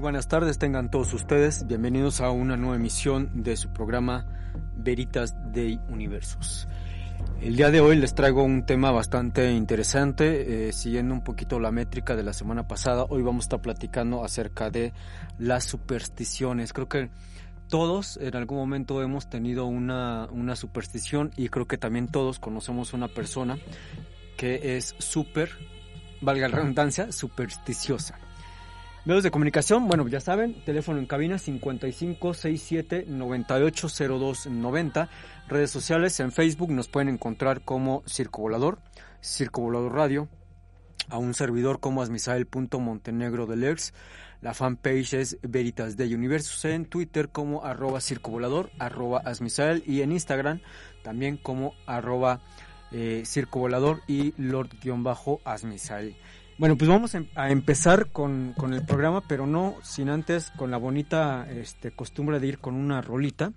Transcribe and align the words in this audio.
Buenas 0.00 0.28
tardes, 0.28 0.56
tengan 0.56 0.90
todos 0.90 1.12
ustedes. 1.12 1.66
Bienvenidos 1.66 2.22
a 2.22 2.30
una 2.30 2.56
nueva 2.56 2.76
emisión 2.76 3.42
de 3.42 3.54
su 3.56 3.70
programa 3.70 4.26
Veritas 4.74 5.34
de 5.52 5.78
Universos. 5.90 6.66
El 7.42 7.56
día 7.56 7.70
de 7.70 7.80
hoy 7.80 7.96
les 7.96 8.14
traigo 8.14 8.42
un 8.42 8.64
tema 8.64 8.92
bastante 8.92 9.52
interesante, 9.52 10.68
eh, 10.68 10.72
siguiendo 10.72 11.12
un 11.12 11.22
poquito 11.22 11.60
la 11.60 11.70
métrica 11.70 12.16
de 12.16 12.22
la 12.22 12.32
semana 12.32 12.66
pasada. 12.66 13.04
Hoy 13.10 13.20
vamos 13.20 13.44
a 13.44 13.46
estar 13.46 13.60
platicando 13.60 14.24
acerca 14.24 14.70
de 14.70 14.94
las 15.38 15.64
supersticiones. 15.64 16.72
Creo 16.72 16.88
que 16.88 17.10
todos 17.68 18.16
en 18.16 18.34
algún 18.36 18.56
momento 18.56 19.02
hemos 19.02 19.28
tenido 19.28 19.66
una, 19.66 20.28
una 20.30 20.56
superstición 20.56 21.30
y 21.36 21.50
creo 21.50 21.68
que 21.68 21.76
también 21.76 22.08
todos 22.08 22.38
conocemos 22.38 22.94
una 22.94 23.08
persona 23.08 23.58
que 24.38 24.78
es 24.78 24.94
súper, 24.98 25.50
valga 26.22 26.48
la 26.48 26.56
redundancia, 26.56 27.12
supersticiosa. 27.12 28.18
Medios 29.06 29.24
de 29.24 29.30
comunicación, 29.30 29.88
bueno, 29.88 30.06
ya 30.08 30.20
saben, 30.20 30.62
teléfono 30.62 30.98
en 30.98 31.06
cabina 31.06 31.38
5567 31.38 33.06
980290. 33.08 35.08
Redes 35.48 35.70
sociales 35.70 36.20
en 36.20 36.32
Facebook 36.32 36.70
nos 36.70 36.88
pueden 36.88 37.08
encontrar 37.08 37.62
como 37.62 38.02
Circo 38.06 38.42
Volador, 38.42 38.78
Circo 39.22 39.62
Volador 39.62 39.94
Radio, 39.94 40.28
a 41.08 41.16
un 41.16 41.32
servidor 41.32 41.80
como 41.80 42.02
asmisael.montenegro 42.02 43.46
del 43.46 43.64
ex. 43.64 43.94
La 44.42 44.52
fanpage 44.52 45.14
es 45.14 45.38
Veritas 45.40 45.96
de 45.96 46.14
Universos 46.14 46.62
en 46.66 46.84
Twitter 46.84 47.30
como 47.30 47.64
arroba 47.64 48.02
Circo 48.02 48.30
Volador, 48.30 48.70
arroba 48.78 49.22
asmisael 49.24 49.82
y 49.86 50.02
en 50.02 50.12
Instagram 50.12 50.60
también 51.02 51.38
como 51.38 51.72
arroba 51.86 52.42
eh, 52.92 53.22
Circo 53.24 53.60
Volador 53.60 54.02
y 54.06 54.34
Lord-Asmisael. 54.36 56.16
Bueno, 56.60 56.76
pues 56.76 56.90
vamos 56.90 57.16
a 57.36 57.50
empezar 57.50 58.08
con, 58.12 58.52
con, 58.54 58.74
el 58.74 58.84
programa, 58.84 59.22
pero 59.26 59.46
no 59.46 59.76
sin 59.82 60.10
antes 60.10 60.50
con 60.50 60.70
la 60.70 60.76
bonita 60.76 61.46
este, 61.50 61.90
costumbre 61.90 62.38
de 62.38 62.48
ir 62.48 62.58
con 62.58 62.74
una 62.74 63.00
rolita. 63.00 63.54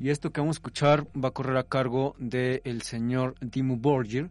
Y 0.00 0.10
esto 0.10 0.32
que 0.32 0.40
vamos 0.40 0.56
a 0.56 0.58
escuchar 0.58 1.06
va 1.16 1.28
a 1.28 1.30
correr 1.30 1.56
a 1.56 1.62
cargo 1.62 2.16
del 2.18 2.60
el 2.64 2.82
señor 2.82 3.36
Dimmu 3.40 3.76
Borgir. 3.76 4.30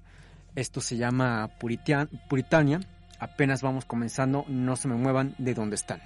Esto 0.56 0.82
se 0.82 0.98
llama 0.98 1.52
Puritian, 1.58 2.10
Puritania. 2.28 2.82
Apenas 3.18 3.62
vamos 3.62 3.86
comenzando, 3.86 4.44
no 4.50 4.76
se 4.76 4.90
me 4.90 4.96
muevan 4.96 5.34
de 5.38 5.54
donde 5.54 5.76
están. 5.76 6.02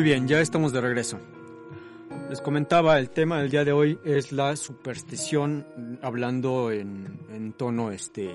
Muy 0.00 0.08
bien, 0.08 0.26
ya 0.26 0.40
estamos 0.40 0.72
de 0.72 0.80
regreso. 0.80 1.20
Les 2.30 2.40
comentaba, 2.40 2.98
el 2.98 3.10
tema 3.10 3.42
del 3.42 3.50
día 3.50 3.66
de 3.66 3.72
hoy 3.72 3.98
es 4.02 4.32
la 4.32 4.56
superstición, 4.56 5.98
hablando 6.00 6.72
en, 6.72 7.20
en 7.30 7.52
tono 7.52 7.90
este 7.90 8.34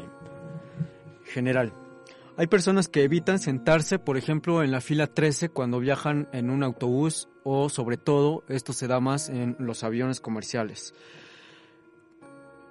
general. 1.24 1.74
Hay 2.38 2.46
personas 2.46 2.88
que 2.88 3.02
evitan 3.02 3.40
sentarse, 3.40 3.98
por 3.98 4.16
ejemplo, 4.16 4.62
en 4.62 4.70
la 4.70 4.80
fila 4.80 5.08
13 5.08 5.50
cuando 5.50 5.80
viajan 5.80 6.30
en 6.34 6.52
un 6.52 6.62
autobús 6.62 7.30
o 7.44 7.68
sobre 7.70 7.98
todo 7.98 8.44
esto 8.48 8.72
se 8.72 8.86
da 8.86 9.00
más 9.00 9.30
en 9.30 9.56
los 9.58 9.84
aviones 9.84 10.22
comerciales. 10.22 10.94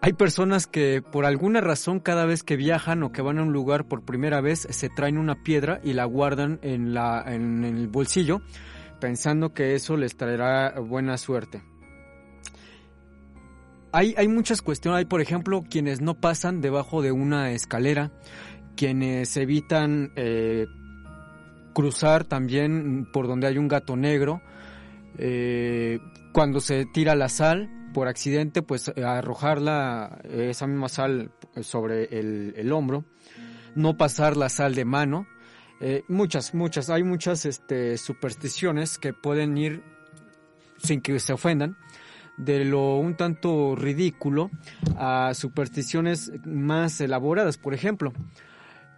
Hay 0.03 0.13
personas 0.13 0.69
que 0.69 1.03
por 1.03 1.25
alguna 1.25 1.61
razón 1.61 1.99
cada 1.99 2.27
vez 2.27 2.45
que 2.45 2.55
viajan 2.55 3.03
o 3.03 3.11
que 3.11 3.23
van 3.23 3.39
a 3.39 3.43
un 3.43 3.53
lugar 3.53 3.89
por 3.89 4.05
primera 4.05 4.41
vez 4.41 4.69
se 4.71 4.89
traen 4.89 5.19
una 5.19 5.43
piedra 5.43 5.81
y 5.83 5.95
la 5.95 6.05
guardan 6.05 6.61
en, 6.63 6.95
la, 6.95 7.25
en 7.27 7.65
el 7.65 7.89
bolsillo 7.89 8.41
pensando 9.01 9.53
que 9.53 9.75
eso 9.75 9.97
les 9.97 10.17
traerá 10.17 10.79
buena 10.81 11.17
suerte. 11.19 11.63
Hay, 13.93 14.15
hay 14.17 14.27
muchas 14.27 14.61
cuestiones, 14.61 14.99
hay 14.99 15.05
por 15.05 15.21
ejemplo 15.21 15.63
quienes 15.69 16.01
no 16.01 16.15
pasan 16.21 16.61
debajo 16.61 17.01
de 17.01 17.13
una 17.13 17.53
escalera, 17.53 18.11
quienes 18.77 19.37
evitan 19.37 20.13
eh, 20.17 20.67
cruzar 21.75 22.25
también 22.25 23.07
por 23.13 23.27
donde 23.27 23.47
hay 23.47 23.59
un 23.59 23.69
gato 23.69 23.97
negro, 23.97 24.41
eh, 25.19 26.01
cuando 26.33 26.61
se 26.61 26.87
tira 26.87 27.15
la 27.15 27.29
sal 27.29 27.71
por 27.93 28.09
accidente, 28.09 28.63
pues 28.63 28.89
arrojarla, 28.89 30.19
esa 30.25 30.67
misma 30.67 30.89
sal 30.89 31.31
sobre 31.61 32.05
el, 32.19 32.73
hombro, 32.73 33.05
no 33.77 33.97
pasar 33.97 34.37
la 34.37 34.49
sal 34.49 34.75
de 34.75 34.85
mano, 34.85 35.27
eh, 35.81 36.05
muchas, 36.09 36.55
muchas, 36.55 36.91
hay 36.91 37.03
muchas 37.03 37.45
este, 37.47 37.99
supersticiones 37.99 38.99
que 38.99 39.13
pueden 39.13 39.59
ir 39.59 39.83
sin 40.79 41.01
que 41.01 41.19
se 41.19 41.33
ofendan, 41.33 41.77
de 42.37 42.65
lo 42.65 42.97
un 42.97 43.17
tanto 43.17 43.77
ridículo 43.77 44.51
a 44.97 45.33
supersticiones 45.35 46.33
más 46.45 47.01
elaboradas. 47.01 47.59
Por 47.59 47.75
ejemplo, 47.75 48.13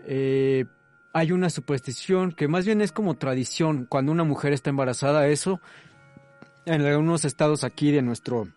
eh, 0.07 0.67
hay 1.13 1.33
una 1.33 1.51
superstición 1.51 2.33
que 2.33 2.49
más 2.49 2.67
bien 2.67 2.81
es 2.81 2.93
como 2.93 3.15
tradición. 3.15 3.87
Cuando 3.89 4.13
una 4.13 4.25
mujer 4.25 4.53
está 4.53 4.71
embarazada, 4.71 5.29
eso 5.29 5.61
en 6.67 6.83
algunos 6.83 7.25
estados 7.25 7.65
aquí 7.65 7.93
de 7.93 8.03
nuestro, 8.03 8.49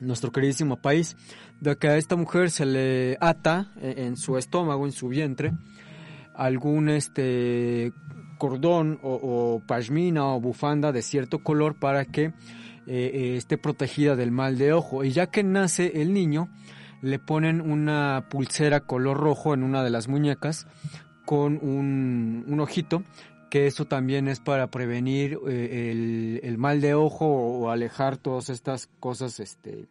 nuestro 0.00 0.32
queridísimo 0.32 0.76
país, 0.80 1.16
de 1.60 1.76
que 1.76 1.88
a 1.88 1.96
esta 1.96 2.16
mujer 2.16 2.50
se 2.50 2.64
le 2.64 3.18
ata 3.20 3.72
en 3.80 4.16
su 4.16 4.38
estómago, 4.38 4.86
en 4.86 4.92
su 4.92 5.08
vientre, 5.08 5.52
algún 6.36 6.88
este 6.88 7.92
cordón 8.38 8.98
o, 9.02 9.14
o 9.14 9.62
pashmina 9.66 10.26
o 10.26 10.40
bufanda 10.40 10.92
de 10.92 11.02
cierto 11.02 11.38
color 11.38 11.74
para 11.74 12.04
que 12.04 12.24
eh, 12.24 12.32
eh, 12.86 13.36
esté 13.36 13.58
protegida 13.58 14.14
del 14.14 14.30
mal 14.30 14.58
de 14.58 14.72
ojo. 14.72 15.02
Y 15.02 15.10
ya 15.10 15.26
que 15.26 15.42
nace 15.42 16.00
el 16.02 16.12
niño, 16.12 16.48
le 17.02 17.18
ponen 17.18 17.60
una 17.60 18.26
pulsera 18.30 18.80
color 18.80 19.16
rojo 19.16 19.54
en 19.54 19.64
una 19.64 19.82
de 19.82 19.90
las 19.90 20.06
muñecas 20.06 20.66
con 21.24 21.58
un, 21.60 22.44
un 22.46 22.60
ojito 22.60 23.02
que 23.50 23.66
eso 23.66 23.86
también 23.86 24.28
es 24.28 24.40
para 24.40 24.70
prevenir 24.70 25.38
eh, 25.48 25.90
el, 25.90 26.40
el, 26.42 26.58
mal 26.58 26.80
de 26.80 26.94
ojo 26.94 27.26
o 27.26 27.70
alejar 27.70 28.16
todas 28.16 28.50
estas 28.50 28.88
cosas, 29.00 29.40
este, 29.40 29.86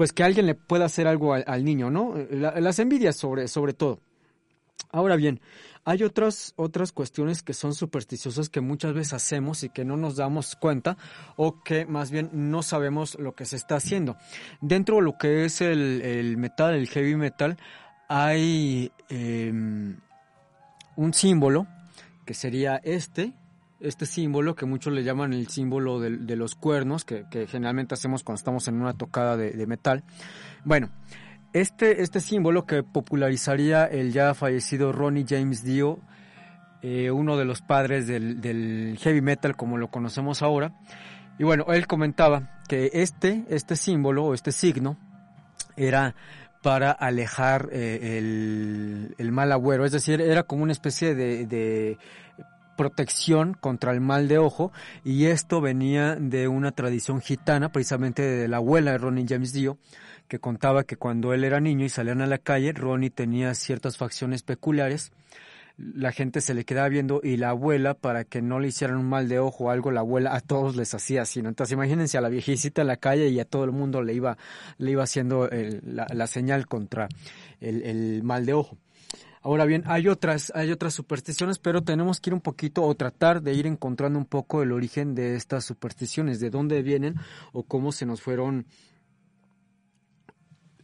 pues 0.00 0.14
que 0.14 0.24
alguien 0.24 0.46
le 0.46 0.54
pueda 0.54 0.86
hacer 0.86 1.06
algo 1.06 1.34
al, 1.34 1.62
niño, 1.62 1.90
¿no? 1.90 2.14
las 2.30 2.78
envidias 2.78 3.16
sobre, 3.16 3.48
sobre 3.48 3.74
todo. 3.74 4.00
Ahora 4.92 5.14
bien, 5.14 5.42
hay 5.84 6.04
otras, 6.04 6.54
otras 6.56 6.90
cuestiones 6.92 7.42
que 7.42 7.52
son 7.52 7.74
supersticiosas 7.74 8.48
que 8.48 8.62
muchas 8.62 8.94
veces 8.94 9.12
hacemos 9.12 9.62
y 9.62 9.68
que 9.68 9.84
no 9.84 9.98
nos 9.98 10.16
damos 10.16 10.56
cuenta 10.56 10.96
o 11.36 11.62
que 11.62 11.84
más 11.84 12.10
bien 12.10 12.30
no 12.32 12.62
sabemos 12.62 13.18
lo 13.18 13.34
que 13.34 13.44
se 13.44 13.56
está 13.56 13.74
haciendo. 13.74 14.16
Dentro 14.62 14.96
de 14.96 15.02
lo 15.02 15.18
que 15.18 15.44
es 15.44 15.60
el, 15.60 16.00
el 16.00 16.38
metal, 16.38 16.72
el 16.76 16.88
heavy 16.88 17.16
metal, 17.16 17.58
hay 18.08 18.90
eh, 19.10 19.52
un 19.52 21.12
símbolo 21.12 21.66
que 22.24 22.32
sería 22.32 22.76
este, 22.76 23.34
este 23.80 24.06
símbolo 24.06 24.54
que 24.54 24.66
muchos 24.66 24.92
le 24.92 25.02
llaman 25.02 25.32
el 25.32 25.48
símbolo 25.48 26.00
de, 26.00 26.36
los 26.36 26.54
cuernos, 26.54 27.04
que, 27.04 27.24
generalmente 27.48 27.94
hacemos 27.94 28.22
cuando 28.22 28.38
estamos 28.38 28.68
en 28.68 28.80
una 28.80 28.92
tocada 28.92 29.36
de, 29.36 29.66
metal. 29.66 30.04
Bueno, 30.64 30.90
este, 31.52 32.02
este 32.02 32.20
símbolo 32.20 32.66
que 32.66 32.82
popularizaría 32.82 33.86
el 33.86 34.12
ya 34.12 34.34
fallecido 34.34 34.92
Ronnie 34.92 35.24
James 35.28 35.64
Dio, 35.64 36.00
eh, 36.82 37.10
uno 37.10 37.36
de 37.36 37.44
los 37.44 37.62
padres 37.62 38.06
del, 38.06 38.98
heavy 39.00 39.20
metal 39.20 39.56
como 39.56 39.78
lo 39.78 39.88
conocemos 39.88 40.42
ahora. 40.42 40.74
Y 41.38 41.44
bueno, 41.44 41.64
él 41.68 41.86
comentaba 41.86 42.60
que 42.68 42.90
este, 42.92 43.44
este 43.48 43.76
símbolo 43.76 44.26
o 44.26 44.34
este 44.34 44.52
signo 44.52 44.98
era 45.76 46.14
para 46.62 46.90
alejar 46.90 47.70
eh, 47.72 48.18
el, 49.16 49.32
mal 49.32 49.50
agüero, 49.50 49.86
es 49.86 49.92
decir, 49.92 50.20
era 50.20 50.42
como 50.42 50.62
una 50.62 50.72
especie 50.72 51.14
de 51.14 51.96
protección 52.80 53.52
contra 53.52 53.92
el 53.92 54.00
mal 54.00 54.26
de 54.26 54.38
ojo 54.38 54.72
y 55.04 55.26
esto 55.26 55.60
venía 55.60 56.16
de 56.16 56.48
una 56.48 56.72
tradición 56.72 57.20
gitana, 57.20 57.72
precisamente 57.72 58.22
de 58.22 58.48
la 58.48 58.56
abuela 58.56 58.92
de 58.92 58.96
Ronnie 58.96 59.26
James 59.28 59.52
Dio, 59.52 59.76
que 60.28 60.38
contaba 60.38 60.84
que 60.84 60.96
cuando 60.96 61.34
él 61.34 61.44
era 61.44 61.60
niño 61.60 61.84
y 61.84 61.90
salían 61.90 62.22
a 62.22 62.26
la 62.26 62.38
calle, 62.38 62.72
Ronnie 62.72 63.10
tenía 63.10 63.52
ciertas 63.52 63.98
facciones 63.98 64.42
peculiares, 64.42 65.12
la 65.76 66.10
gente 66.10 66.40
se 66.40 66.54
le 66.54 66.64
quedaba 66.64 66.88
viendo 66.88 67.20
y 67.22 67.36
la 67.36 67.50
abuela, 67.50 67.92
para 67.92 68.24
que 68.24 68.40
no 68.40 68.60
le 68.60 68.68
hicieran 68.68 68.96
un 68.96 69.10
mal 69.10 69.28
de 69.28 69.40
ojo 69.40 69.64
o 69.64 69.70
algo, 69.70 69.90
la 69.90 70.00
abuela 70.00 70.34
a 70.34 70.40
todos 70.40 70.74
les 70.74 70.94
hacía 70.94 71.20
así. 71.20 71.40
Entonces 71.40 71.74
imagínense 71.74 72.16
a 72.16 72.22
la 72.22 72.30
viejecita 72.30 72.80
en 72.80 72.88
la 72.88 72.96
calle 72.96 73.28
y 73.28 73.40
a 73.40 73.44
todo 73.44 73.64
el 73.64 73.72
mundo 73.72 74.00
le 74.00 74.14
iba, 74.14 74.38
le 74.78 74.90
iba 74.90 75.02
haciendo 75.02 75.50
la, 75.82 76.26
señal 76.26 76.66
contra 76.66 77.08
el 77.60 78.22
mal 78.22 78.46
de 78.46 78.54
ojo. 78.54 78.78
Ahora 79.42 79.64
bien, 79.64 79.84
hay 79.86 80.06
otras, 80.08 80.52
hay 80.54 80.70
otras 80.70 80.92
supersticiones, 80.92 81.58
pero 81.58 81.82
tenemos 81.82 82.20
que 82.20 82.30
ir 82.30 82.34
un 82.34 82.42
poquito 82.42 82.82
o 82.82 82.94
tratar 82.94 83.40
de 83.40 83.54
ir 83.54 83.66
encontrando 83.66 84.18
un 84.18 84.26
poco 84.26 84.62
el 84.62 84.70
origen 84.70 85.14
de 85.14 85.34
estas 85.34 85.64
supersticiones, 85.64 86.40
de 86.40 86.50
dónde 86.50 86.82
vienen 86.82 87.14
o 87.52 87.62
cómo 87.62 87.90
se 87.90 88.04
nos 88.04 88.20
fueron 88.20 88.66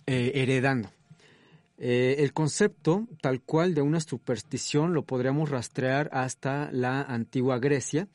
eh, 0.07 0.33
heredando. 0.35 0.89
Eh, 1.79 2.17
el 2.21 2.33
concepto 2.33 3.07
tal 3.21 3.43
cual 3.43 3.75
de 3.75 3.83
una 3.83 4.01
superstición 4.01 4.95
lo 4.95 5.03
podríamos 5.03 5.51
rastrear 5.51 6.09
hasta 6.13 6.71
la 6.73 7.03
antigua 7.03 7.59
Grecia, 7.59 8.09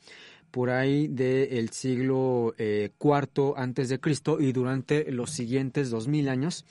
por 0.50 0.70
ahí 0.70 1.06
del 1.06 1.70
siglo 1.70 2.54
eh, 2.58 2.90
IV 3.00 3.54
antes 3.56 3.88
de 3.88 4.00
Cristo 4.00 4.40
y 4.40 4.52
durante 4.52 5.10
los 5.12 5.30
siguientes 5.30 5.90
dos 5.90 6.08
mil 6.08 6.28
años. 6.28 6.64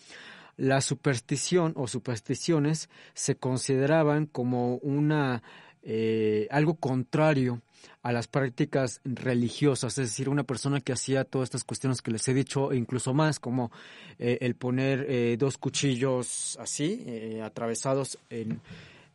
La 0.62 0.80
superstición 0.82 1.74
o 1.75 1.88
supersticiones 1.88 2.88
se 3.15 3.36
consideraban 3.36 4.27
como 4.27 4.75
una 4.75 5.41
eh, 5.82 6.48
algo 6.51 6.75
contrario 6.75 7.63
a 8.03 8.12
las 8.12 8.27
prácticas 8.27 9.01
religiosas, 9.03 9.98
es 9.98 10.10
decir, 10.10 10.30
una 10.30 10.44
persona 10.44 10.80
que 10.80 10.94
hacía 10.94 11.24
todas 11.24 11.48
estas 11.48 11.63
cuestiones 11.63 12.03
que 12.03 12.12
les 12.12 12.27
he 12.27 12.36
dicho, 12.36 12.72
e 12.72 12.77
incluso 12.77 13.12
más, 13.12 13.39
como 13.39 13.72
eh, 14.20 14.38
el 14.41 14.53
poner 14.53 15.08
eh, 15.10 15.36
dos 15.36 15.58
cuchillos 15.58 16.60
así, 16.62 17.03
eh, 17.08 17.41
atravesados 17.44 18.20
en, 18.30 18.62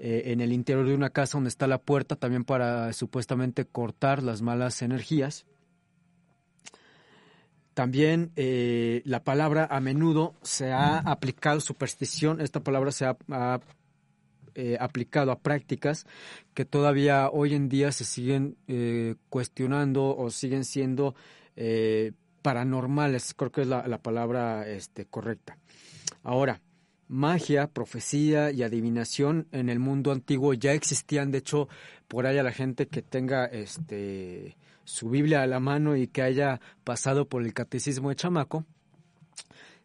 eh, 0.00 0.24
en 0.26 0.40
el 0.40 0.52
interior 0.52 0.84
de 0.84 0.94
una 0.94 1.10
casa 1.10 1.38
donde 1.38 1.50
está 1.50 1.68
la 1.68 1.78
puerta, 1.78 2.16
también 2.16 2.42
para 2.42 2.92
supuestamente 2.92 3.66
cortar 3.66 4.20
las 4.20 4.42
malas 4.42 4.82
energías. 4.82 5.46
También 7.76 8.32
eh, 8.36 9.02
la 9.04 9.22
palabra 9.22 9.68
a 9.70 9.80
menudo 9.80 10.34
se 10.40 10.72
ha 10.72 10.96
aplicado, 10.96 11.60
superstición, 11.60 12.40
esta 12.40 12.60
palabra 12.60 12.90
se 12.90 13.04
ha, 13.04 13.18
eh, 14.54 14.78
aplicado 14.80 15.30
a 15.30 15.40
prácticas 15.40 16.06
que 16.54 16.64
todavía 16.64 17.28
hoy 17.28 17.52
en 17.52 17.68
día 17.68 17.92
se 17.92 18.04
siguen 18.04 18.56
eh, 18.66 19.16
cuestionando 19.28 20.16
o 20.16 20.30
siguen 20.30 20.64
siendo 20.64 21.14
eh, 21.54 22.12
paranormales, 22.40 23.34
creo 23.34 23.52
que 23.52 23.60
es 23.60 23.66
la, 23.66 23.86
la 23.86 23.98
palabra 23.98 24.66
este, 24.66 25.04
correcta. 25.04 25.58
Ahora, 26.22 26.62
magia, 27.08 27.66
profecía 27.66 28.52
y 28.52 28.62
adivinación 28.62 29.48
en 29.52 29.68
el 29.68 29.80
mundo 29.80 30.12
antiguo 30.12 30.54
ya 30.54 30.72
existían, 30.72 31.30
de 31.30 31.38
hecho, 31.38 31.68
por 32.08 32.24
ahí 32.24 32.38
a 32.38 32.42
la 32.42 32.52
gente 32.52 32.88
que 32.88 33.02
tenga 33.02 33.44
este 33.44 34.56
su 34.86 35.10
Biblia 35.10 35.42
a 35.42 35.46
la 35.46 35.60
mano 35.60 35.96
y 35.96 36.06
que 36.06 36.22
haya 36.22 36.60
pasado 36.84 37.28
por 37.28 37.42
el 37.42 37.52
catecismo 37.52 38.08
de 38.08 38.16
chamaco, 38.16 38.64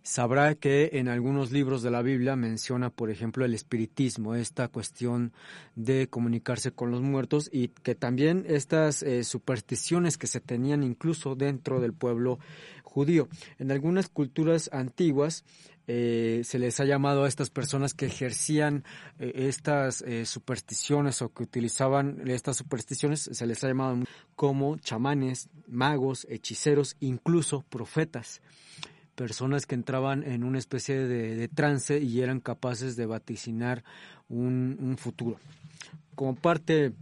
sabrá 0.04 0.56
que 0.56 0.92
en 0.94 1.08
algunos 1.08 1.52
libros 1.52 1.84
de 1.84 1.92
la 1.92 2.02
Biblia 2.02 2.36
menciona, 2.36 2.90
por 2.90 3.10
ejemplo, 3.10 3.46
el 3.46 3.54
espiritismo, 3.54 4.36
esta 4.36 4.68
cuestión 4.68 5.32
de 5.76 6.08
comunicarse 6.08 6.72
con 6.72 6.92
los 6.92 7.02
muertos 7.02 7.50
y 7.52 7.70
que 7.70 7.96
también 7.96 8.46
estas 8.48 9.04
eh, 9.04 9.24
supersticiones 9.24 10.18
que 10.18 10.28
se 10.28 10.40
tenían 10.40 10.84
incluso 10.84 11.36
dentro 11.36 11.80
del 11.80 11.94
pueblo 11.94 12.40
judío. 12.84 13.30
En 13.60 13.72
algunas 13.72 14.10
culturas 14.10 14.70
antiguas 14.74 15.46
eh, 15.88 16.42
se 16.44 16.60
les 16.60 16.80
ha 16.80 16.86
llamado 16.86 17.24
a 17.24 17.28
estas 17.28 17.50
personas 17.50 17.94
que 17.94 18.06
ejercían 18.06 18.84
eh, 19.20 19.34
estas 19.48 20.04
supersticiones 20.26 21.22
o 21.22 21.30
que 21.34 21.44
utilizaban 21.44 22.28
estas 22.28 22.58
supersticiones, 22.58 23.30
se 23.32 23.46
les 23.46 23.64
ha 23.64 23.68
llamado 23.68 24.00
como 24.36 24.78
chamanes, 24.78 25.50
magos, 25.68 26.26
hechiceros, 26.30 26.96
incluso 27.00 27.64
profetas 27.70 28.42
personas 29.16 29.66
que 29.66 29.76
entraban 29.76 30.24
en 30.24 30.44
una 30.44 30.58
especie 30.58 30.98
de, 30.98 31.48
trance 31.48 32.00
y 32.00 32.22
eran 32.22 32.40
capaces 32.40 32.96
de 32.96 33.06
vaticinar 33.06 33.84
un, 34.30 34.96
futuro. 34.98 35.40
Como 36.16 36.36
parte 36.36 36.94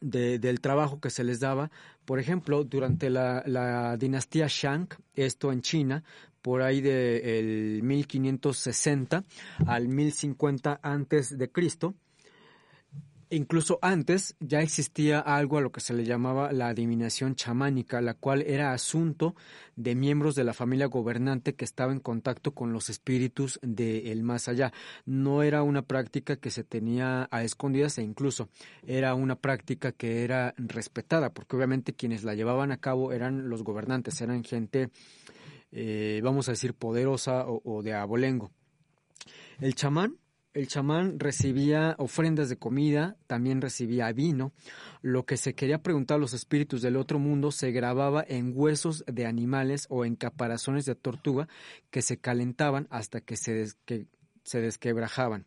del 0.00 0.60
trabajo 0.60 1.00
que 1.00 1.10
se 1.10 1.24
les 1.24 1.40
daba, 1.40 1.70
por 2.04 2.18
ejemplo, 2.18 2.64
durante 2.64 3.10
la, 3.10 3.96
dinastía 3.98 4.46
Shang, 4.48 4.88
esto 5.14 5.52
en 5.52 5.62
China, 5.62 6.04
por 6.42 6.62
ahí 6.62 6.80
del 6.80 7.76
de 7.76 7.80
1560 7.82 9.24
al 9.66 9.88
1050 9.88 10.80
antes 10.82 11.38
de 11.38 11.50
Cristo, 11.50 11.94
Incluso 13.32 13.78
antes 13.80 14.36
ya 14.40 14.60
existía 14.60 15.18
algo 15.18 15.56
a 15.56 15.62
lo 15.62 15.72
que 15.72 15.80
se 15.80 15.94
le 15.94 16.04
llamaba 16.04 16.52
la 16.52 16.68
adivinación 16.68 17.34
chamánica, 17.34 18.02
la 18.02 18.12
cual 18.12 18.42
era 18.42 18.74
asunto 18.74 19.34
de 19.74 19.94
miembros 19.94 20.34
de 20.34 20.44
la 20.44 20.52
familia 20.52 20.84
gobernante 20.84 21.54
que 21.54 21.64
estaba 21.64 21.92
en 21.92 22.00
contacto 22.00 22.52
con 22.52 22.74
los 22.74 22.90
espíritus 22.90 23.58
del 23.62 24.22
más 24.22 24.48
allá. 24.48 24.74
No 25.06 25.42
era 25.42 25.62
una 25.62 25.80
práctica 25.80 26.36
que 26.36 26.50
se 26.50 26.62
tenía 26.62 27.26
a 27.30 27.42
escondidas 27.42 27.96
e 27.96 28.02
incluso 28.02 28.50
era 28.86 29.14
una 29.14 29.36
práctica 29.36 29.92
que 29.92 30.24
era 30.24 30.52
respetada, 30.58 31.32
porque 31.32 31.56
obviamente 31.56 31.94
quienes 31.94 32.24
la 32.24 32.34
llevaban 32.34 32.70
a 32.70 32.80
cabo 32.80 33.12
eran 33.12 33.48
los 33.48 33.64
gobernantes, 33.64 34.20
eran 34.20 34.44
gente, 34.44 34.90
eh, 35.70 36.20
vamos 36.22 36.48
a 36.48 36.52
decir, 36.52 36.74
poderosa 36.74 37.46
o, 37.48 37.62
o 37.64 37.82
de 37.82 37.94
abolengo. 37.94 38.50
El 39.58 39.74
chamán 39.74 40.18
el 40.54 40.68
chamán 40.68 41.18
recibía 41.18 41.94
ofrendas 41.98 42.48
de 42.48 42.56
comida, 42.56 43.16
también 43.26 43.60
recibía 43.60 44.12
vino. 44.12 44.52
Lo 45.00 45.24
que 45.24 45.36
se 45.36 45.54
quería 45.54 45.82
preguntar 45.82 46.16
a 46.16 46.20
los 46.20 46.34
espíritus 46.34 46.82
del 46.82 46.96
otro 46.96 47.18
mundo 47.18 47.52
se 47.52 47.72
grababa 47.72 48.24
en 48.26 48.52
huesos 48.54 49.04
de 49.06 49.26
animales 49.26 49.86
o 49.88 50.04
en 50.04 50.16
caparazones 50.16 50.84
de 50.84 50.94
tortuga 50.94 51.48
que 51.90 52.02
se 52.02 52.18
calentaban 52.18 52.86
hasta 52.90 53.20
que 53.20 53.36
se, 53.36 53.72
que 53.84 54.06
se 54.44 54.60
desquebrajaban. 54.60 55.46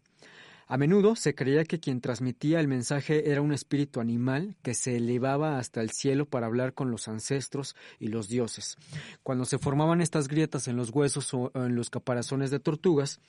A 0.67 0.77
menudo 0.77 1.15
se 1.15 1.35
creía 1.35 1.63
que 1.63 1.79
quien 1.79 2.01
transmitía 2.01 2.59
el 2.59 2.67
mensaje 2.67 3.29
era 3.29 3.41
un 3.41 3.53
espíritu 3.53 3.99
animal 3.99 4.55
que 4.63 4.73
se 4.73 4.95
elevaba 4.95 5.59
hasta 5.59 5.79
el 5.79 5.91
cielo 5.91 6.25
para 6.25 6.47
hablar 6.47 6.73
con 6.73 6.89
los 6.89 7.07
ancestros 7.07 7.75
y 7.99 8.07
los 8.07 8.29
dioses. 8.29 8.75
Cuando 9.21 9.45
se 9.45 9.59
formaban 9.59 10.01
estas 10.01 10.27
grietas 10.27 10.67
en 10.67 10.75
los 10.75 10.89
huesos 10.89 11.31
o 11.35 11.51
en 11.53 11.75
los 11.75 11.91
caparazones 11.91 12.49
de 12.49 12.59
tortugas, 12.59 13.19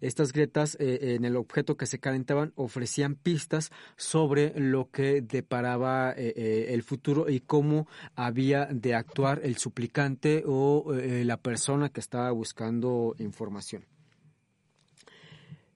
estas 0.00 0.32
grietas 0.32 0.76
eh, 0.80 1.14
en 1.14 1.24
el 1.24 1.36
objeto 1.36 1.76
que 1.76 1.86
se 1.86 2.00
calentaban 2.00 2.52
ofrecían 2.56 3.14
pistas 3.14 3.70
sobre 3.96 4.52
lo 4.58 4.90
que 4.90 5.22
deparaba 5.22 6.10
eh, 6.10 6.32
eh, 6.34 6.66
el 6.70 6.82
futuro 6.82 7.30
y 7.30 7.38
cómo 7.38 7.86
había 8.16 8.66
de 8.66 8.96
actuar 8.96 9.40
el 9.44 9.56
suplicante 9.56 10.42
o 10.44 10.92
la 10.92 11.36
persona 11.36 11.90
que 11.90 12.00
estaba 12.00 12.32
buscando 12.32 13.14
información. 13.20 13.91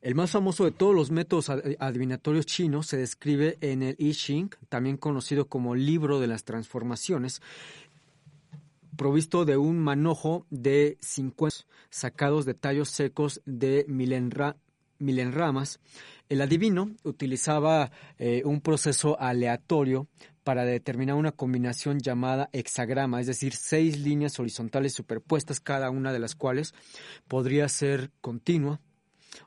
El 0.06 0.14
más 0.14 0.30
famoso 0.30 0.64
de 0.64 0.70
todos 0.70 0.94
los 0.94 1.10
métodos 1.10 1.50
adivinatorios 1.50 2.46
chinos 2.46 2.86
se 2.86 2.96
describe 2.96 3.58
en 3.60 3.82
el 3.82 3.96
I 3.98 4.12
Ching, 4.12 4.50
también 4.68 4.98
conocido 4.98 5.48
como 5.48 5.74
libro 5.74 6.20
de 6.20 6.28
las 6.28 6.44
transformaciones, 6.44 7.42
provisto 8.96 9.44
de 9.44 9.56
un 9.56 9.80
manojo 9.80 10.46
de 10.48 10.96
50 11.00 11.66
sacados 11.90 12.44
de 12.44 12.54
tallos 12.54 12.88
secos 12.88 13.42
de 13.46 13.84
milenramas. 13.88 15.80
El 16.28 16.40
adivino 16.40 16.94
utilizaba 17.02 17.90
eh, 18.18 18.42
un 18.44 18.60
proceso 18.60 19.20
aleatorio 19.20 20.06
para 20.44 20.64
determinar 20.64 21.16
una 21.16 21.32
combinación 21.32 21.98
llamada 21.98 22.48
hexagrama, 22.52 23.20
es 23.20 23.26
decir, 23.26 23.56
seis 23.56 23.98
líneas 23.98 24.38
horizontales 24.38 24.92
superpuestas, 24.92 25.58
cada 25.58 25.90
una 25.90 26.12
de 26.12 26.20
las 26.20 26.36
cuales 26.36 26.74
podría 27.26 27.68
ser 27.68 28.12
continua 28.20 28.80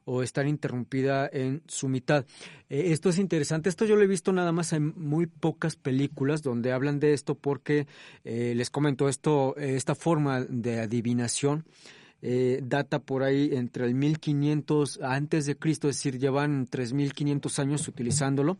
o 0.05 0.23
estar 0.23 0.47
interrumpida 0.47 1.29
en 1.31 1.61
su 1.67 1.89
mitad. 1.89 2.25
Eh, 2.69 2.91
esto 2.91 3.09
es 3.09 3.17
interesante. 3.17 3.69
Esto 3.69 3.85
yo 3.85 3.95
lo 3.95 4.03
he 4.03 4.07
visto 4.07 4.31
nada 4.31 4.51
más 4.51 4.73
en 4.73 4.93
muy 4.95 5.25
pocas 5.27 5.75
películas 5.75 6.41
donde 6.43 6.71
hablan 6.71 6.99
de 6.99 7.13
esto 7.13 7.35
porque 7.35 7.87
eh, 8.23 8.53
les 8.55 8.69
comento 8.69 9.09
esto, 9.09 9.55
esta 9.57 9.95
forma 9.95 10.41
de 10.41 10.81
adivinación. 10.81 11.65
Eh, 12.21 12.59
data 12.61 12.99
por 12.99 13.23
ahí 13.23 13.51
entre 13.53 13.85
el 13.85 13.95
1500 13.95 14.99
antes 15.01 15.45
de 15.45 15.55
Cristo, 15.55 15.87
es 15.87 15.95
decir, 15.95 16.19
llevan 16.19 16.67
3500 16.67 17.59
años 17.59 17.87
utilizándolo, 17.87 18.57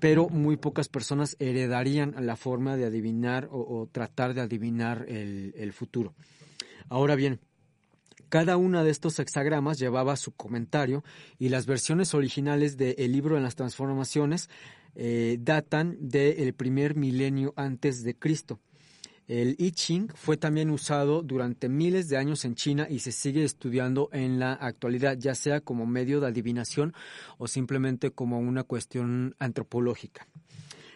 pero 0.00 0.28
muy 0.28 0.56
pocas 0.56 0.88
personas 0.88 1.36
heredarían 1.38 2.14
la 2.26 2.34
forma 2.34 2.76
de 2.76 2.86
adivinar 2.86 3.48
o, 3.52 3.88
tratar 3.92 4.34
de 4.34 4.40
adivinar 4.40 5.06
el 5.08 5.72
futuro. 5.72 6.12
Ahora 6.88 7.14
bien, 7.14 7.38
cada 8.28 8.56
una 8.56 8.84
de 8.84 8.90
estos 8.90 9.18
hexagramas 9.18 9.78
llevaba 9.78 10.16
su 10.16 10.32
comentario 10.32 11.04
y 11.38 11.48
las 11.48 11.66
versiones 11.66 12.14
originales 12.14 12.76
del 12.76 13.12
libro 13.12 13.36
de 13.36 13.42
las 13.42 13.56
transformaciones 13.56 14.50
eh, 14.94 15.38
datan 15.40 15.96
del 16.00 16.54
primer 16.54 16.94
milenio 16.96 17.54
antes 17.56 18.02
de 18.04 18.14
Cristo. 18.14 18.60
El 19.28 19.56
I 19.58 19.72
Ching 19.72 20.08
fue 20.14 20.38
también 20.38 20.70
usado 20.70 21.22
durante 21.22 21.68
miles 21.68 22.08
de 22.08 22.16
años 22.16 22.46
en 22.46 22.54
China 22.54 22.86
y 22.88 23.00
se 23.00 23.12
sigue 23.12 23.44
estudiando 23.44 24.08
en 24.12 24.38
la 24.38 24.54
actualidad, 24.54 25.18
ya 25.18 25.34
sea 25.34 25.60
como 25.60 25.84
medio 25.84 26.20
de 26.20 26.28
adivinación 26.28 26.94
o 27.36 27.46
simplemente 27.46 28.10
como 28.10 28.38
una 28.38 28.64
cuestión 28.64 29.36
antropológica. 29.38 30.26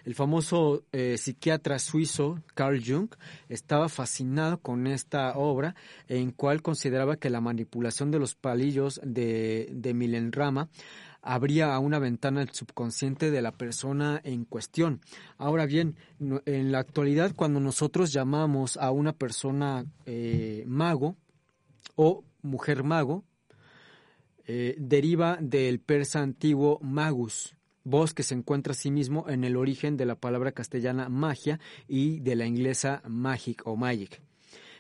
El 0.05 0.15
famoso 0.15 0.85
eh, 0.93 1.17
psiquiatra 1.17 1.79
suizo 1.79 2.41
Carl 2.55 2.83
Jung 2.85 3.11
estaba 3.49 3.89
fascinado 3.89 4.59
con 4.61 4.87
esta 4.87 5.37
obra 5.37 5.75
en 6.09 6.33
cual 6.33 6.63
consideraba 6.63 7.17
que 7.17 7.31
la 7.31 7.41
manipulación 7.41 8.11
de 8.11 8.19
los 8.19 8.35
palillos 8.35 9.01
de, 9.05 9.69
de 9.73 9.95
Milenrama 9.95 10.69
abría 11.23 11.79
una 11.79 12.01
ventana 12.01 12.41
al 12.41 12.51
subconsciente 12.51 13.31
de 13.31 13.43
la 13.43 13.53
persona 13.53 14.21
en 14.25 14.45
cuestión. 14.45 15.01
Ahora 15.39 15.67
bien, 15.67 15.97
en 16.19 16.73
la 16.73 16.81
actualidad 16.81 17.33
cuando 17.35 17.61
nosotros 17.61 18.13
llamamos 18.13 18.77
a 18.77 18.91
una 18.91 19.13
persona 19.13 19.87
eh, 20.05 20.65
mago 20.67 21.17
o 21.95 22.25
mujer 22.43 22.83
mago, 22.83 23.25
eh, 24.45 24.75
deriva 24.79 25.39
del 25.41 25.79
persa 25.79 26.21
antiguo 26.21 26.81
magus, 26.83 27.57
voz 27.85 28.15
que 28.15 28.23
se 28.23 28.35
encuentra 28.35 28.73
a 28.73 28.77
sí 28.77 28.91
mismo 28.91 29.29
en 29.29 29.45
el 29.45 29.57
origen 29.57 29.97
de 29.97 30.07
la 30.07 30.15
palabra 30.15 30.53
castellana 30.53 31.09
magia 31.09 31.61
y 31.89 32.21
de 32.21 32.37
la 32.37 32.47
inglesa 32.47 33.03
magic 33.07 33.63
o 33.67 33.77
magic. 33.77 34.21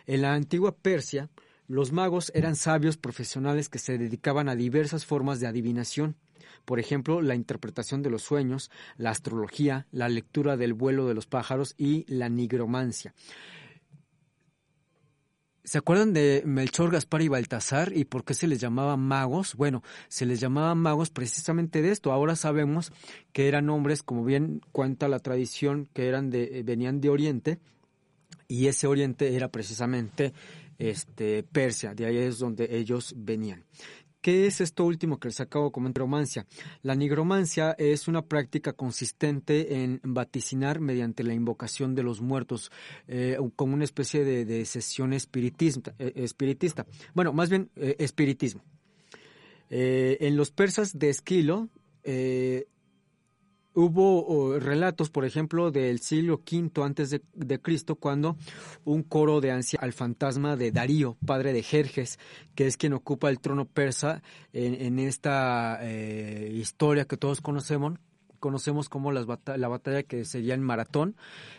En 0.07 0.23
la 0.23 0.35
antigua 0.35 0.75
Persia, 0.77 1.29
los 1.69 1.93
magos 1.93 2.33
eran 2.35 2.57
sabios 2.57 2.97
profesionales 2.97 3.69
que 3.69 3.79
se 3.79 3.97
dedicaban 3.97 4.49
a 4.49 4.57
diversas 4.57 5.07
formas 5.07 5.41
de 5.41 5.47
adivinación. 5.47 6.17
Por 6.65 6.79
ejemplo, 6.79 7.23
la 7.23 7.35
interpretación 7.35 8.03
de 8.03 8.11
los 8.11 8.23
sueños, 8.23 8.71
la 8.97 9.11
astrología, 9.11 9.87
la 9.91 10.09
lectura 10.09 10.57
del 10.57 10.75
vuelo 10.75 11.07
de 11.07 11.15
los 11.15 11.27
pájaros 11.27 11.75
y 11.79 12.05
la 12.13 12.29
nigromancia. 12.29 13.15
¿Se 15.65 15.79
acuerdan 15.79 16.13
de 16.13 16.43
Melchor, 16.45 16.91
Gaspar 16.91 17.23
y 17.23 17.29
Baltasar 17.29 17.97
y 17.97 18.05
por 18.05 18.25
qué 18.25 18.35
se 18.35 18.49
les 18.49 18.61
llamaba 18.61 18.97
magos? 18.97 19.55
Bueno, 19.55 19.85
se 20.09 20.27
les 20.27 20.41
llamaba 20.41 20.75
magos 20.75 21.11
precisamente 21.11 21.83
de 21.83 21.93
esto. 21.93 22.11
Ahora 22.11 22.35
sabemos 22.35 22.93
que 23.33 23.47
eran 23.47 23.71
hombres, 23.71 24.03
como 24.03 24.25
bien 24.25 24.61
cuenta 24.73 25.07
la 25.07 25.21
tradición, 25.21 25.89
que 25.93 26.09
eran 26.09 26.31
de, 26.31 26.59
eh, 26.59 26.63
venían 26.65 27.01
de 27.01 27.11
Oriente 27.11 27.59
y 28.49 28.67
ese 28.67 28.89
Oriente 28.89 29.37
era 29.37 29.49
precisamente 29.49 30.33
este 30.79 31.45
Persia, 31.45 31.95
de 31.95 32.07
ahí 32.07 32.17
es 32.17 32.39
donde 32.39 32.77
ellos 32.77 33.15
venían. 33.17 33.65
¿Qué 34.23 34.47
es 34.47 34.61
esto 34.61 34.85
último 34.85 35.19
que 35.19 35.29
les 35.29 35.41
acabo 35.41 35.73
como 35.73 35.89
nigromancia? 35.89 36.47
La 36.83 36.95
nigromancia 36.95 37.73
es 37.73 38.07
una 38.07 38.23
práctica 38.23 38.73
consistente 38.73 39.83
en 39.83 40.01
vaticinar 40.05 40.79
mediante 40.79 41.25
la 41.25 41.35
invocación 41.35 41.97
de 41.97 42.05
los 42.05 42.21
muertos, 42.21 42.71
eh, 43.09 43.37
como 43.57 43.75
una 43.75 43.83
especie 43.83 44.25
de, 44.25 44.65
sesión 44.65 45.13
espiritista, 45.13 45.97
eh, 45.99 46.13
espiritista. 46.15 46.87
Bueno, 47.15 47.33
más 47.33 47.51
bien 47.51 47.69
eh, 47.75 47.97
espiritismo. 47.99 48.63
en 49.69 50.37
los 50.37 50.53
persas 50.53 50.97
de 50.97 51.09
Esquilo 51.09 51.69
Hubo 53.75 54.59
relatos, 54.59 55.09
por 55.09 55.25
ejemplo, 55.25 55.71
del 55.71 56.01
siglo 56.01 56.43
V 56.51 56.85
antes 56.85 57.09
de, 57.11 57.61
Cristo, 57.61 57.97
cuando 57.97 58.37
un 58.85 59.03
coro 59.03 59.41
de 59.41 59.51
ancianos 59.51 59.85
al 59.85 59.93
fantasma 59.95 60.57
de 60.57 60.73
Darío, 60.73 61.17
padre 61.25 61.55
de 61.55 61.63
Jerjes, 61.63 62.19
que 62.55 62.67
es 62.67 62.77
quien 62.77 62.93
ocupa 62.93 63.31
el 63.31 63.41
trono 63.41 63.65
persa 63.65 64.23
en, 64.53 64.99
esta 64.99 65.79
eh, 65.81 66.53
historia 66.55 67.07
que 67.07 67.17
todos 67.17 67.41
conocemos, 67.41 67.99
conocemos 68.41 68.91
como 68.91 69.11
las 69.11 69.27
la 69.27 69.69
batalla 69.69 70.03
que 70.03 70.27
sería 70.27 70.53
en 70.53 70.63
Maratón 70.63 71.17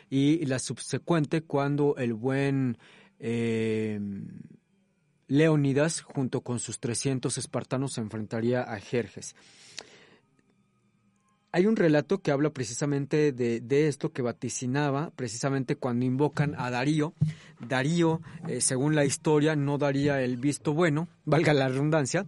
y 0.10 0.46
la 0.46 0.60
subsecuente 0.60 1.42
cuando 1.42 1.96
el 1.98 2.14
buen 2.14 2.78
eh, 3.20 4.00
Leónidas 5.28 6.02
junto 6.02 6.42
con 6.42 6.60
sus 6.60 6.80
300 6.80 7.40
espartanos 7.40 7.94
se 7.94 8.02
enfrentaría 8.02 8.62
a 8.62 8.80
Jerjes. 8.80 9.36
Hay 11.56 11.68
un 11.68 11.76
relato 11.76 12.18
que 12.18 12.32
habla 12.32 12.50
precisamente 12.50 13.32
de, 13.32 13.88
esto 13.88 14.12
que 14.12 14.24
vaticinaba 14.24 15.12
precisamente 15.16 15.76
cuando 15.76 16.04
invocan 16.04 16.56
a 16.58 16.72
Darío. 16.72 17.14
Darío, 17.60 18.22
eh, 18.48 18.60
según 18.60 18.96
la 18.96 19.06
historia, 19.06 19.56
no 19.56 19.78
daría 19.78 20.20
el 20.24 20.38
visto 20.38 20.74
bueno, 20.74 21.10
valga 21.26 21.54
la 21.54 21.68
redundancia, 21.68 22.26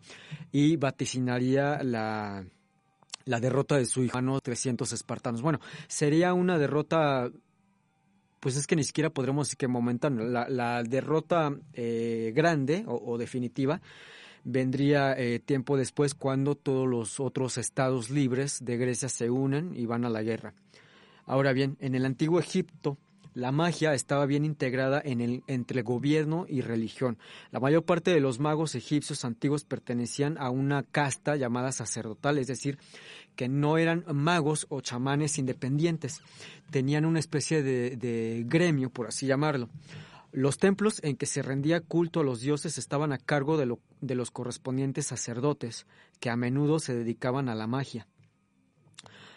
y 0.51 0.77
vaticinaría 0.77 1.82
la, 1.82 2.46
la 3.25 3.39
derrota 3.39 3.77
de 3.77 3.88
su 3.88 4.03
hijo, 4.03 4.20
300 4.39 4.94
espartanos. 4.94 5.41
Bueno, 5.41 5.60
sería 5.88 6.36
una 6.36 6.60
derrota, 6.60 7.32
pues 8.39 8.58
es 8.58 8.67
que 8.67 8.75
ni 8.75 8.84
siquiera 8.84 9.10
podremos 9.10 9.48
decir 9.48 9.58
que 9.58 9.67
momentánea, 9.67 10.24
la, 10.24 10.48
la 10.50 10.84
derrota 10.84 11.51
eh, 11.74 12.32
grande 12.36 12.84
o 12.86 13.17
definitiva 13.17 13.82
vendría 14.46 15.14
eh, 15.18 15.40
tiempo 15.40 15.75
después 15.75 16.14
cuando 16.14 16.56
todos 16.56 16.88
los 16.88 17.20
otros 17.20 17.58
estados 17.58 18.10
libres 18.10 18.64
de 18.64 18.78
Grecia 18.78 19.10
se 19.10 19.30
unen 19.30 19.74
y 19.75 19.86
van 19.86 20.06
a 20.06 20.10
la 20.10 20.24
guerra. 20.24 20.54
Ahora 21.25 21.52
bien, 21.52 21.75
en 21.82 21.96
el 21.96 22.06
antiguo 22.06 22.40
Egipto, 22.40 22.98
la 23.34 23.52
magia 23.52 23.94
estaba 23.94 24.25
bien 24.25 24.46
integrada 24.46 25.02
en 25.04 25.20
el, 25.20 25.43
entre 25.48 25.82
gobierno 25.82 26.46
y 26.48 26.62
religión. 26.62 27.17
La 27.52 27.60
mayor 27.60 27.84
parte 27.84 28.12
de 28.12 28.22
los 28.22 28.39
magos 28.39 28.76
egipcios 28.76 29.26
antiguos 29.26 29.65
pertenecían 29.65 30.38
a 30.38 30.52
una 30.52 30.84
casta 30.84 31.36
llamada 31.36 31.74
sacerdotal, 31.74 32.38
es 32.38 32.48
decir, 32.48 32.78
que 33.36 33.50
no 33.50 33.78
eran 33.78 34.06
magos 34.13 34.67
o 34.69 34.80
chamanes 34.80 35.38
independientes, 35.38 36.22
tenían 36.69 37.04
una 37.04 37.19
especie 37.19 37.62
de 37.62 38.46
gremio, 38.48 38.89
por 38.89 39.08
así 39.08 39.26
llamarlo. 39.26 39.69
Los 40.36 40.58
templos 40.58 41.00
en 41.02 41.15
que 41.15 41.28
se 41.28 41.41
rendía 41.41 41.80
culto 41.80 42.19
a 42.19 42.24
los 42.26 42.41
dioses 42.41 42.78
estaban 42.78 43.13
a 43.13 43.17
cargo 43.17 43.56
de, 43.56 43.74
de 44.02 44.15
los 44.15 44.32
correspondientes 44.32 45.08
sacerdotes, 45.08 45.88
que 46.19 46.30
a 46.30 46.36
menudo 46.36 46.80
se 46.80 46.93
dedicaban 46.93 47.48
a 47.48 47.56
la 47.56 47.67
magia. 47.67 48.06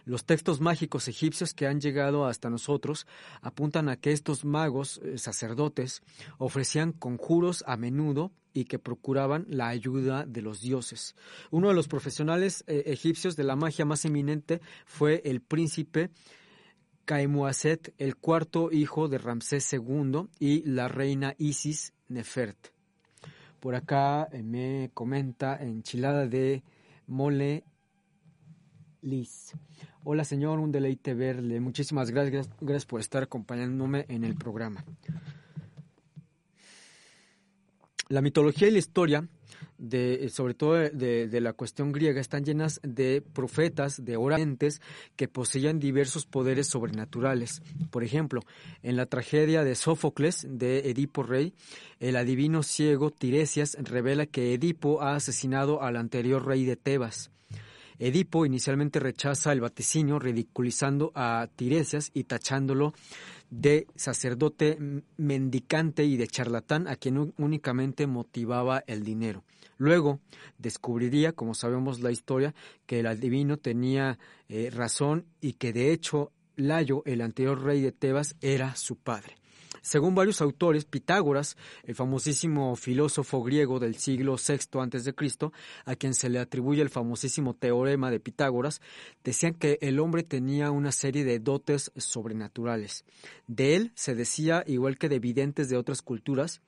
Los 0.04 0.24
textos 0.24 0.60
mágicos 0.60 1.06
egipcios 1.06 1.54
que 1.54 1.68
han 1.68 1.80
llegado 1.80 2.26
hasta 2.26 2.50
nosotros 2.50 3.06
apuntan 3.42 3.88
a 3.88 3.94
que 3.94 4.10
estos 4.10 4.44
magos 4.44 4.98
eh, 5.04 5.18
sacerdotes 5.18 6.02
ofrecían 6.36 6.90
conjuros 6.90 7.62
a 7.68 7.76
menudo 7.76 8.32
y 8.52 8.64
que 8.64 8.80
procuraban 8.80 9.46
la 9.48 9.68
ayuda 9.68 10.26
de 10.26 10.42
los 10.42 10.60
dioses. 10.60 11.14
Uno 11.52 11.68
de 11.68 11.74
los 11.74 11.86
profesionales 11.86 12.64
eh, 12.66 12.82
egipcios 12.86 13.36
de 13.36 13.44
la 13.44 13.54
magia 13.54 13.84
más 13.84 14.04
eminente 14.04 14.60
fue 14.84 15.22
el 15.24 15.42
príncipe 15.42 16.10
Kaimuaset, 17.08 17.94
el 17.96 18.16
cuarto 18.16 18.70
hijo 18.70 19.08
de 19.08 19.16
Ramsés 19.16 19.72
II 19.72 20.28
y 20.38 20.62
la 20.64 20.88
reina 20.88 21.34
Isis 21.38 21.94
Nefert. 22.08 22.58
Por 23.60 23.74
acá 23.74 24.28
eh, 24.30 24.42
me 24.42 24.90
comenta 24.92 25.56
enchilada 25.56 26.26
de 26.26 26.62
mole 27.06 27.64
Liz. 29.00 29.54
Hola 30.04 30.22
señor, 30.22 30.58
un 30.58 30.70
deleite 30.70 31.14
verle. 31.14 31.60
Muchísimas 31.60 32.10
gracias, 32.10 32.50
gracias 32.60 32.84
por 32.84 33.00
estar 33.00 33.22
acompañándome 33.22 34.04
en 34.10 34.24
el 34.24 34.34
programa. 34.34 34.84
La 38.10 38.20
mitología 38.20 38.68
y 38.68 38.72
la 38.72 38.80
historia 38.80 39.26
de, 39.78 40.28
sobre 40.28 40.54
todo 40.54 40.74
de, 40.74 41.40
la 41.40 41.52
cuestión 41.52 41.92
griega, 41.92 42.20
están 42.20 42.44
llenas 42.44 42.80
de 42.82 43.22
profetas, 43.22 44.04
de 44.04 44.16
orantes 44.16 44.82
que 45.16 45.28
poseían 45.28 45.78
diversos 45.78 46.26
poderes 46.26 46.66
sobrenaturales. 46.66 47.62
Por 47.90 48.04
ejemplo, 48.04 48.42
en 48.82 48.96
la 48.96 49.06
tragedia 49.06 49.64
de 49.64 49.74
Sófocles 49.74 50.46
de 50.48 50.90
Edipo 50.90 51.22
Rey, 51.22 51.54
el 52.00 52.16
adivino 52.16 52.62
ciego 52.62 53.10
Tiresias 53.10 53.76
revela 53.80 54.26
que 54.26 54.54
Edipo 54.54 55.00
ha 55.00 55.14
asesinado 55.14 55.82
al 55.82 55.96
anterior 55.96 56.44
rey 56.44 56.64
de 56.64 56.76
Tebas. 56.76 57.30
Edipo 58.00 58.46
inicialmente 58.46 59.00
rechaza 59.00 59.52
el 59.52 59.60
vaticinio, 59.60 60.20
ridiculizando 60.20 61.10
a 61.16 61.48
Tiresias 61.56 62.12
y 62.14 62.24
tachándolo 62.24 62.94
de 63.50 63.86
sacerdote 63.96 64.78
mendicante 65.16 66.04
y 66.04 66.16
de 66.16 66.28
charlatán 66.28 66.86
a 66.86 66.96
quien 66.96 67.34
únicamente 67.38 68.06
motivaba 68.06 68.84
el 68.86 69.02
dinero. 69.02 69.44
Luego 69.78 70.20
descubriría, 70.58 71.32
como 71.32 71.54
sabemos 71.54 72.00
la 72.00 72.10
historia, 72.10 72.54
que 72.86 73.00
el 73.00 73.06
adivino 73.06 73.56
tenía 73.56 74.18
eh, 74.48 74.70
razón 74.70 75.26
y 75.40 75.54
que 75.54 75.72
de 75.72 75.92
hecho 75.92 76.32
Layo, 76.56 77.02
el 77.06 77.20
anterior 77.20 77.62
rey 77.62 77.80
de 77.80 77.92
Tebas, 77.92 78.34
era 78.40 78.74
su 78.74 78.96
padre. 78.96 79.36
Según 79.82 80.14
varios 80.14 80.40
autores, 80.40 80.84
Pitágoras, 80.84 81.56
el 81.84 81.94
famosísimo 81.94 82.76
filósofo 82.76 83.42
griego 83.42 83.78
del 83.78 83.96
siglo 83.96 84.36
VI 84.36 84.78
a.C., 84.78 85.14
a 85.84 85.96
quien 85.96 86.14
se 86.14 86.28
le 86.28 86.38
atribuye 86.38 86.82
el 86.82 86.90
famosísimo 86.90 87.54
teorema 87.54 88.10
de 88.10 88.20
Pitágoras, 88.20 88.80
decían 89.24 89.54
que 89.54 89.78
el 89.80 90.00
hombre 90.00 90.22
tenía 90.22 90.70
una 90.70 90.92
serie 90.92 91.24
de 91.24 91.38
dotes 91.38 91.92
sobrenaturales. 91.96 93.04
De 93.46 93.76
él 93.76 93.92
se 93.94 94.14
decía, 94.14 94.64
igual 94.66 94.98
que 94.98 95.08
de 95.08 95.18
videntes 95.18 95.68
de 95.68 95.76
otras 95.76 96.02
culturas, 96.02 96.60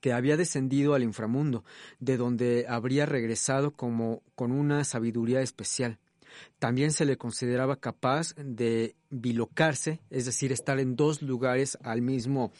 que 0.00 0.12
había 0.12 0.36
descendido 0.36 0.94
al 0.94 1.02
inframundo, 1.02 1.64
de 1.98 2.16
donde 2.16 2.66
habría 2.68 3.06
regresado 3.06 3.72
como 3.72 4.22
con 4.34 4.52
una 4.52 4.84
sabiduría 4.84 5.40
especial. 5.40 5.98
También 6.58 6.92
se 6.92 7.04
le 7.04 7.16
consideraba 7.16 7.76
capaz 7.76 8.34
de 8.36 8.96
bilocarse, 9.10 10.00
es 10.10 10.26
decir, 10.26 10.52
estar 10.52 10.78
en 10.80 10.96
dos 10.96 11.22
lugares 11.22 11.78
al 11.82 12.02
mismo, 12.02 12.52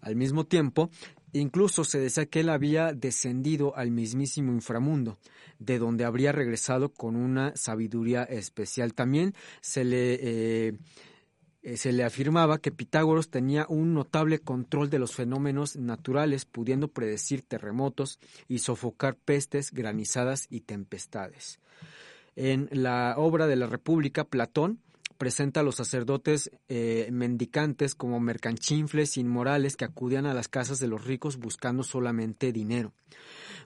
al 0.00 0.16
mismo 0.16 0.44
tiempo. 0.44 0.90
Incluso 1.32 1.84
se 1.84 2.00
decía 2.00 2.26
que 2.26 2.40
él 2.40 2.48
había 2.48 2.92
descendido 2.92 3.76
al 3.76 3.90
mismísimo 3.90 4.52
inframundo, 4.52 5.18
de 5.58 5.78
donde 5.78 6.04
habría 6.04 6.32
regresado 6.32 6.92
con 6.92 7.14
una 7.16 7.54
sabiduría 7.54 8.24
especial. 8.24 8.94
También 8.94 9.34
se 9.60 9.84
le 9.84 10.18
eh, 10.20 11.76
se 11.76 11.92
le 11.92 12.04
afirmaba 12.04 12.58
que 12.58 12.70
Pitágoras 12.70 13.28
tenía 13.28 13.66
un 13.68 13.92
notable 13.92 14.38
control 14.38 14.88
de 14.88 14.98
los 14.98 15.14
fenómenos 15.14 15.76
naturales, 15.76 16.46
pudiendo 16.46 16.88
predecir 16.88 17.42
terremotos 17.42 18.18
y 18.48 18.60
sofocar 18.60 19.16
pestes, 19.16 19.70
granizadas 19.70 20.46
y 20.48 20.60
tempestades. 20.60 21.60
En 22.42 22.70
la 22.72 23.16
obra 23.18 23.46
de 23.46 23.54
la 23.54 23.66
República, 23.66 24.24
Platón 24.24 24.80
presenta 25.18 25.60
a 25.60 25.62
los 25.62 25.74
sacerdotes 25.74 26.50
eh, 26.70 27.06
mendicantes 27.12 27.94
como 27.94 28.18
mercanchinfles 28.18 29.18
inmorales 29.18 29.76
que 29.76 29.84
acudían 29.84 30.24
a 30.24 30.32
las 30.32 30.48
casas 30.48 30.78
de 30.78 30.86
los 30.86 31.04
ricos 31.04 31.36
buscando 31.36 31.82
solamente 31.82 32.50
dinero. 32.50 32.94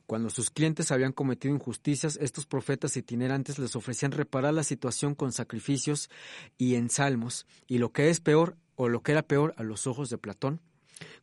Cuando 0.08 0.28
sus 0.28 0.50
clientes 0.50 0.90
habían 0.90 1.12
cometido 1.12 1.54
injusticias, 1.54 2.18
estos 2.20 2.46
profetas 2.46 2.96
itinerantes 2.96 3.60
les 3.60 3.76
ofrecían 3.76 4.10
reparar 4.10 4.52
la 4.52 4.64
situación 4.64 5.14
con 5.14 5.30
sacrificios 5.30 6.10
y 6.58 6.74
en 6.74 6.90
salmos, 6.90 7.46
y 7.68 7.78
lo 7.78 7.92
que 7.92 8.10
es 8.10 8.18
peor, 8.18 8.56
o 8.74 8.88
lo 8.88 9.04
que 9.04 9.12
era 9.12 9.22
peor 9.22 9.54
a 9.56 9.62
los 9.62 9.86
ojos 9.86 10.10
de 10.10 10.18
Platón, 10.18 10.60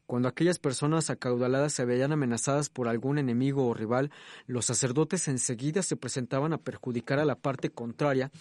cuando 0.06 0.28
aquellas 0.28 0.60
personas 0.60 1.10
acaudaladas 1.10 1.74
se 1.74 1.86
veían 1.86 2.12
amenazadas 2.12 2.70
por 2.70 2.88
algún 2.88 3.18
enemigo 3.18 3.68
o 3.68 3.74
rival, 3.74 4.12
los 4.46 4.66
sacerdotes 4.66 5.28
enseguida 5.28 5.84
se 5.84 5.96
presentaban 5.96 6.54
a 6.54 6.58
perjudicar 6.58 7.20
a 7.20 7.26
la 7.26 7.36
parte 7.36 7.70
contraria 7.70 8.32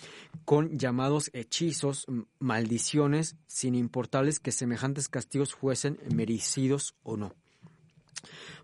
con 0.44 0.78
llamados 0.78 1.30
hechizos, 1.32 2.06
maldiciones, 2.38 3.36
sin 3.46 3.74
importarles 3.74 4.40
que 4.40 4.52
semejantes 4.52 5.08
castigos 5.08 5.54
fuesen 5.54 5.98
merecidos 6.14 6.94
o 7.02 7.16
no. 7.16 7.34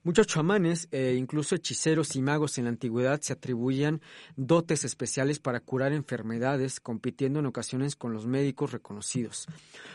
Muchos 0.03 0.27
chamanes 0.27 0.89
e 0.93 1.15
incluso 1.15 1.55
hechiceros 1.55 2.15
y 2.15 2.23
magos 2.23 2.59
en 2.59 2.65
la 2.65 2.71
antigüedad 2.71 3.21
se 3.21 3.33
atribuían 3.33 4.01
dotes 4.37 4.85
especiales 4.85 5.41
para 5.41 5.61
curar 5.61 5.93
enfermedades, 5.93 6.81
compitiendo 6.81 7.41
en 7.41 7.47
ocasiones 7.47 7.97
con 7.97 8.13
los 8.13 8.27
médicos 8.27 8.73
reconocidos. 8.73 9.47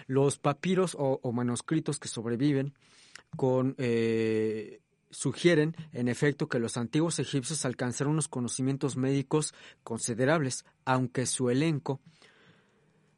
Los 0.07 0.37
papiros 0.37 0.95
o, 0.99 1.31
manuscritos 1.31 1.99
que 1.99 2.07
sobreviven 2.07 2.73
eh, 3.77 4.81
sugieren, 5.09 5.75
en 5.93 6.07
efecto, 6.07 6.47
que 6.49 6.59
los 6.59 6.77
antiguos 6.77 7.19
egipcios 7.19 7.65
alcanzaron 7.65 8.13
unos 8.13 8.27
conocimientos 8.27 8.97
médicos 8.97 9.53
considerables, 9.83 10.65
aunque 10.85 11.25
su 11.25 11.49
elenco 11.49 12.01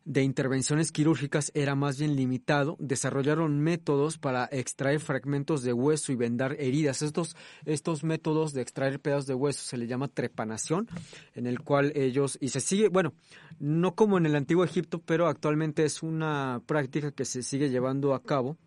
de 0.06 0.24
intervenciones 0.24 0.92
quirúrgicas 0.92 1.52
era 1.54 1.76
más 1.76 1.98
bien 1.98 2.16
limitado, 2.16 2.76
desarrollaron 2.80 3.60
métodos 3.60 4.18
para 4.18 4.50
extraer 4.52 5.00
fragmentos 5.00 5.64
de 5.64 5.74
hueso 5.74 6.12
y 6.12 6.16
vendar 6.16 6.56
heridas. 6.60 7.02
Estos, 7.02 7.36
estos 7.66 8.04
métodos 8.04 8.54
de 8.54 8.62
extraer 8.62 9.00
pedazos 9.00 9.28
de 9.28 9.34
hueso 9.34 9.62
se 9.64 9.78
le 9.78 9.88
llama 9.88 10.10
trepanación, 10.10 10.88
en 11.36 11.48
el 11.48 11.62
cual 11.62 11.94
ellos, 11.96 12.38
y 12.42 12.50
se 12.50 12.60
sigue, 12.60 12.90
bueno, 12.90 13.14
no 13.60 13.96
como 13.96 14.18
en 14.18 14.26
el 14.26 14.36
antiguo 14.36 14.64
Egipto, 14.64 15.02
pero 15.06 15.28
actualmente 15.28 15.86
es 15.86 16.04
una 16.04 16.62
práctica 16.66 17.12
que 17.12 17.26
se 17.26 17.44
sigue 17.44 17.70
llevando 17.70 18.14
a 18.14 18.24
cabo 18.24 18.58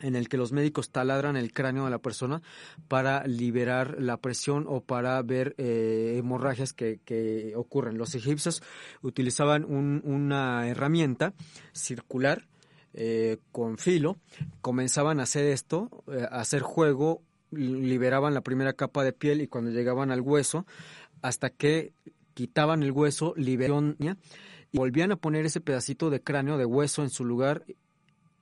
en 0.00 0.16
el 0.16 0.28
que 0.28 0.36
los 0.36 0.52
médicos 0.52 0.90
taladran 0.90 1.36
el 1.36 1.52
cráneo 1.52 1.84
de 1.84 1.90
la 1.90 1.98
persona 1.98 2.42
para 2.88 3.26
liberar 3.26 3.96
la 4.00 4.16
presión 4.16 4.66
o 4.68 4.80
para 4.80 5.20
ver 5.22 5.54
eh, 5.58 6.16
hemorragias 6.18 6.72
que, 6.72 7.52
ocurren. 7.56 7.98
Los 7.98 8.14
egipcios 8.14 8.62
utilizaban 9.02 9.64
una 9.64 10.68
herramienta 10.68 11.34
circular 11.72 12.46
eh, 12.94 13.38
con 13.52 13.78
filo, 13.78 14.16
comenzaban 14.60 15.20
a 15.20 15.24
hacer 15.24 15.44
esto, 15.44 16.04
eh, 16.12 16.26
a 16.30 16.40
hacer 16.40 16.62
juego, 16.62 17.22
liberaban 17.50 18.34
la 18.34 18.40
primera 18.40 18.72
capa 18.72 19.04
de 19.04 19.12
piel 19.12 19.40
y 19.40 19.48
cuando 19.48 19.70
llegaban 19.70 20.10
al 20.10 20.20
hueso, 20.20 20.66
hasta 21.22 21.50
que 21.50 21.92
quitaban 22.34 22.82
el 22.82 22.92
hueso, 22.92 23.34
liberaban 23.36 23.96
y 24.70 24.78
volvían 24.78 25.12
a 25.12 25.16
poner 25.16 25.46
ese 25.46 25.60
pedacito 25.60 26.10
de 26.10 26.22
cráneo 26.22 26.58
de 26.58 26.64
hueso 26.64 27.02
en 27.02 27.10
su 27.10 27.24
lugar 27.24 27.64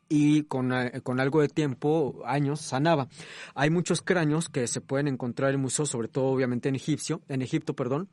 y 0.08 0.42
con, 0.44 0.72
eh, 0.72 1.00
con, 1.02 1.20
algo 1.20 1.40
de 1.40 1.48
tiempo, 1.48 2.22
años, 2.24 2.60
sanaba. 2.60 3.08
Hay 3.54 3.70
muchos 3.70 4.02
cráneos 4.02 4.48
que 4.48 4.66
se 4.66 4.80
pueden 4.80 5.08
encontrar 5.08 5.52
en 5.54 5.60
museos, 5.60 5.90
sobre 5.90 6.08
todo 6.08 6.26
obviamente 6.26 6.68
en 6.68 6.76
Egipcio, 6.76 7.22
en 7.28 7.42
Egipto, 7.42 7.74
perdón, 7.74 8.08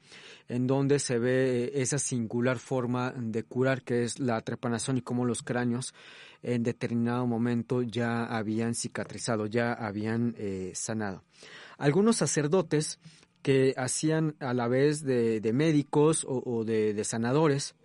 en 0.47 0.67
donde 0.67 0.99
se 0.99 1.19
ve 1.19 1.71
esa 1.75 1.99
singular 1.99 2.57
forma 2.57 3.13
de 3.15 3.43
curar 3.43 3.83
que 3.83 4.03
es 4.03 4.19
la 4.19 4.41
trepanación 4.41 4.97
y 4.97 5.01
cómo 5.01 5.25
los 5.25 5.43
cráneos 5.43 5.93
en 6.41 6.63
determinado 6.63 7.25
momento 7.25 7.81
ya 7.81 8.25
habían 8.25 8.75
cicatrizado, 8.75 9.45
ya 9.45 9.73
habían 9.73 10.35
eh, 10.37 10.71
sanado. 10.75 11.23
Algunos 11.77 12.17
sacerdotes 12.17 12.99
que 13.41 13.73
hacían 13.77 14.35
a 14.39 14.53
la 14.53 14.67
vez 14.67 15.03
de, 15.03 15.41
médicos 15.53 16.25
o, 16.27 16.63
de, 16.63 16.93
de 16.93 17.03
sanadores, 17.03 17.75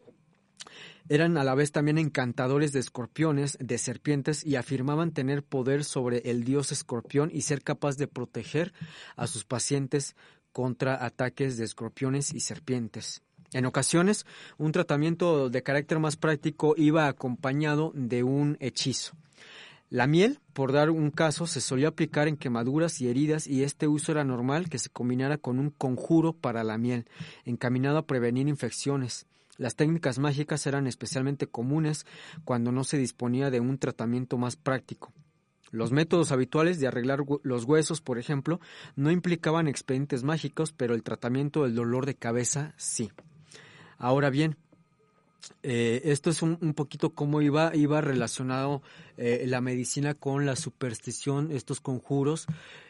eran 1.08 1.36
a 1.36 1.44
la 1.44 1.54
vez 1.54 1.72
también 1.72 1.98
encantadores 1.98 2.72
de 2.72 2.80
escorpiones, 2.80 3.56
de 3.60 3.78
serpientes 3.78 4.44
y 4.44 4.56
afirmaban 4.56 5.12
tener 5.12 5.42
poder 5.42 5.84
sobre 5.84 6.18
el 6.30 6.44
dios 6.44 6.72
escorpión 6.72 7.30
y 7.32 7.42
ser 7.42 7.62
capaz 7.62 7.96
de 7.96 8.08
proteger 8.08 8.72
a 9.16 9.26
sus 9.26 9.44
pacientes 9.44 10.16
contra 10.52 11.04
ataques 11.04 11.56
de 11.56 11.64
escorpiones 11.64 12.32
y 12.34 12.40
serpientes. 12.40 13.22
En 13.52 13.64
ocasiones, 13.64 14.26
un 14.58 14.72
tratamiento 14.72 15.48
de 15.48 15.62
carácter 15.62 15.98
más 15.98 16.16
práctico 16.16 16.74
iba 16.76 17.08
acompañado 17.08 17.92
de 17.94 18.22
un 18.22 18.58
hechizo. 18.60 19.14
La 19.90 20.06
miel, 20.06 20.40
por 20.52 20.72
dar 20.72 20.90
un 20.90 21.10
caso, 21.10 21.46
se 21.46 21.62
solía 21.62 21.88
aplicar 21.88 22.28
en 22.28 22.36
quemaduras 22.36 23.00
y 23.00 23.08
heridas 23.08 23.46
y 23.46 23.62
este 23.62 23.88
uso 23.88 24.12
era 24.12 24.22
normal 24.22 24.68
que 24.68 24.78
se 24.78 24.90
combinara 24.90 25.38
con 25.38 25.58
un 25.58 25.70
conjuro 25.70 26.34
para 26.34 26.62
la 26.62 26.76
miel, 26.76 27.06
encaminado 27.46 27.96
a 27.96 28.06
prevenir 28.06 28.48
infecciones. 28.48 29.26
Las 29.58 29.74
técnicas 29.74 30.20
mágicas 30.20 30.66
eran 30.68 30.86
especialmente 30.86 31.48
comunes 31.48 32.06
cuando 32.44 32.72
no 32.72 32.84
se 32.84 32.96
disponía 32.96 33.50
de 33.50 33.58
un 33.58 33.76
tratamiento 33.76 34.38
más 34.38 34.56
práctico. 34.56 35.12
Los 35.70 35.92
métodos 35.92 36.32
habituales 36.32 36.78
de 36.80 36.86
arreglar 36.86 37.24
los 37.42 37.64
huesos, 37.64 38.00
por 38.00 38.18
ejemplo, 38.18 38.60
no 38.96 39.10
implicaban 39.10 39.68
expedientes 39.68 40.22
mágicos, 40.22 40.72
pero 40.72 40.94
el 40.94 41.02
tratamiento 41.02 41.64
del 41.64 41.74
dolor 41.74 42.06
de 42.06 42.14
cabeza 42.14 42.72
sí. 42.76 43.10
Ahora 43.98 44.30
bien, 44.30 44.56
eh, 45.62 46.02
esto 46.04 46.30
es 46.30 46.42
un, 46.42 46.56
poquito 46.74 47.10
cómo 47.10 47.42
iba, 47.42 47.74
iba 47.74 48.00
relacionado 48.00 48.82
eh, 49.16 49.44
la 49.46 49.60
medicina 49.60 50.14
con 50.14 50.46
la 50.46 50.56
superstición, 50.56 51.50
estos 51.52 51.80
conjuros. 51.80 52.46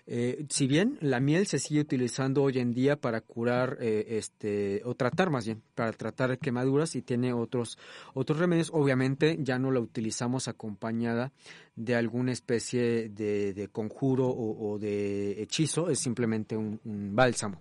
Eh, 0.07 0.47
si 0.49 0.67
bien 0.67 0.99
la 1.01 1.21
miel 1.21 1.47
se 1.47 1.59
sigue 1.59 1.81
utilizando 1.81 2.43
hoy 2.43 2.59
en 2.59 2.73
día 2.73 2.97
para 2.97 3.21
curar, 3.21 3.79
este, 3.81 4.83
o 4.85 4.95
tratar 4.95 5.31
más 5.31 5.47
bien, 5.47 5.63
para 5.75 5.93
tratar 5.93 6.39
quemaduras 6.39 6.97
y 6.97 7.03
tiene 7.03 7.33
otros, 7.33 7.79
otros 8.15 8.39
remedios, 8.39 8.71
obviamente 8.73 9.39
ya 9.41 9.59
no 9.59 9.71
la 9.71 9.81
utilizamos 9.81 10.49
acompañada 10.49 11.33
de 11.77 11.95
alguna 11.95 12.33
especie 12.33 13.09
de, 13.09 13.69
conjuro 13.71 14.29
o, 14.29 14.79
de 14.79 15.43
hechizo, 15.43 15.91
es 15.91 16.01
simplemente 16.01 16.57
un 16.57 16.81
bálsamo. 17.15 17.61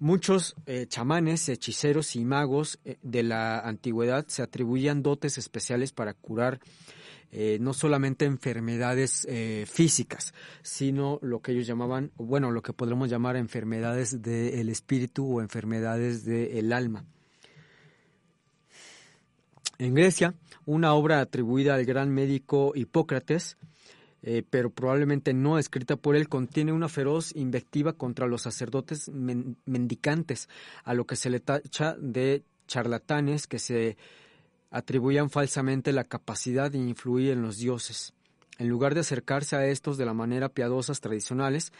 Muchos 0.00 0.56
eh, 0.64 0.86
chamanes, 0.88 1.46
hechiceros 1.50 2.16
y 2.16 2.24
magos 2.24 2.80
eh, 2.86 2.96
de 3.02 3.22
la 3.22 3.60
antigüedad 3.60 4.24
se 4.28 4.40
atribuían 4.40 5.02
dotes 5.02 5.36
especiales 5.36 5.92
para 5.92 6.14
curar 6.14 6.58
eh, 7.32 7.58
no 7.60 7.74
solamente 7.74 8.24
enfermedades 8.24 9.28
físicas, 9.66 10.32
sino 10.62 11.18
lo 11.20 11.40
que 11.40 11.52
ellos 11.52 11.66
llamaban, 11.66 12.12
bueno, 12.16 12.50
lo 12.50 12.62
que 12.62 12.72
podríamos 12.72 13.10
llamar 13.10 13.36
enfermedades 13.36 14.22
del 14.22 14.70
espíritu 14.70 15.36
o 15.36 15.42
enfermedades 15.42 16.24
del 16.24 16.72
alma. 16.72 17.04
En 19.76 19.92
Grecia, 19.92 20.34
una 20.64 20.94
obra 20.94 21.20
atribuida 21.20 21.74
al 21.74 21.84
gran 21.84 22.08
médico 22.10 22.72
Hipócrates 22.74 23.58
eh, 24.22 24.42
pero 24.48 24.70
probablemente 24.70 25.32
no 25.32 25.58
escrita 25.58 25.96
por 25.96 26.16
él, 26.16 26.28
contiene 26.28 26.72
una 26.72 26.88
feroz 26.88 27.34
invectiva 27.34 27.94
contra 27.94 28.26
los 28.26 28.42
sacerdotes 28.42 29.08
mendicantes, 29.08 30.48
a 30.84 30.94
lo 30.94 31.06
que 31.06 31.16
se 31.16 31.30
le 31.30 31.40
tacha 31.40 31.96
de 31.98 32.42
charlatanes 32.66 33.46
que 33.46 33.58
se 33.58 33.96
atribuían 34.70 35.30
falsamente 35.30 35.92
la 35.92 36.04
capacidad 36.04 36.70
de 36.70 36.78
influir 36.78 37.32
en 37.32 37.42
los 37.42 37.58
dioses. 37.58 38.12
En 38.58 38.68
lugar 38.68 38.94
de 38.94 39.00
acercarse 39.00 39.56
a 39.56 39.66
estos 39.66 39.96
de 39.96 40.04
la 40.04 40.14
manera 40.14 40.50
piadosas 40.50 41.00
tradicionales, 41.00 41.72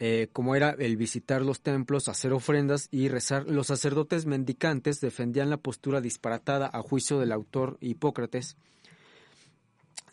eh, 0.00 0.28
como 0.32 0.54
era 0.54 0.70
el 0.78 0.96
visitar 0.96 1.42
los 1.42 1.60
templos, 1.60 2.08
hacer 2.08 2.32
ofrendas 2.32 2.88
y 2.90 3.08
rezar, 3.08 3.46
los 3.48 3.66
sacerdotes 3.66 4.26
mendicantes 4.26 5.00
defendían 5.00 5.50
la 5.50 5.56
postura 5.56 6.00
disparatada 6.00 6.70
a 6.72 6.82
juicio 6.82 7.18
del 7.18 7.32
autor 7.32 7.78
Hipócrates, 7.80 8.56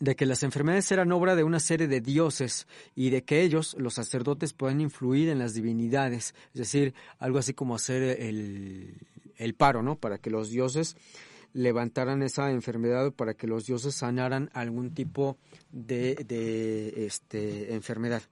de 0.00 0.16
que 0.16 0.26
las 0.26 0.42
enfermedades 0.42 0.90
eran 0.92 1.12
obra 1.12 1.36
de 1.36 1.44
una 1.44 1.60
serie 1.60 1.88
de 1.88 2.00
dioses 2.00 2.66
y 2.94 3.10
de 3.10 3.24
que 3.24 3.42
ellos, 3.42 3.76
los 3.78 3.94
sacerdotes, 3.94 4.52
pueden 4.52 4.80
influir 4.80 5.28
en 5.28 5.38
las 5.38 5.54
divinidades, 5.54 6.34
es 6.52 6.58
decir, 6.58 6.94
algo 7.18 7.38
así 7.38 7.54
como 7.54 7.74
hacer 7.74 8.02
el, 8.02 8.94
el 9.36 9.54
paro, 9.54 9.82
¿no? 9.82 9.96
Para 9.98 10.18
que 10.18 10.30
los 10.30 10.50
dioses 10.50 10.96
levantaran 11.52 12.22
esa 12.22 12.50
enfermedad, 12.50 13.12
para 13.12 13.34
que 13.34 13.46
los 13.46 13.66
dioses 13.66 13.94
sanaran 13.94 14.50
algún 14.52 14.92
tipo 14.92 15.38
de, 15.72 16.14
de 16.26 17.06
este, 17.06 17.74
enfermedad. 17.74 18.22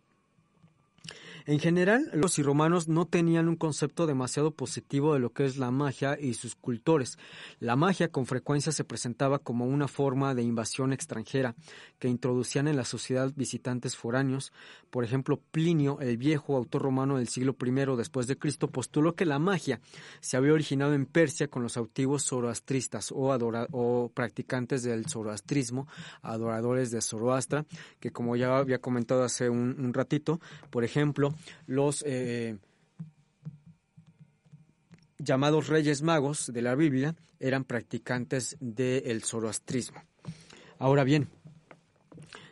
En 1.47 1.59
general, 1.59 2.11
los 2.15 2.39
romanos 2.39 2.89
no 2.89 3.07
tenían 3.07 3.49
un 3.49 3.57
concepto 3.57 4.07
demasiado 4.07 4.53
positivo 4.53 5.13
de 5.13 5.21
lo 5.21 5.35
que 5.35 5.45
es 5.45 5.59
la 5.59 5.71
magia 5.71 6.19
y 6.19 6.33
sus 6.33 6.55
cultores. 6.55 7.19
La 7.61 7.77
magia 7.77 8.09
con 8.09 8.25
frecuencia 8.25 8.73
se 8.73 8.83
presentaba 8.83 9.39
como 9.39 9.67
una 9.67 9.87
forma 9.87 10.35
de 10.35 10.43
invasión 10.43 10.95
extranjera 10.95 11.55
que 11.99 12.09
introducían 12.09 12.67
en 12.67 12.77
la 12.77 12.87
sociedad 12.87 13.31
visitantes 13.37 13.95
foráneos. 13.95 14.55
Por 14.89 15.05
ejemplo, 15.05 15.39
Plinio, 15.51 16.01
el 16.01 16.17
viejo 16.17 16.57
autor 16.57 16.81
romano 16.81 17.19
del 17.19 17.29
siglo 17.29 17.55
I 17.63 17.95
después 17.95 18.27
de 18.27 18.39
Cristo, 18.39 18.69
postuló 18.69 19.15
que 19.15 19.27
la 19.27 19.39
magia 19.39 19.81
se 20.21 20.39
había 20.39 20.55
originado 20.55 20.95
en 20.95 21.05
Persia 21.05 21.49
con 21.49 21.63
los 21.63 21.77
antiguos 21.77 22.25
zoroastristas 22.25 23.13
o, 23.13 23.37
o 23.73 24.09
practicantes 24.15 24.83
del 24.83 25.05
zoroastrismo, 25.07 25.89
adoradores 26.23 26.91
de 26.91 27.03
Zoroastra, 27.03 27.67
que 28.01 28.13
como 28.13 28.35
ya 28.35 28.57
había 28.57 28.79
comentado 28.79 29.25
hace 29.25 29.51
un 29.51 29.93
ratito, 29.93 30.41
por 30.71 30.85
ejemplo, 30.85 31.34
los 31.67 32.03
eh, 32.07 32.57
llamados 35.19 35.69
reyes 35.69 36.03
magos 36.03 36.53
de 36.53 36.63
la 36.63 36.75
Biblia 36.75 37.15
eran 37.41 37.65
practicantes 37.65 38.57
del 38.61 39.23
zoroastrismo. 39.23 40.03
Ahora 40.79 41.05
bien, 41.05 41.29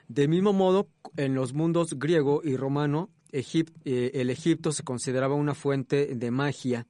del 0.09 0.29
mismo 0.29 0.53
modo, 0.53 0.89
en 1.17 1.35
los 1.35 1.55
mundos 1.55 1.99
griego 1.99 2.43
y 2.45 2.57
romano, 2.57 3.11
eh, 3.33 4.11
el 4.15 4.31
Egipto 4.31 4.73
se 4.73 4.83
consideraba 4.83 5.35
una 5.35 5.55
fuente 5.55 6.15
de 6.15 6.31
magia 6.31 6.87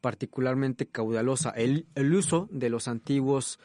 particularmente 0.00 0.86
caudalosa. 0.86 1.50
El, 1.50 1.86
el 1.94 2.14
uso 2.14 2.48
de 2.50 2.68
los 2.68 2.86
antiguos 2.86 3.58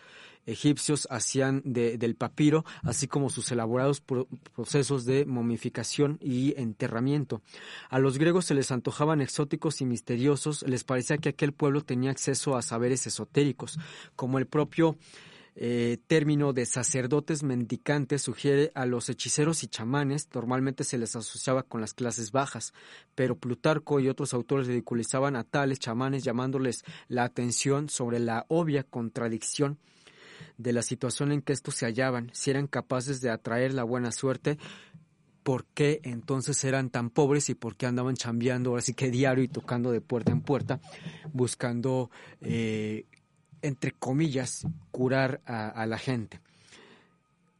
egipcios 0.46 1.08
hacían 1.10 1.62
del 1.64 2.16
papiro, 2.16 2.66
así 2.84 3.08
como 3.08 3.30
sus 3.30 3.52
elaborados 3.52 4.02
procesos 4.02 5.06
de 5.06 5.26
momificación 5.26 6.18
y 6.22 6.60
enterramiento. 6.60 7.42
A 7.90 8.00
los 8.00 8.18
griegos 8.18 8.46
se 8.46 8.54
les 8.54 8.72
antojaban 8.72 9.22
exóticos 9.22 9.82
y 9.82 9.86
misteriosos, 9.86 10.64
les 10.64 10.84
parecía 10.84 11.18
que 11.18 11.30
aquel 11.30 11.54
pueblo 11.54 11.82
tenía 11.82 12.12
acceso 12.12 12.56
a 12.56 12.62
saberes 12.62 13.08
esotéricos, 13.08 13.80
como 14.16 14.40
el 14.40 14.48
propio 14.48 14.98
eh, 15.54 15.98
término 16.08 16.54
de 16.54 16.66
sacerdotes 16.66 17.44
mendicantes 17.44 18.22
sugiere 18.22 18.72
a 18.74 18.86
los 18.86 19.10
hechiceros 19.10 19.64
y 19.64 19.68
chamanes, 19.68 20.30
normalmente 20.34 20.86
se 20.86 20.98
les 20.98 21.16
asociaba 21.16 21.64
con 21.64 21.82
las 21.82 21.94
clases 21.94 22.32
bajas, 22.32 22.74
pero 23.16 23.38
Plutarco 23.38 24.00
y 24.00 24.08
otros 24.08 24.34
autores 24.34 24.68
ridiculizaban 24.68 25.36
a 25.36 25.44
tales 25.44 25.80
chamanes 25.80 26.24
llamándoles 26.24 26.86
la 27.10 27.26
atención 27.26 27.90
sobre 27.90 28.20
la 28.20 28.46
obvia 28.48 28.84
contradicción 28.84 29.78
de 30.58 30.74
la 30.74 30.82
situación 30.82 31.32
en 31.32 31.42
que 31.42 31.54
estos 31.54 31.76
se 31.76 31.86
hallaban, 31.86 32.30
si 32.34 32.52
eran 32.52 32.68
capaces 32.68 33.22
de 33.22 33.30
atraer 33.30 33.74
la 33.74 33.84
buena 33.84 34.12
suerte, 34.12 34.58
por 35.44 35.66
qué 35.66 36.02
entonces 36.04 36.64
eran 36.64 36.90
tan 36.90 37.10
pobres 37.10 37.50
y 37.50 37.56
por 37.56 37.76
qué 37.76 37.86
andaban 37.86 38.16
chambeando 38.16 38.72
ahora 38.72 38.82
sí 38.82 38.94
que 38.94 39.10
diario 39.10 39.44
y 39.44 39.48
tocando 39.48 39.92
de 39.92 40.02
puerta 40.02 40.32
en 40.32 40.42
puerta, 40.42 40.80
buscando, 41.34 42.12
eh, 42.42 43.06
entre 43.62 43.92
comillas, 43.92 44.68
curar 44.92 45.42
a, 45.46 45.86
la 45.86 45.98
gente. 45.98 46.40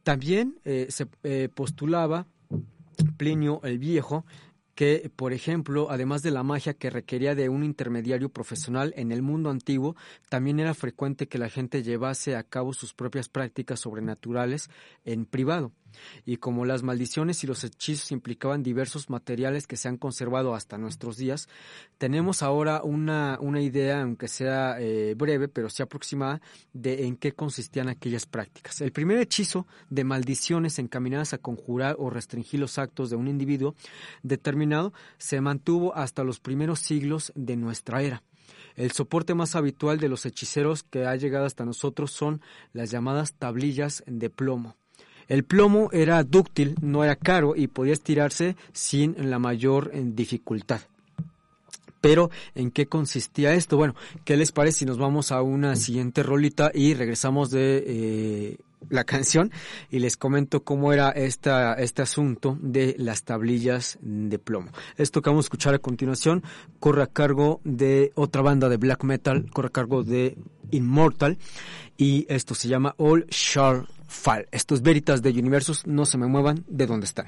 También 0.02 0.58
eh, 0.64 0.86
se 0.90 1.06
eh, 1.22 1.48
postulaba 1.52 2.26
Plinio 3.16 3.60
el 3.64 3.78
Viejo 3.78 4.24
que, 4.74 5.10
por 5.14 5.32
ejemplo, 5.32 5.88
además 5.90 6.22
de 6.22 6.30
la 6.30 6.42
magia 6.42 6.74
que 6.74 6.90
requería 6.90 7.34
de 7.34 7.48
un 7.48 7.64
intermediario 7.64 8.30
profesional 8.30 8.94
en 8.96 9.12
el 9.12 9.22
mundo 9.22 9.50
antiguo, 9.50 9.96
también 10.28 10.60
era 10.60 10.74
frecuente 10.74 11.28
que 11.28 11.38
la 11.38 11.48
gente 11.48 11.82
llevase 11.82 12.36
a 12.36 12.42
cabo 12.42 12.72
sus 12.72 12.94
propias 12.94 13.28
prácticas 13.28 13.80
sobrenaturales 13.80 14.70
en 15.04 15.26
privado 15.26 15.72
y 16.24 16.36
como 16.36 16.64
las 16.64 16.82
maldiciones 16.82 17.42
y 17.44 17.46
los 17.46 17.64
hechizos 17.64 18.12
implicaban 18.12 18.62
diversos 18.62 19.10
materiales 19.10 19.66
que 19.66 19.76
se 19.76 19.88
han 19.88 19.96
conservado 19.96 20.54
hasta 20.54 20.78
nuestros 20.78 21.16
días, 21.16 21.48
tenemos 21.98 22.42
ahora 22.42 22.82
una, 22.82 23.38
una 23.40 23.60
idea, 23.60 24.02
aunque 24.02 24.28
sea 24.28 24.80
eh, 24.80 25.14
breve, 25.16 25.48
pero 25.48 25.70
sí 25.70 25.82
aproximada, 25.82 26.40
de 26.72 27.06
en 27.06 27.16
qué 27.16 27.32
consistían 27.32 27.88
aquellas 27.88 28.26
prácticas. 28.26 28.80
El 28.80 28.92
primer 28.92 29.18
hechizo 29.18 29.66
de 29.90 30.04
maldiciones 30.04 30.78
encaminadas 30.78 31.32
a 31.32 31.38
conjurar 31.38 31.96
o 31.98 32.10
restringir 32.10 32.60
los 32.60 32.78
actos 32.78 33.10
de 33.10 33.16
un 33.16 33.28
individuo 33.28 33.74
determinado 34.22 34.92
se 35.18 35.40
mantuvo 35.40 35.94
hasta 35.94 36.24
los 36.24 36.40
primeros 36.40 36.80
siglos 36.80 37.32
de 37.34 37.56
nuestra 37.56 38.02
era. 38.02 38.22
El 38.74 38.92
soporte 38.92 39.34
más 39.34 39.54
habitual 39.54 39.98
de 39.98 40.08
los 40.08 40.24
hechiceros 40.24 40.82
que 40.82 41.06
ha 41.06 41.14
llegado 41.16 41.44
hasta 41.44 41.64
nosotros 41.64 42.10
son 42.10 42.40
las 42.72 42.90
llamadas 42.90 43.34
tablillas 43.34 44.02
de 44.06 44.30
plomo. 44.30 44.76
El 45.28 45.44
plomo 45.44 45.88
era 45.92 46.22
dúctil, 46.24 46.76
no 46.80 47.04
era 47.04 47.16
caro 47.16 47.54
y 47.56 47.68
podía 47.68 47.92
estirarse 47.92 48.56
sin 48.72 49.30
la 49.30 49.38
mayor 49.38 49.90
eh, 49.92 50.02
dificultad. 50.04 50.80
Pero, 52.00 52.30
¿en 52.56 52.72
qué 52.72 52.86
consistía 52.86 53.54
esto? 53.54 53.76
Bueno, 53.76 53.94
¿qué 54.24 54.36
les 54.36 54.50
parece 54.50 54.80
si 54.80 54.84
nos 54.84 54.98
vamos 54.98 55.30
a 55.30 55.40
una 55.40 55.76
siguiente 55.76 56.24
rolita 56.24 56.72
y 56.74 56.94
regresamos 56.94 57.50
de 57.50 57.84
eh, 57.86 58.56
la 58.88 59.04
canción 59.04 59.50
y 59.90 59.98
les 59.98 60.16
comento 60.16 60.64
cómo 60.64 60.92
era 60.92 61.10
esta, 61.10 61.74
este 61.74 62.02
asunto 62.02 62.58
de 62.60 62.94
las 62.98 63.24
tablillas 63.24 63.98
de 64.00 64.38
plomo? 64.38 64.70
Esto 64.96 65.22
que 65.22 65.30
vamos 65.30 65.44
a 65.44 65.46
escuchar 65.46 65.74
a 65.74 65.78
continuación 65.78 66.42
corre 66.80 67.02
a 67.02 67.06
cargo 67.06 67.60
de 67.64 68.12
otra 68.14 68.42
banda 68.42 68.68
de 68.68 68.76
black 68.76 69.04
metal, 69.04 69.50
corre 69.52 69.68
a 69.68 69.72
cargo 69.72 70.02
de 70.02 70.36
Immortal 70.70 71.38
y 71.96 72.26
esto 72.28 72.54
se 72.54 72.68
llama 72.68 72.94
All 72.98 73.26
Shall 73.28 73.86
Fall. 74.08 74.48
Estos 74.50 74.82
veritas 74.82 75.22
de 75.22 75.30
Universos 75.30 75.86
no 75.86 76.04
se 76.04 76.18
me 76.18 76.26
muevan 76.26 76.64
de 76.68 76.86
donde 76.86 77.06
están. 77.06 77.26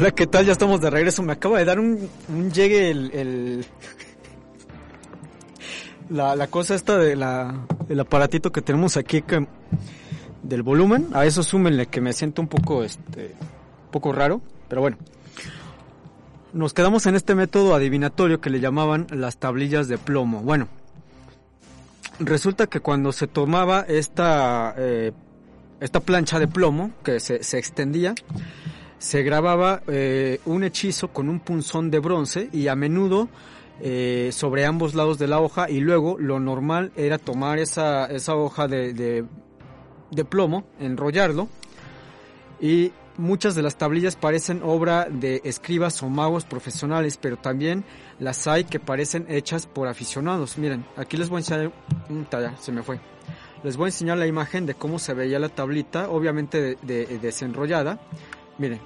Hola, 0.00 0.12
¿qué 0.12 0.26
tal? 0.26 0.46
Ya 0.46 0.52
estamos 0.52 0.80
de 0.80 0.88
regreso. 0.88 1.22
Me 1.22 1.34
acaba 1.34 1.58
de 1.58 1.66
dar 1.66 1.78
un, 1.78 2.08
llegue 2.54 2.90
el, 2.90 3.66
la, 6.08 6.46
cosa 6.46 6.74
esta 6.74 6.96
de 6.96 7.16
la, 7.16 7.66
el 7.86 8.00
aparatito 8.00 8.50
que 8.50 8.62
tenemos 8.62 8.96
aquí 8.96 9.22
del 10.42 10.62
volumen. 10.62 11.08
A 11.12 11.26
eso 11.26 11.42
súmenle 11.42 11.84
que 11.88 12.00
me 12.00 12.14
siento 12.14 12.40
un 12.40 12.48
poco, 12.48 12.82
este, 12.82 13.34
poco 13.90 14.10
raro, 14.12 14.40
pero 14.68 14.80
bueno. 14.80 14.96
Nos 16.54 16.72
quedamos 16.72 17.04
en 17.04 17.14
este 17.14 17.34
método 17.34 17.74
adivinatorio 17.74 18.40
que 18.40 18.48
le 18.48 18.58
llamaban 18.58 19.06
las 19.10 19.36
tablillas 19.36 19.86
de 19.86 19.98
plomo. 19.98 20.40
Bueno, 20.40 20.68
resulta 22.20 22.68
que 22.68 22.80
cuando 22.80 23.12
se 23.12 23.26
tomaba 23.26 23.82
esta, 23.82 24.74
eh, 24.78 25.12
esta 25.78 26.00
plancha 26.00 26.38
de 26.38 26.48
plomo 26.48 26.90
que 27.04 27.20
se, 27.20 27.42
se 27.42 27.58
extendía, 27.58 28.14
se 29.00 29.22
grababa 29.22 29.82
eh, 29.88 30.40
un 30.44 30.62
hechizo 30.62 31.08
con 31.08 31.28
un 31.30 31.40
punzón 31.40 31.90
de 31.90 31.98
bronce 32.00 32.50
y 32.52 32.68
a 32.68 32.76
menudo 32.76 33.28
eh, 33.80 34.28
sobre 34.30 34.66
ambos 34.66 34.94
lados 34.94 35.18
de 35.18 35.26
la 35.26 35.40
hoja 35.40 35.70
y 35.70 35.80
luego 35.80 36.18
lo 36.18 36.38
normal 36.38 36.92
era 36.96 37.16
tomar 37.16 37.58
esa, 37.58 38.04
esa 38.06 38.36
hoja 38.36 38.68
de, 38.68 38.92
de, 38.92 40.24
plomo, 40.26 40.64
enrollarlo 40.78 41.48
y 42.60 42.92
muchas 43.16 43.54
de 43.54 43.62
las 43.62 43.76
tablillas 43.76 44.16
parecen 44.16 44.60
obra 44.62 45.08
de 45.10 45.40
escribas 45.44 46.02
o 46.02 46.10
magos 46.10 46.44
profesionales, 46.44 47.18
pero 47.18 47.38
también 47.38 47.84
las 48.18 48.46
hay 48.46 48.64
que 48.64 48.80
parecen 48.80 49.24
hechas 49.30 49.66
por 49.66 49.88
aficionados. 49.88 50.58
Miren, 50.58 50.84
aquí 50.96 51.16
les 51.16 51.30
voy 51.30 51.38
a 51.38 51.40
enseñar, 51.40 51.72
se 52.60 52.70
me 52.72 52.82
fue. 52.82 53.00
Les 53.62 53.78
voy 53.78 53.86
a 53.86 53.88
enseñar 53.88 54.18
la 54.18 54.26
imagen 54.26 54.66
de 54.66 54.74
cómo 54.74 54.98
se 54.98 55.14
veía 55.14 55.38
la 55.38 55.48
tablita, 55.48 56.10
obviamente 56.10 56.76
de- 56.82 57.18
desenrollada. 57.18 57.98
Miren. 58.60 58.78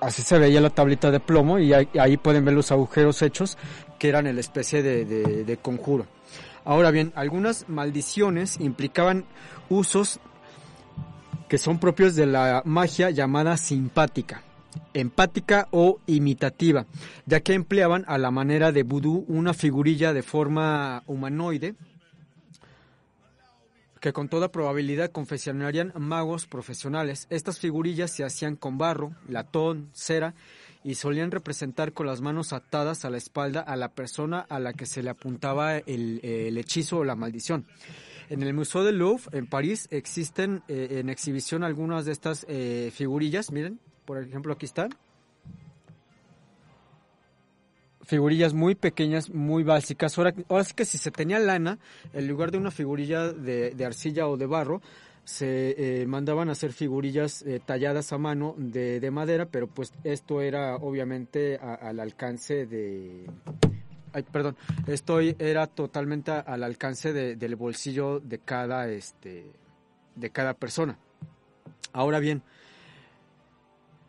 Así 0.00 0.22
se 0.22 0.38
veía 0.38 0.60
la 0.60 0.70
tablita 0.70 1.10
de 1.10 1.18
plomo 1.18 1.58
y 1.58 1.72
ahí, 1.72 2.16
pueden 2.16 2.44
ver 2.44 2.54
los 2.54 2.70
agujeros 2.70 3.20
hechos 3.22 3.58
que 3.98 4.08
eran 4.08 4.28
el 4.28 4.38
especie 4.38 4.80
de- 4.84 5.04
de 5.44 5.56
conjuro. 5.56 6.06
Ahora 6.64 6.92
bien, 6.92 7.12
algunas 7.16 7.68
maldiciones 7.68 8.60
implicaban 8.60 9.24
usos 9.68 10.20
que 11.48 11.58
son 11.58 11.80
propios 11.80 12.14
de 12.14 12.26
la 12.26 12.62
magia 12.64 13.10
llamada 13.10 13.56
simpática, 13.56 14.42
empática 14.94 15.66
o 15.72 15.98
imitativa, 16.06 16.86
ya 17.26 17.40
que 17.40 17.54
empleaban 17.54 18.04
a 18.06 18.18
la 18.18 18.30
manera 18.30 18.70
de 18.70 18.84
vudú 18.84 19.24
una 19.26 19.52
figurilla 19.52 20.12
de 20.12 20.22
forma 20.22 21.02
humanoide 21.06 21.74
que 24.00 24.12
con 24.12 24.28
toda 24.28 24.52
probabilidad 24.52 25.10
confeccionarían 25.10 25.92
magos 25.96 26.46
profesionales. 26.46 27.26
Estas 27.30 27.58
figurillas 27.58 28.10
se 28.10 28.24
hacían 28.24 28.56
con 28.56 28.78
barro, 28.78 29.14
latón, 29.28 29.90
cera 29.92 30.34
y 30.84 30.94
solían 30.94 31.30
representar 31.30 31.92
con 31.92 32.06
las 32.06 32.20
manos 32.20 32.52
atadas 32.52 33.04
a 33.04 33.10
la 33.10 33.18
espalda 33.18 33.60
a 33.60 33.76
la 33.76 33.88
persona 33.88 34.40
a 34.40 34.58
la 34.58 34.72
que 34.72 34.86
se 34.86 35.02
le 35.02 35.10
apuntaba 35.10 35.76
el, 35.76 36.20
el 36.22 36.56
hechizo 36.56 36.98
o 36.98 37.04
la 37.04 37.16
maldición. 37.16 37.66
En 38.30 38.42
el 38.42 38.52
Museo 38.52 38.84
del 38.84 38.98
Louvre, 38.98 39.38
en 39.38 39.46
París, 39.46 39.88
existen 39.90 40.62
eh, 40.68 40.98
en 41.00 41.08
exhibición 41.08 41.64
algunas 41.64 42.04
de 42.04 42.12
estas 42.12 42.44
eh, 42.48 42.90
figurillas. 42.94 43.50
Miren, 43.52 43.80
por 44.04 44.22
ejemplo, 44.22 44.52
aquí 44.52 44.66
están. 44.66 44.90
Figurillas 48.08 48.54
muy 48.54 48.74
pequeñas, 48.74 49.28
muy 49.28 49.64
básicas. 49.64 50.16
Ahora, 50.16 50.32
ahora 50.48 50.64
sí 50.64 50.72
que 50.72 50.86
si 50.86 50.96
se 50.96 51.10
tenía 51.10 51.38
lana, 51.38 51.78
en 52.14 52.26
lugar 52.26 52.50
de 52.50 52.56
una 52.56 52.70
figurilla 52.70 53.34
de, 53.34 53.84
arcilla 53.84 54.26
o 54.28 54.38
de 54.38 54.46
barro, 54.46 54.80
se 55.24 56.00
eh, 56.00 56.06
mandaban 56.06 56.48
a 56.48 56.52
hacer 56.52 56.72
figurillas 56.72 57.42
eh, 57.42 57.60
talladas 57.62 58.14
a 58.14 58.16
mano 58.16 58.54
de, 58.56 58.98
de 58.98 59.10
madera, 59.10 59.44
pero 59.44 59.66
pues 59.66 59.92
esto 60.04 60.40
era 60.40 60.76
obviamente 60.76 61.58
a- 61.60 61.74
al 61.74 62.00
alcance 62.00 62.64
de... 62.64 63.26
Ay, 64.14 64.22
perdón, 64.32 64.56
esto 64.86 65.20
era 65.20 65.66
totalmente 65.66 66.30
al 66.30 66.64
alcance 66.64 67.12
de- 67.12 67.36
del 67.36 67.56
bolsillo 67.56 68.20
de 68.20 68.38
cada, 68.38 68.88
este, 68.88 69.44
de 70.16 70.30
cada 70.30 70.54
persona. 70.54 70.96
Ahora 71.92 72.20
bien, 72.20 72.40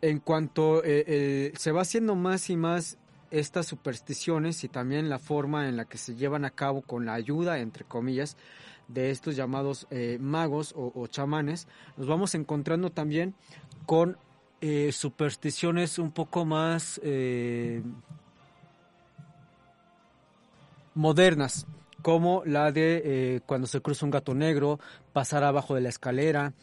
en 0.00 0.20
cuanto 0.20 0.80
eh, 0.86 1.52
se 1.54 1.70
va 1.70 1.82
haciendo 1.82 2.14
más 2.14 2.48
y 2.48 2.56
más 2.56 2.96
estas 3.30 3.66
supersticiones 3.66 4.64
y 4.64 4.68
también 4.68 5.08
la 5.08 5.18
forma 5.18 5.68
en 5.68 5.76
la 5.76 5.84
que 5.84 5.98
se 5.98 6.16
llevan 6.16 6.44
a 6.44 6.50
cabo 6.50 6.82
con 6.82 7.06
la 7.06 7.14
ayuda, 7.14 7.58
entre 7.58 7.84
comillas, 7.84 8.36
de 8.88 9.10
estos 9.10 9.36
llamados 9.36 9.86
eh, 9.90 10.18
magos 10.20 10.74
o, 10.76 11.06
chamanes, 11.06 11.68
nos 11.96 12.08
vamos 12.08 12.34
encontrando 12.34 12.90
también 12.90 13.34
con 13.86 14.16
eh, 14.60 14.90
supersticiones 14.92 15.98
un 15.98 16.10
poco 16.10 16.44
más 16.44 17.00
eh, 17.04 17.82
modernas, 20.94 21.66
como 22.02 22.42
la 22.44 22.72
de 22.72 23.42
cuando 23.46 23.66
se 23.66 23.80
cruza 23.80 24.06
un 24.06 24.10
gato 24.10 24.34
negro, 24.34 24.80
pasar 25.12 25.44
abajo 25.44 25.74
de 25.74 25.82
la 25.82 25.90
escalera, 25.90 26.54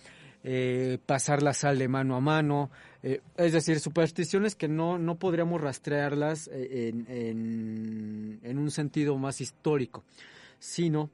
pasar 1.05 1.43
la 1.43 1.53
sal 1.53 1.78
de 1.78 1.88
mano 1.88 2.15
a 2.15 2.22
mano, 2.22 2.72
eh, 3.04 3.22
es 3.38 3.54
decir, 3.54 3.80
supersticiones 3.80 4.56
que 4.56 4.68
no, 4.68 4.98
no 4.98 5.16
podríamos 5.18 5.62
rastrearlas 5.62 6.50
eh, 6.52 6.89
en, 6.89 7.06
en, 7.10 8.39
en 8.43 8.58
un 8.58 8.72
sentido 8.72 9.18
más 9.18 9.39
histórico, 9.41 10.04
sino 10.60 11.10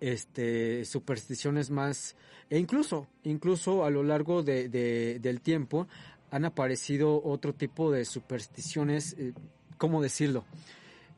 este, 0.00 0.84
supersticiones 0.84 1.70
más, 1.70 2.16
e 2.50 2.58
incluso, 2.58 3.06
incluso 3.24 3.84
a 3.84 3.90
lo 3.90 4.02
largo 4.02 4.42
de, 4.42 4.68
de- 4.68 5.18
del 5.20 5.40
tiempo 5.40 5.86
han 6.30 6.44
aparecido 6.44 7.22
otro 7.24 7.52
tipo 7.54 7.90
de 7.90 8.04
supersticiones, 8.04 9.14
eh, 9.18 9.32
¿cómo 9.78 10.02
decirlo? 10.02 10.44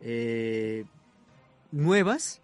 Eh, 0.00 0.84
nuevas. 1.72 2.40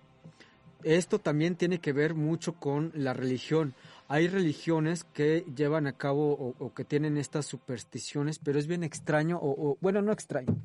Esto 0.84 1.18
también 1.18 1.56
tiene 1.56 1.78
que 1.80 1.92
ver 1.92 2.14
mucho 2.14 2.52
con 2.54 2.92
la 2.94 3.12
religión. 3.12 3.74
Hay 4.08 4.28
religiones 4.28 5.04
que 5.04 5.44
llevan 5.56 5.86
a 5.86 5.92
cabo 5.92 6.54
o, 6.58 6.74
que 6.74 6.84
tienen 6.84 7.16
estas 7.16 7.46
supersticiones, 7.46 8.38
pero 8.38 8.58
es 8.58 8.66
bien 8.66 8.84
extraño, 8.84 9.38
o, 9.42 9.76
bueno, 9.80 10.02
no 10.02 10.12
extraño, 10.12 10.56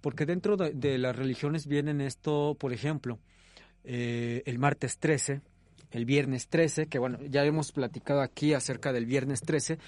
porque 0.00 0.26
dentro 0.26 0.56
de, 0.56 0.72
de 0.72 0.98
las 0.98 1.16
religiones 1.16 1.66
vienen 1.66 2.00
esto, 2.00 2.54
por 2.58 2.72
ejemplo, 2.72 3.18
eh, 3.88 4.42
el 4.46 4.58
martes 4.58 4.98
13, 4.98 5.40
el 5.92 6.04
viernes 6.04 6.48
13, 6.48 6.86
que 6.86 6.98
bueno, 6.98 7.18
ya 7.24 7.44
hemos 7.44 7.70
platicado 7.70 8.20
aquí 8.20 8.52
acerca 8.52 8.92
del 8.92 9.06
viernes 9.06 9.40
13, 9.42 9.78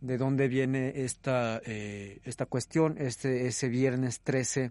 de 0.00 0.16
dónde 0.16 0.46
viene 0.46 0.92
esta, 1.02 1.60
eh, 1.64 2.20
esta 2.24 2.46
cuestión, 2.46 2.96
este, 2.98 3.48
ese 3.48 3.68
viernes 3.68 4.20
13 4.20 4.70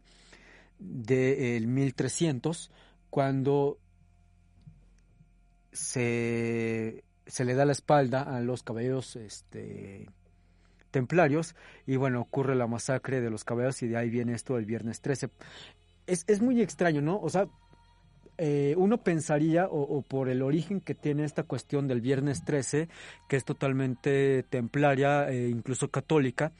del 0.79 1.67
1300, 1.67 2.71
cuando 3.09 3.77
se, 5.73 7.03
se 7.27 7.45
le 7.45 7.53
da 7.53 7.65
la 7.65 7.71
espalda 7.71 8.23
a 8.23 8.41
los 8.41 8.63
caballeros 8.63 9.15
este, 9.15 10.09
templarios 10.91 11.55
y 11.85 11.95
bueno, 11.95 12.21
ocurre 12.21 12.55
la 12.55 12.67
masacre 12.67 13.21
de 13.21 13.29
los 13.29 13.43
caballeros 13.43 13.81
y 13.83 13.87
de 13.87 13.97
ahí 13.97 14.09
viene 14.09 14.33
esto 14.33 14.55
del 14.55 14.65
viernes 14.65 15.01
13. 15.01 15.29
Es, 16.05 16.23
es 16.27 16.41
muy 16.41 16.61
extraño, 16.61 17.01
¿no? 17.01 17.19
O 17.19 17.29
sea, 17.29 17.47
eh, 18.37 18.75
uno 18.77 19.03
pensaría, 19.03 19.67
o, 19.67 19.81
o 19.81 20.01
por 20.03 20.29
el 20.29 20.41
origen 20.41 20.79
que 20.79 20.93
tiene 20.95 21.23
esta 21.23 21.43
cuestión 21.43 21.87
del 21.87 22.01
viernes 22.01 22.45
13, 22.45 22.87
que 23.27 23.35
es 23.35 23.43
totalmente 23.43 24.43
templaria 24.43 25.29
e 25.29 25.49
incluso 25.49 25.89
católica, 25.89 26.51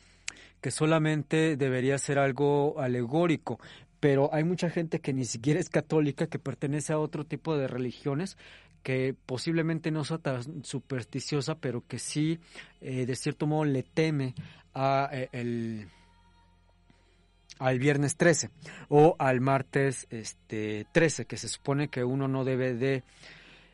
que 0.60 0.72
solamente 0.72 1.56
debería 1.56 1.98
ser 2.00 2.18
algo 2.18 2.80
alegórico, 2.80 3.60
pero 4.00 4.34
hay 4.34 4.44
mucha 4.44 4.70
gente 4.70 5.00
que 5.00 5.14
ni 5.14 5.26
siquiera 5.26 5.60
es 5.60 5.70
católica, 5.70 6.28
que 6.28 6.40
pertenece 6.40 6.94
a 6.94 7.00
otro 7.00 7.26
tipo 7.26 7.58
de 7.58 7.68
religiones, 7.68 8.38
que 8.88 9.14
posiblemente 9.26 9.92
no 9.92 10.06
sea 10.06 10.18
tan 10.18 10.64
supersticiosa, 10.64 11.56
pero 11.56 11.86
que 11.86 12.00
sí, 12.00 12.40
eh, 12.80 13.06
de 13.06 13.16
cierto 13.18 13.46
modo, 13.46 13.66
le 13.66 13.84
teme 13.84 14.34
a 14.74 15.10
eh, 15.12 15.28
el 15.34 15.90
al 17.60 17.80
viernes 17.80 18.16
13 18.16 18.50
o 18.88 19.18
al 19.20 19.42
martes 19.42 20.08
este 20.10 20.88
13 20.94 21.26
que 21.26 21.36
se 21.36 21.50
supone 21.50 21.90
que 21.90 22.06
uno 22.06 22.30
no 22.30 22.46
debe 22.46 22.76
de 22.76 23.04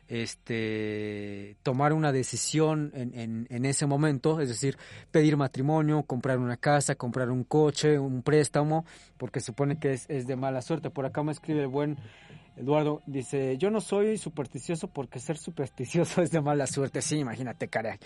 este, 0.08 1.58
tomar 1.62 1.92
una 1.92 2.10
decisión 2.10 2.90
en, 2.96 3.46
en, 3.48 3.64
ese 3.64 3.86
momento, 3.86 4.40
es 4.40 4.48
decir, 4.48 4.76
pedir 5.12 5.36
matrimonio, 5.36 6.02
comprar 6.02 6.38
una 6.38 6.56
casa, 6.56 6.96
comprar 6.96 7.30
un 7.30 7.44
coche, 7.44 8.00
un 8.00 8.22
préstamo, 8.22 8.84
porque 9.16 9.38
supone 9.38 9.78
que 9.78 9.92
es, 9.92 10.10
es 10.10 10.26
de 10.26 10.34
mala 10.34 10.60
suerte. 10.60 10.90
Por 10.90 11.06
acá 11.06 11.22
me 11.22 11.30
escribe 11.30 11.60
el 11.60 11.68
buen 11.68 11.98
Eduardo, 12.56 13.02
dice, 13.06 13.56
yo 13.58 13.70
no 13.70 13.80
soy 13.80 14.18
supersticioso 14.18 14.88
porque 14.88 15.18
ser 15.18 15.36
supersticioso 15.36 16.22
es 16.22 16.30
de 16.30 16.40
mala 16.40 16.66
suerte. 16.66 17.02
Sí, 17.02 17.16
imagínate, 17.18 17.68
caray. 17.68 17.98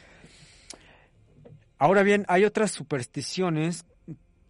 Ahora 1.79 2.03
bien, 2.03 2.25
hay 2.29 2.45
otras 2.45 2.73
supersticiones 2.73 3.87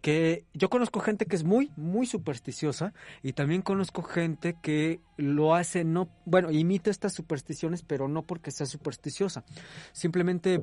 que 0.01 0.45
yo 0.53 0.69
conozco 0.69 1.01
gente 1.01 1.25
que 1.25 1.35
es 1.35 1.43
muy, 1.43 1.71
muy 1.75 2.05
supersticiosa 2.05 2.93
y 3.21 3.33
también 3.33 3.61
conozco 3.61 4.01
gente 4.01 4.55
que 4.61 5.01
lo 5.17 5.55
hace, 5.55 5.83
no, 5.83 6.09
bueno, 6.25 6.51
imita 6.51 6.89
estas 6.89 7.13
supersticiones, 7.13 7.83
pero 7.83 8.07
no 8.07 8.23
porque 8.23 8.51
sea 8.51 8.65
supersticiosa. 8.65 9.43
Simplemente 9.91 10.61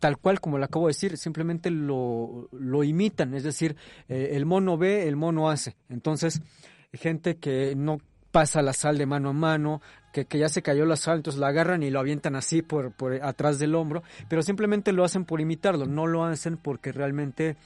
tal 0.00 0.18
cual 0.18 0.40
como 0.40 0.58
lo 0.58 0.64
acabo 0.64 0.86
de 0.86 0.90
decir, 0.90 1.16
simplemente 1.16 1.70
lo, 1.70 2.48
lo 2.50 2.82
imitan, 2.82 3.34
es 3.34 3.44
decir, 3.44 3.76
eh, 4.08 4.30
el 4.32 4.46
mono 4.46 4.76
ve, 4.76 5.06
el 5.06 5.14
mono 5.14 5.48
hace. 5.48 5.76
Entonces, 5.88 6.42
gente 6.92 7.36
que 7.36 7.76
no 7.76 7.98
pasa 8.32 8.62
la 8.62 8.72
sal 8.72 8.98
de 8.98 9.06
mano 9.06 9.28
a 9.28 9.32
mano, 9.32 9.80
que, 10.12 10.24
que, 10.24 10.38
ya 10.38 10.48
se 10.48 10.62
cayó 10.62 10.84
la 10.84 10.96
sal, 10.96 11.18
entonces 11.18 11.38
la 11.40 11.48
agarran 11.48 11.82
y 11.82 11.90
lo 11.90 12.00
avientan 12.00 12.34
así 12.34 12.62
por, 12.62 12.90
por 12.92 13.14
atrás 13.22 13.58
del 13.58 13.74
hombro, 13.74 14.02
pero 14.28 14.42
simplemente 14.42 14.92
lo 14.92 15.04
hacen 15.04 15.24
por 15.24 15.40
imitarlo, 15.40 15.86
no 15.86 16.06
lo 16.06 16.24
hacen 16.24 16.56
porque 16.56 16.90
realmente 16.90 17.56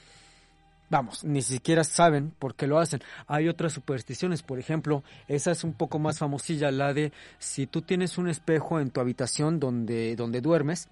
vamos, 0.89 1.23
ni 1.23 1.41
siquiera 1.41 1.83
saben 1.83 2.31
por 2.37 2.55
qué 2.55 2.67
lo 2.67 2.79
hacen. 2.79 3.01
Hay 3.27 3.47
otras 3.47 3.73
supersticiones, 3.73 4.43
por 4.43 4.59
ejemplo, 4.59 5.03
esa 5.27 5.51
es 5.51 5.63
un 5.63 5.73
poco 5.73 5.99
más 5.99 6.19
famosilla, 6.19 6.71
la 6.71 6.93
de 6.93 7.11
si 7.39 7.67
tú 7.67 7.81
tienes 7.81 8.17
un 8.17 8.27
espejo 8.27 8.79
en 8.79 8.91
tu 8.91 8.99
habitación 8.99 9.59
donde, 9.59 10.15
donde 10.15 10.41
duermes, 10.41 10.89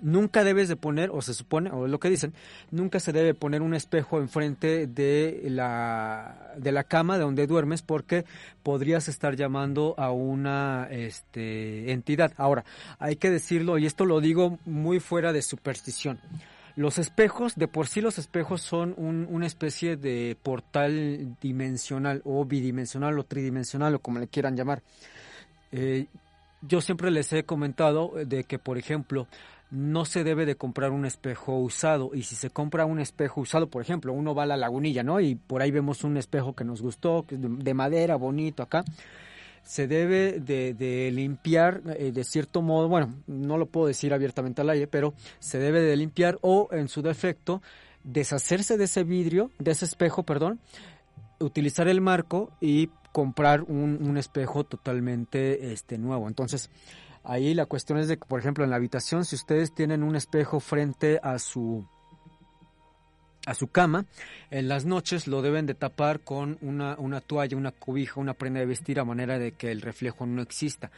nunca 0.00 0.44
debes 0.44 0.68
de 0.68 0.76
poner, 0.76 1.10
o 1.10 1.22
se 1.22 1.34
supone, 1.34 1.70
o 1.70 1.86
es 1.86 1.90
lo 1.90 2.00
que 2.00 2.10
dicen, 2.10 2.34
nunca 2.70 3.00
se 3.00 3.12
debe 3.12 3.34
poner 3.34 3.62
un 3.62 3.74
espejo 3.74 4.18
enfrente 4.18 4.86
de 4.86 5.46
la, 5.50 6.52
de 6.56 6.72
la 6.72 6.84
cama 6.84 7.16
de 7.16 7.24
donde 7.24 7.46
duermes 7.46 7.82
porque 7.82 8.24
podrías 8.62 9.08
estar 9.08 9.36
llamando 9.36 9.94
a 9.98 10.10
una 10.10 10.88
este, 10.90 11.92
entidad. 11.92 12.32
Ahora, 12.36 12.64
hay 12.98 13.16
que 13.16 13.30
decirlo, 13.30 13.78
y 13.78 13.86
esto 13.86 14.04
lo 14.04 14.20
digo 14.20 14.58
muy 14.64 15.00
fuera 15.00 15.32
de 15.32 15.42
superstición. 15.42 16.20
Los 16.76 16.98
espejos, 16.98 17.54
de 17.56 17.68
por 17.68 17.86
sí 17.86 18.02
los 18.02 18.18
espejos 18.18 18.60
son 18.60 18.94
una 18.98 19.46
especie 19.46 19.96
de 19.96 20.36
portal 20.42 21.34
dimensional 21.40 22.20
o 22.24 22.44
bidimensional 22.44 23.18
o 23.18 23.24
tridimensional 23.24 23.94
o 23.94 23.98
como 24.00 24.18
le 24.18 24.28
quieran 24.28 24.56
llamar. 24.56 24.82
Eh, 25.72 26.06
yo 26.60 26.82
siempre 26.82 27.10
les 27.10 27.32
he 27.32 27.44
comentado 27.44 28.12
de 28.26 28.44
que, 28.44 28.58
por 28.58 28.76
ejemplo, 28.76 29.26
no 29.70 30.04
se 30.04 30.24
debe 30.24 30.46
de 30.46 30.56
comprar 30.56 30.92
un 30.92 31.04
espejo 31.04 31.58
usado 31.58 32.10
y 32.14 32.22
si 32.22 32.36
se 32.36 32.50
compra 32.50 32.86
un 32.86 33.00
espejo 33.00 33.40
usado, 33.40 33.68
por 33.68 33.82
ejemplo, 33.82 34.12
uno 34.12 34.34
va 34.34 34.44
a 34.44 34.46
la 34.46 34.56
lagunilla, 34.56 35.02
¿no? 35.02 35.20
Y 35.20 35.34
por 35.34 35.62
ahí 35.62 35.70
vemos 35.70 36.04
un 36.04 36.16
espejo 36.16 36.54
que 36.54 36.64
nos 36.64 36.82
gustó, 36.82 37.24
de 37.28 37.74
madera, 37.74 38.16
bonito 38.16 38.62
acá 38.62 38.84
se 39.66 39.88
debe 39.88 40.38
de, 40.38 41.10
limpiar 41.12 41.82
eh, 41.98 42.12
de 42.12 42.24
cierto 42.24 42.62
modo, 42.62 42.88
bueno, 42.88 43.14
no 43.26 43.58
lo 43.58 43.66
puedo 43.66 43.88
decir 43.88 44.14
abiertamente 44.14 44.60
al 44.60 44.70
aire, 44.70 44.86
pero 44.86 45.12
se 45.40 45.58
debe 45.58 45.80
de 45.82 45.96
limpiar 45.96 46.38
o 46.40 46.68
en 46.70 46.88
su 46.88 47.02
defecto 47.02 47.62
deshacerse 48.04 48.78
de 48.78 48.84
ese 48.84 49.02
vidrio, 49.02 49.50
de 49.58 49.72
ese 49.72 49.84
espejo, 49.84 50.22
perdón, 50.22 50.60
utilizar 51.40 51.88
el 51.88 52.00
marco 52.00 52.52
y 52.60 52.90
comprar 53.10 53.62
un, 53.62 53.98
un 54.00 54.16
espejo 54.16 54.62
totalmente 54.62 55.72
este, 55.72 55.98
nuevo. 55.98 56.28
Entonces, 56.28 56.70
ahí 57.26 57.54
la 57.54 57.66
cuestión 57.66 57.98
es 57.98 58.08
de 58.08 58.16
que, 58.16 58.24
por 58.24 58.40
ejemplo, 58.40 58.64
en 58.64 58.70
la 58.70 58.76
habitación, 58.76 59.24
si 59.24 59.36
ustedes 59.36 59.74
tienen 59.74 60.02
un 60.02 60.16
espejo 60.16 60.60
frente 60.60 61.20
a 61.22 61.38
su 61.38 61.86
a 63.46 63.54
su 63.54 63.68
cama. 63.68 64.04
En 64.50 64.68
las 64.68 64.84
noches 64.84 65.26
lo 65.26 65.40
deben 65.40 65.66
de 65.66 65.74
tapar 65.74 66.20
con 66.20 66.58
una, 66.60 66.96
una 66.98 67.20
toalla, 67.20 67.56
una 67.56 67.70
cobija, 67.72 68.20
una 68.20 68.34
prenda 68.34 68.60
de 68.60 68.66
vestir 68.66 69.00
a 69.00 69.04
manera 69.04 69.38
de 69.38 69.52
que 69.52 69.70
el 69.70 69.80
reflejo 69.80 70.26
no 70.26 70.42
exista. 70.42 70.90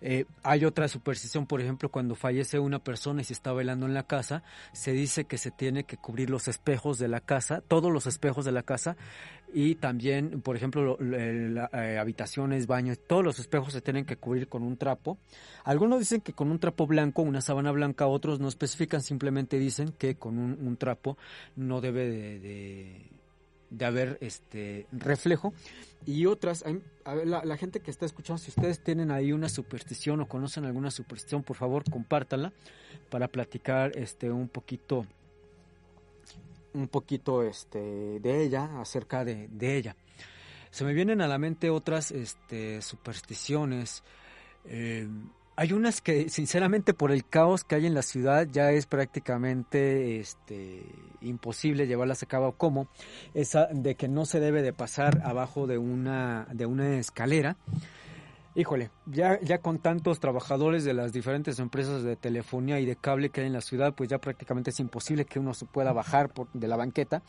Eh, 0.00 0.26
hay 0.42 0.64
otra 0.64 0.88
superstición, 0.88 1.46
por 1.46 1.60
ejemplo, 1.60 1.88
cuando 1.88 2.14
fallece 2.16 2.58
una 2.58 2.80
persona 2.80 3.22
y 3.22 3.24
se 3.24 3.32
está 3.32 3.52
bailando 3.52 3.86
en 3.86 3.94
la 3.94 4.02
casa, 4.02 4.42
se 4.72 4.92
dice 4.92 5.24
que 5.24 5.38
se 5.38 5.52
tiene 5.52 5.84
que 5.84 5.96
cubrir 5.96 6.28
los 6.28 6.48
espejos 6.48 6.98
de 6.98 7.08
la 7.08 7.20
casa, 7.20 7.62
todos 7.66 7.90
los 7.92 8.06
espejos 8.06 8.44
de 8.44 8.52
la 8.52 8.64
casa, 8.64 8.96
y 9.52 9.74
también, 9.74 10.40
por 10.40 10.56
ejemplo, 10.56 10.98
eh, 11.00 11.98
habitaciones, 12.00 12.66
baños, 12.66 12.98
todos 13.06 13.22
los 13.22 13.38
espejos 13.38 13.72
se 13.72 13.82
tienen 13.82 14.04
que 14.04 14.16
cubrir 14.16 14.48
con 14.48 14.62
un 14.62 14.76
trapo. 14.76 15.18
Algunos 15.64 15.98
dicen 15.98 16.20
que 16.20 16.32
con 16.32 16.50
un 16.50 16.58
trapo 16.58 16.86
blanco, 16.86 17.22
una 17.22 17.40
sábana 17.40 17.70
blanca, 17.70 18.06
otros 18.06 18.40
no 18.40 18.48
especifican, 18.48 19.02
simplemente 19.02 19.58
dicen 19.58 19.92
que 19.98 20.14
con 20.16 20.38
un, 20.38 20.76
trapo 20.76 21.18
no 21.54 21.80
debe 21.80 22.08
de, 22.08 23.10
de, 23.70 23.84
haber 23.84 24.16
este 24.22 24.86
reflejo. 24.90 25.52
Y 26.06 26.26
otras, 26.26 26.64
a 27.04 27.14
ver, 27.14 27.26
la, 27.26 27.44
la, 27.44 27.56
gente 27.56 27.80
que 27.80 27.90
está 27.90 28.06
escuchando, 28.06 28.38
si 28.38 28.50
ustedes 28.50 28.82
tienen 28.82 29.10
ahí 29.10 29.32
una 29.32 29.48
superstición 29.48 30.20
o 30.20 30.28
conocen 30.28 30.64
alguna 30.64 30.90
superstición, 30.90 31.42
por 31.42 31.56
favor, 31.56 31.84
compártanla 31.88 32.52
para 33.10 33.28
platicar 33.28 33.92
este 33.96 34.30
un 34.30 34.48
poquito 34.48 35.06
un 36.74 36.88
poquito 36.88 37.42
este, 37.42 37.78
de 38.20 38.42
ella, 38.42 38.80
acerca 38.80 39.24
de, 39.24 39.48
ella. 39.60 39.96
Se 40.70 40.84
me 40.84 40.92
vienen 40.92 41.20
a 41.20 41.28
la 41.28 41.38
mente 41.38 41.70
otras 41.70 42.10
este, 42.10 42.80
supersticiones. 42.82 44.02
Eh, 44.64 45.08
hay 45.54 45.72
unas 45.72 46.00
que, 46.00 46.30
sinceramente, 46.30 46.94
por 46.94 47.12
el 47.12 47.26
caos 47.26 47.62
que 47.62 47.74
hay 47.74 47.86
en 47.86 47.94
la 47.94 48.02
ciudad, 48.02 48.48
ya 48.50 48.70
es 48.70 48.86
prácticamente 48.86 50.18
este, 50.18 50.82
imposible 51.20 51.86
llevarlas 51.86 52.22
a 52.22 52.26
cabo. 52.26 52.52
Como 52.52 52.88
esa 53.34 53.66
de 53.66 53.94
que 53.94 54.08
no 54.08 54.24
se 54.24 54.40
debe 54.40 54.62
de 54.62 54.72
pasar 54.72 55.20
abajo 55.24 55.66
de 55.66 55.78
una, 55.78 56.46
de 56.52 56.66
una 56.66 56.98
escalera. 56.98 57.56
Híjole, 58.54 58.90
ya, 59.06 59.40
ya 59.40 59.58
con 59.58 59.78
tantos 59.78 60.20
trabajadores 60.20 60.84
de 60.84 60.92
las 60.92 61.12
diferentes 61.12 61.58
empresas 61.58 62.02
de 62.02 62.16
telefonía 62.16 62.80
y 62.80 62.84
de 62.84 62.96
cable 62.96 63.30
que 63.30 63.40
hay 63.40 63.46
en 63.46 63.54
la 63.54 63.62
ciudad, 63.62 63.94
pues 63.94 64.10
ya 64.10 64.18
prácticamente 64.18 64.70
es 64.70 64.80
imposible 64.80 65.24
que 65.24 65.38
uno 65.38 65.54
se 65.54 65.64
pueda 65.64 65.92
bajar 65.92 66.28
por, 66.28 66.52
de 66.52 66.68
la 66.68 66.76
banqueta 66.76 67.22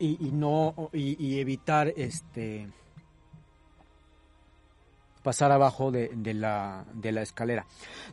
y, 0.00 0.26
y 0.26 0.32
no 0.32 0.90
y 0.92 1.38
evitar 1.38 1.92
este 1.96 2.68
pasar 5.22 5.52
abajo 5.52 5.90
de, 5.90 6.10
la, 6.34 6.84
de, 6.94 7.12
la, 7.12 7.22
escalera. 7.22 7.66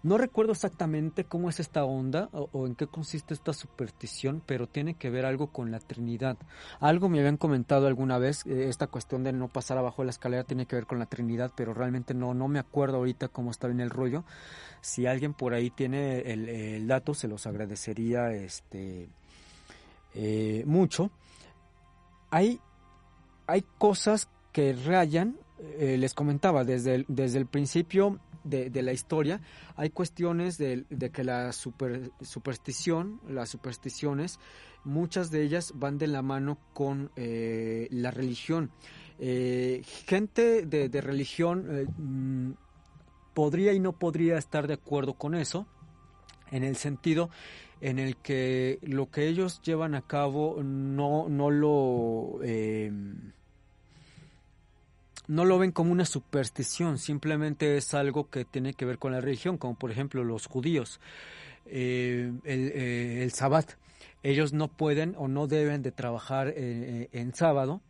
No 0.04 0.18
recuerdo 0.18 0.52
exactamente 0.52 1.24
cómo 1.24 1.50
es 1.50 1.60
esta 1.60 1.86
onda 1.86 2.30
o, 2.32 2.68
en 2.68 2.76
qué 2.76 2.88
consiste 2.88 3.34
esta 3.34 3.54
superstición, 3.54 4.42
pero 4.46 4.68
tiene 4.68 4.96
que 4.96 5.10
ver 5.10 5.26
algo 5.26 5.48
con 5.48 5.72
la 5.72 5.80
Trinidad. 5.80 6.38
Algo 6.80 7.10
me 7.10 7.20
habían 7.20 7.38
comentado 7.38 7.88
alguna 7.88 8.18
vez, 8.18 8.46
eh, 8.46 8.68
esta 8.68 8.88
cuestión 8.88 9.24
de 9.24 9.32
no 9.32 9.48
pasar 9.48 9.78
abajo 9.78 10.02
de 10.02 10.08
la 10.08 10.12
escalera 10.12 10.44
tiene 10.44 10.66
que 10.66 10.76
ver 10.76 10.86
con 10.86 11.00
la 11.00 11.06
Trinidad, 11.06 11.52
pero 11.56 11.74
realmente 11.74 12.14
no, 12.14 12.34
no 12.34 12.48
me 12.48 12.60
acuerdo 12.60 12.98
ahorita 12.98 13.30
cómo 13.30 13.52
está 13.52 13.68
bien 13.68 13.80
el 13.80 13.90
rollo. 13.90 14.24
Si 14.82 15.06
alguien 15.06 15.34
por 15.34 15.54
ahí 15.54 15.70
tiene 15.70 16.20
el, 16.20 16.88
dato, 16.88 17.14
se 17.14 17.28
los 17.28 17.48
agradecería 17.48 18.32
este, 18.32 19.08
eh, 20.14 20.64
mucho. 20.66 21.10
Hay, 22.30 22.60
hay 23.48 23.64
cosas 23.78 24.30
que 24.52 24.74
rayan 24.74 25.38
eh, 25.60 25.98
les 25.98 26.14
comentaba, 26.14 26.64
desde 26.64 26.96
el, 26.96 27.06
desde 27.08 27.40
el 27.40 27.48
principio 27.48 28.20
de, 28.44 28.70
la 28.82 28.94
historia, 28.94 29.42
hay 29.76 29.90
cuestiones 29.90 30.58
de, 30.58 30.86
que 31.12 31.24
la 31.24 31.52
superstición, 31.52 33.20
las 33.28 33.50
supersticiones, 33.50 34.40
muchas 34.84 35.32
de 35.32 35.42
ellas 35.44 35.74
van 35.76 35.98
de 35.98 36.08
la 36.08 36.22
mano 36.22 36.58
con 36.74 37.12
eh, 37.16 37.88
la 37.92 38.12
religión. 38.12 38.72
Eh, 39.20 39.82
gente 40.06 40.62
de, 40.66 41.02
religión 41.02 41.88
mm, 41.98 42.52
podría 43.34 43.74
y 43.74 43.80
no 43.80 43.94
podría 43.94 44.38
estar 44.38 44.68
de 44.68 44.76
acuerdo 44.76 45.16
con 45.16 45.34
eso, 45.36 45.66
en 46.52 46.64
el 46.64 46.76
sentido 46.78 47.30
en 47.82 48.00
el 48.00 48.16
que 48.18 48.80
lo 48.82 49.12
que 49.12 49.28
ellos 49.28 49.62
llevan 49.62 49.96
a 49.96 50.02
cabo 50.02 50.62
no, 50.64 51.28
no 51.30 51.52
lo 51.52 52.40
no 55.28 55.44
lo 55.46 55.60
ven 55.60 55.72
como 55.72 55.92
una 55.92 56.06
superstición, 56.06 56.98
simplemente 56.98 57.78
es 57.78 57.94
algo 57.94 58.30
que 58.30 58.46
tiene 58.46 58.74
que 58.74 58.86
ver 58.86 58.98
con 58.98 59.12
la 59.12 59.22
religión, 59.22 59.58
como 59.58 59.76
por 59.76 59.92
ejemplo 59.92 60.24
los 60.24 60.46
judíos, 60.48 61.00
eh, 61.66 62.32
el, 62.46 62.72
eh, 62.74 63.24
el 63.24 63.32
sabbat. 63.32 63.72
Ellos 64.24 64.54
no 64.54 64.70
pueden 64.70 65.16
o 65.18 65.28
no 65.28 65.48
deben 65.48 65.84
de 65.84 65.92
trabajar 65.92 66.54
eh, 66.56 67.10
en 67.12 67.34
sábado. 67.36 67.82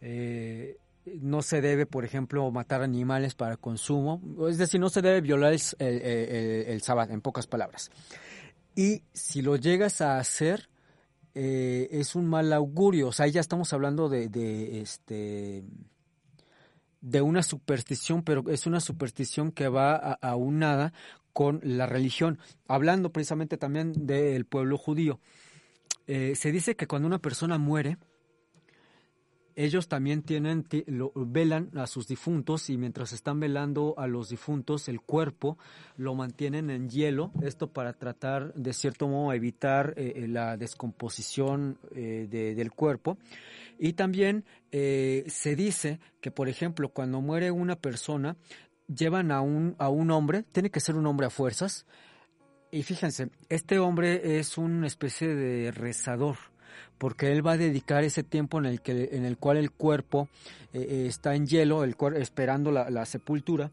no 0.00 1.42
se 1.42 1.60
debe, 1.60 1.86
por 1.86 2.04
ejemplo, 2.04 2.50
matar 2.50 2.82
animales 2.82 3.34
para 3.34 3.56
consumo. 3.56 4.20
Es 4.48 4.58
decir, 4.58 4.80
no 4.80 4.90
se 4.90 5.02
debe 5.02 5.20
violar 5.20 5.52
el, 5.52 6.02
el, 6.02 6.82
en 7.10 7.20
pocas 7.20 7.46
palabras. 7.46 7.90
Y 8.74 9.02
si 9.12 9.40
lo 9.40 9.56
llegas 9.56 10.00
a 10.00 10.18
hacer, 10.18 10.68
es 11.34 12.14
un 12.14 12.26
mal 12.26 12.52
augurio. 12.52 13.08
O 13.08 13.12
sea, 13.12 13.26
ya 13.26 13.40
estamos 13.40 13.72
hablando 13.72 14.08
de, 14.08 14.28
de 14.28 14.82
este 14.82 15.64
de 17.00 17.22
una 17.22 17.42
superstición, 17.42 18.22
pero 18.22 18.44
es 18.48 18.66
una 18.66 18.80
superstición 18.80 19.52
que 19.52 19.68
va 19.68 19.96
aunada 19.96 20.92
con 21.32 21.60
la 21.62 21.86
religión. 21.86 22.38
Hablando 22.66 23.12
precisamente 23.12 23.58
también 23.58 24.06
del 24.06 24.46
pueblo 24.46 24.78
judío, 24.78 25.20
eh, 26.06 26.34
se 26.36 26.52
dice 26.52 26.76
que 26.76 26.86
cuando 26.86 27.06
una 27.06 27.18
persona 27.18 27.58
muere, 27.58 27.98
ellos 29.56 29.88
también 29.88 30.22
tienen, 30.22 30.66
velan 31.14 31.70
a 31.76 31.86
sus 31.86 32.06
difuntos 32.06 32.68
y 32.68 32.76
mientras 32.76 33.12
están 33.12 33.40
velando 33.40 33.94
a 33.96 34.06
los 34.06 34.28
difuntos, 34.28 34.86
el 34.88 35.00
cuerpo 35.00 35.56
lo 35.96 36.14
mantienen 36.14 36.68
en 36.68 36.90
hielo, 36.90 37.32
esto 37.42 37.72
para 37.72 37.94
tratar 37.94 38.52
de 38.52 38.74
cierto 38.74 39.08
modo 39.08 39.32
evitar 39.32 39.94
eh, 39.96 40.12
eh, 40.14 40.28
la 40.28 40.58
descomposición 40.58 41.78
eh, 41.92 42.28
del 42.30 42.70
cuerpo. 42.72 43.16
Y 43.78 43.94
también 43.94 44.44
se 44.70 45.56
dice 45.56 46.00
que, 46.20 46.30
por 46.30 46.50
ejemplo, 46.50 46.90
cuando 46.90 47.22
muere 47.22 47.50
una 47.50 47.76
persona, 47.76 48.36
llevan 48.94 49.30
a 49.30 49.40
un, 49.40 49.74
a 49.78 49.88
un 49.88 50.10
hombre, 50.10 50.44
tiene 50.52 50.70
que 50.70 50.80
ser 50.80 50.96
un 50.96 51.06
hombre 51.06 51.26
a 51.26 51.30
fuerzas, 51.30 51.86
y 52.70 52.82
fíjense, 52.82 53.30
este 53.48 53.78
hombre 53.78 54.38
es 54.38 54.58
una 54.58 54.86
especie 54.86 55.34
de 55.34 55.70
rezador 55.70 56.36
porque 56.98 57.32
él 57.32 57.46
va 57.46 57.52
a 57.52 57.56
dedicar 57.56 58.04
ese 58.04 58.22
tiempo 58.22 58.58
en 58.58 58.66
el, 58.66 58.80
que, 58.80 59.10
en 59.12 59.24
el 59.24 59.36
cual 59.36 59.56
el 59.56 59.70
cuerpo 59.70 60.28
eh, 60.72 60.86
eh, 60.88 61.06
está 61.06 61.34
en 61.34 61.46
hielo, 61.46 61.84
el 61.84 61.96
esperando 62.16 62.70
la, 62.70 63.06
sepultura. 63.06 63.70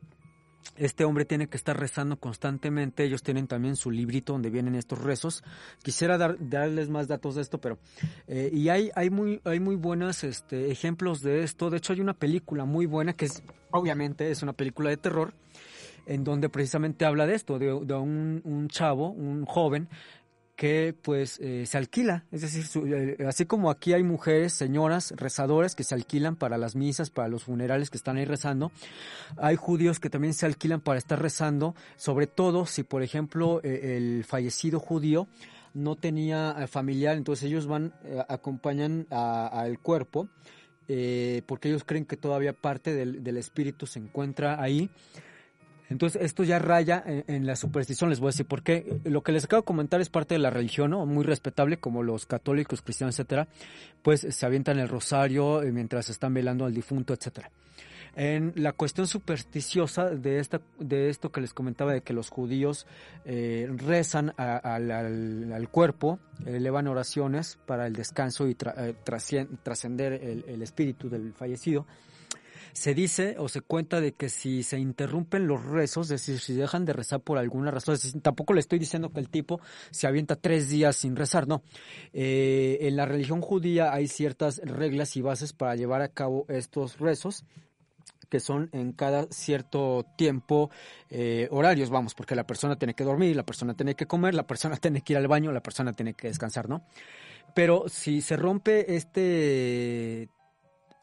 Este 0.77 1.03
hombre 1.03 1.25
tiene 1.25 1.47
que 1.47 1.57
estar 1.57 1.77
rezando 1.77 2.17
constantemente. 2.17 3.03
Ellos 3.03 3.21
tienen 3.21 3.47
también 3.47 3.75
su 3.75 3.91
librito 3.91 4.33
donde 4.33 4.49
vienen 4.49 4.75
estos 4.75 4.99
rezos. 4.99 5.43
Quisiera 5.83 6.17
dar, 6.17 6.37
darles 6.39 6.89
más 6.89 7.07
datos 7.07 7.35
de 7.35 7.41
esto, 7.41 7.59
pero 7.59 7.77
eh, 8.27 8.49
y 8.51 8.69
hay 8.69 8.91
muy 9.11 9.41
hay 9.43 9.59
muy 9.59 9.75
buenos 9.75 10.23
este, 10.23 10.71
ejemplos 10.71 11.21
de 11.21 11.43
esto. 11.43 11.69
De 11.69 11.77
hecho, 11.77 11.93
hay 11.93 11.99
una 11.99 12.13
película 12.13 12.63
muy 12.63 12.85
buena 12.85 13.13
que 13.13 13.25
es 13.25 13.43
obviamente 13.71 14.31
es 14.31 14.41
una 14.41 14.53
película 14.53 14.89
de 14.89 14.97
terror 14.97 15.33
en 16.05 16.23
donde 16.23 16.49
precisamente 16.49 17.05
habla 17.05 17.25
de 17.25 17.35
esto, 17.35 17.59
de, 17.59 17.71
un, 17.73 18.67
chavo, 18.69 19.09
un 19.09 19.45
joven 19.45 19.87
que 20.55 20.95
pues 21.01 21.39
eh, 21.39 21.65
se 21.65 21.77
alquila, 21.77 22.25
es 22.31 22.41
decir, 22.41 22.63
eh, 22.85 23.25
así 23.27 23.45
como 23.45 23.71
aquí 23.71 23.93
hay 23.93 24.03
mujeres, 24.03 24.53
señoras, 24.53 25.11
rezadoras 25.15 25.73
que 25.73 25.83
se 25.83 25.95
alquilan 25.95 26.35
para 26.35 26.57
las 26.57 26.75
misas, 26.75 27.09
para 27.09 27.27
los 27.27 27.43
funerales 27.45 27.89
que 27.89 27.97
están 27.97 28.17
ahí 28.17 28.25
rezando, 28.25 28.71
hay 29.37 29.55
judíos 29.55 29.99
que 29.99 30.11
también 30.11 30.33
se 30.33 30.45
alquilan 30.45 30.79
para 30.79 30.99
estar 30.99 31.19
rezando, 31.19 31.75
sobre 31.95 32.27
todo 32.27 32.67
si 32.67 32.83
por 32.83 33.01
ejemplo 33.01 33.61
eh, 33.63 33.97
el 33.97 34.25
fallecido 34.25 34.79
judío 34.79 35.27
no 35.73 35.95
tenía 35.95 36.67
familiar, 36.67 37.17
entonces 37.17 37.45
ellos 37.45 37.65
van, 37.65 37.95
acompañan 38.29 39.07
al 39.09 39.79
cuerpo, 39.79 40.29
porque 40.85 41.69
ellos 41.69 41.83
creen 41.83 42.05
que 42.05 42.15
todavía 42.15 42.53
parte 42.53 42.93
del, 42.93 43.23
del 43.23 43.37
espíritu 43.37 43.87
se 43.87 43.97
encuentra 43.97 44.61
ahí 44.61 44.91
entonces, 45.93 46.23
esto 46.23 46.43
ya 46.43 46.57
raya 46.57 47.03
en, 47.05 47.45
la 47.45 47.55
superstición, 47.55 48.09
les 48.09 48.19
voy 48.19 48.29
a 48.29 48.31
decir 48.31 48.47
por 48.47 48.63
qué. 48.63 48.99
Lo 49.03 49.21
que 49.21 49.31
les 49.31 49.43
acabo 49.43 49.61
de 49.61 49.65
comentar 49.65 50.01
es 50.01 50.09
parte 50.09 50.33
de 50.33 50.39
la 50.39 50.49
religión, 50.49 50.89
¿no? 50.89 51.05
Muy 51.05 51.23
respetable, 51.23 51.77
como 51.77 52.01
los 52.01 52.25
católicos, 52.25 52.81
cristianos, 52.81 53.13
etcétera, 53.13 53.47
pues 54.01 54.25
se 54.27 54.45
avientan 54.47 54.79
el 54.79 54.89
rosario 54.89 55.61
eh, 55.61 55.71
mientras 55.71 56.09
están 56.09 56.33
velando 56.33 56.65
al 56.65 56.73
difunto, 56.73 57.13
etcétera. 57.13 57.51
En 58.15 58.53
la 58.55 58.73
cuestión 58.73 59.05
supersticiosa 59.05 60.09
de, 60.09 60.39
esta, 60.39 60.61
de 60.79 61.09
esto 61.09 61.31
que 61.31 61.41
les 61.41 61.53
comentaba 61.53 61.93
de 61.93 62.01
que 62.01 62.13
los 62.13 62.31
judíos 62.31 62.87
eh, 63.25 63.71
rezan 63.77 64.33
al, 64.37 65.67
cuerpo, 65.69 66.17
elevan 66.47 66.87
oraciones 66.87 67.59
para 67.67 67.85
el 67.85 67.93
descanso 67.93 68.47
y 68.47 68.57
eh, 68.77 68.95
trascender 69.03 70.13
el 70.13 70.61
espíritu 70.63 71.07
del 71.07 71.33
fallecido, 71.33 71.85
se 72.73 72.93
dice 72.93 73.35
o 73.37 73.47
se 73.47 73.61
cuenta 73.61 74.01
de 74.01 74.13
que 74.13 74.29
si 74.29 74.63
se 74.63 74.79
interrumpen 74.79 75.47
los 75.47 75.63
rezos, 75.63 76.07
es 76.11 76.25
decir, 76.25 76.39
si 76.39 76.53
dejan 76.53 76.85
de 76.85 76.93
rezar 76.93 77.21
por 77.21 77.37
alguna 77.37 77.71
razón, 77.71 77.97
tampoco 78.21 78.53
le 78.53 78.59
estoy 78.59 78.79
diciendo 78.79 79.11
que 79.11 79.19
el 79.19 79.29
tipo 79.29 79.61
se 79.91 80.07
avienta 80.07 80.35
tres 80.35 80.69
días 80.69 80.95
sin 80.95 81.15
rezar, 81.15 81.47
no. 81.47 81.63
Eh, 82.13 82.79
en 82.81 82.95
la 82.95 83.05
religión 83.05 83.41
judía 83.41 83.93
hay 83.93 84.07
ciertas 84.07 84.59
reglas 84.63 85.15
y 85.15 85.21
bases 85.21 85.53
para 85.53 85.75
llevar 85.75 86.01
a 86.01 86.09
cabo 86.09 86.45
estos 86.49 86.99
rezos 86.99 87.45
que 88.29 88.39
son 88.39 88.69
en 88.71 88.93
cada 88.93 89.27
cierto 89.29 90.07
tiempo 90.17 90.71
eh, 91.11 91.47
horarios, 91.51 91.91
vamos, 91.91 92.15
porque 92.15 92.33
la 92.33 92.47
persona 92.47 92.75
tiene 92.75 92.95
que 92.95 93.03
dormir, 93.03 93.35
la 93.35 93.45
persona 93.45 93.75
tiene 93.75 93.93
que 93.93 94.07
comer, 94.07 94.33
la 94.33 94.47
persona 94.47 94.75
tiene 94.81 95.01
que 95.01 95.13
ir 95.13 95.17
al 95.17 95.27
baño, 95.27 95.51
la 95.51 95.61
persona 95.61 95.93
tiene 95.93 96.15
que 96.15 96.29
descansar, 96.29 96.67
¿no? 96.67 96.83
Pero 97.53 97.87
si 97.87 98.21
se 98.21 98.35
rompe 98.35 98.95
este 98.95 100.29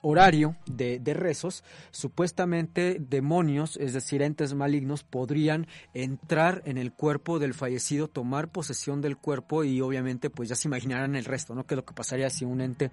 horario 0.02 0.56
de, 0.66 1.00
rezos, 1.14 1.64
supuestamente 1.90 2.96
demonios, 3.00 3.76
es 3.76 3.92
decir, 3.92 4.22
entes 4.22 4.54
malignos, 4.54 5.04
podrían 5.04 5.66
entrar 5.94 6.62
en 6.64 6.78
el 6.78 6.92
cuerpo 6.92 7.38
del 7.38 7.54
fallecido, 7.54 8.08
tomar 8.08 8.48
posesión 8.48 9.00
del 9.00 9.16
cuerpo 9.16 9.64
y 9.64 9.80
obviamente 9.80 10.30
pues 10.30 10.48
ya 10.48 10.54
se 10.54 10.68
imaginarán 10.68 11.16
el 11.16 11.24
resto, 11.24 11.54
¿no? 11.54 11.66
¿Qué 11.66 11.74
es 11.74 11.76
lo 11.76 11.84
que 11.84 11.94
pasaría 11.94 12.30
si 12.30 12.44
un 12.44 12.60
ente 12.60 12.90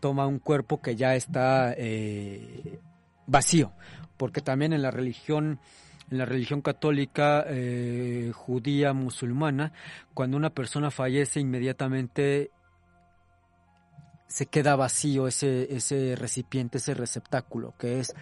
toma 0.00 0.26
un 0.26 0.38
cuerpo 0.38 0.80
que 0.80 0.96
ya 0.96 1.14
está 1.14 1.74
eh, 1.76 2.78
vacío? 3.26 3.72
Porque 4.16 4.40
también 4.40 4.72
en 4.72 4.82
la 4.82 4.90
religión 4.90 5.60
en 6.10 6.18
la 6.18 6.24
religión 6.24 6.62
católica, 6.62 7.44
eh, 7.48 8.30
judía, 8.32 8.92
musulmana, 8.92 9.72
cuando 10.14 10.36
una 10.36 10.50
persona 10.50 10.92
fallece 10.92 11.40
inmediatamente 11.40 12.52
se 14.28 14.46
queda 14.46 14.76
vacío 14.76 15.28
ese, 15.28 15.74
ese 15.74 16.16
recipiente, 16.16 16.78
ese 16.78 16.94
receptáculo, 16.94 17.74
que 17.78 18.00
es, 18.00 18.14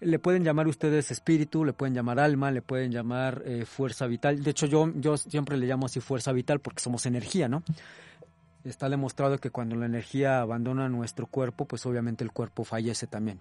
le 0.00 0.18
pueden 0.18 0.44
llamar 0.44 0.68
ustedes 0.68 1.10
espíritu, 1.10 1.64
le 1.64 1.72
pueden 1.72 1.94
llamar 1.94 2.20
alma, 2.20 2.50
le 2.50 2.62
pueden 2.62 2.92
llamar 2.92 3.42
eh, 3.46 3.64
fuerza 3.64 4.06
vital. 4.06 4.42
De 4.42 4.50
hecho, 4.50 4.66
yo, 4.66 4.92
yo 4.94 5.16
siempre 5.16 5.56
le 5.56 5.66
llamo 5.66 5.86
así 5.86 6.00
fuerza 6.00 6.32
vital 6.32 6.60
porque 6.60 6.82
somos 6.82 7.06
energía, 7.06 7.48
¿no? 7.48 7.62
Está 8.64 8.88
demostrado 8.88 9.38
que 9.38 9.50
cuando 9.50 9.76
la 9.76 9.86
energía 9.86 10.40
abandona 10.40 10.88
nuestro 10.88 11.26
cuerpo, 11.26 11.64
pues 11.64 11.86
obviamente 11.86 12.24
el 12.24 12.32
cuerpo 12.32 12.64
fallece 12.64 13.06
también. 13.06 13.40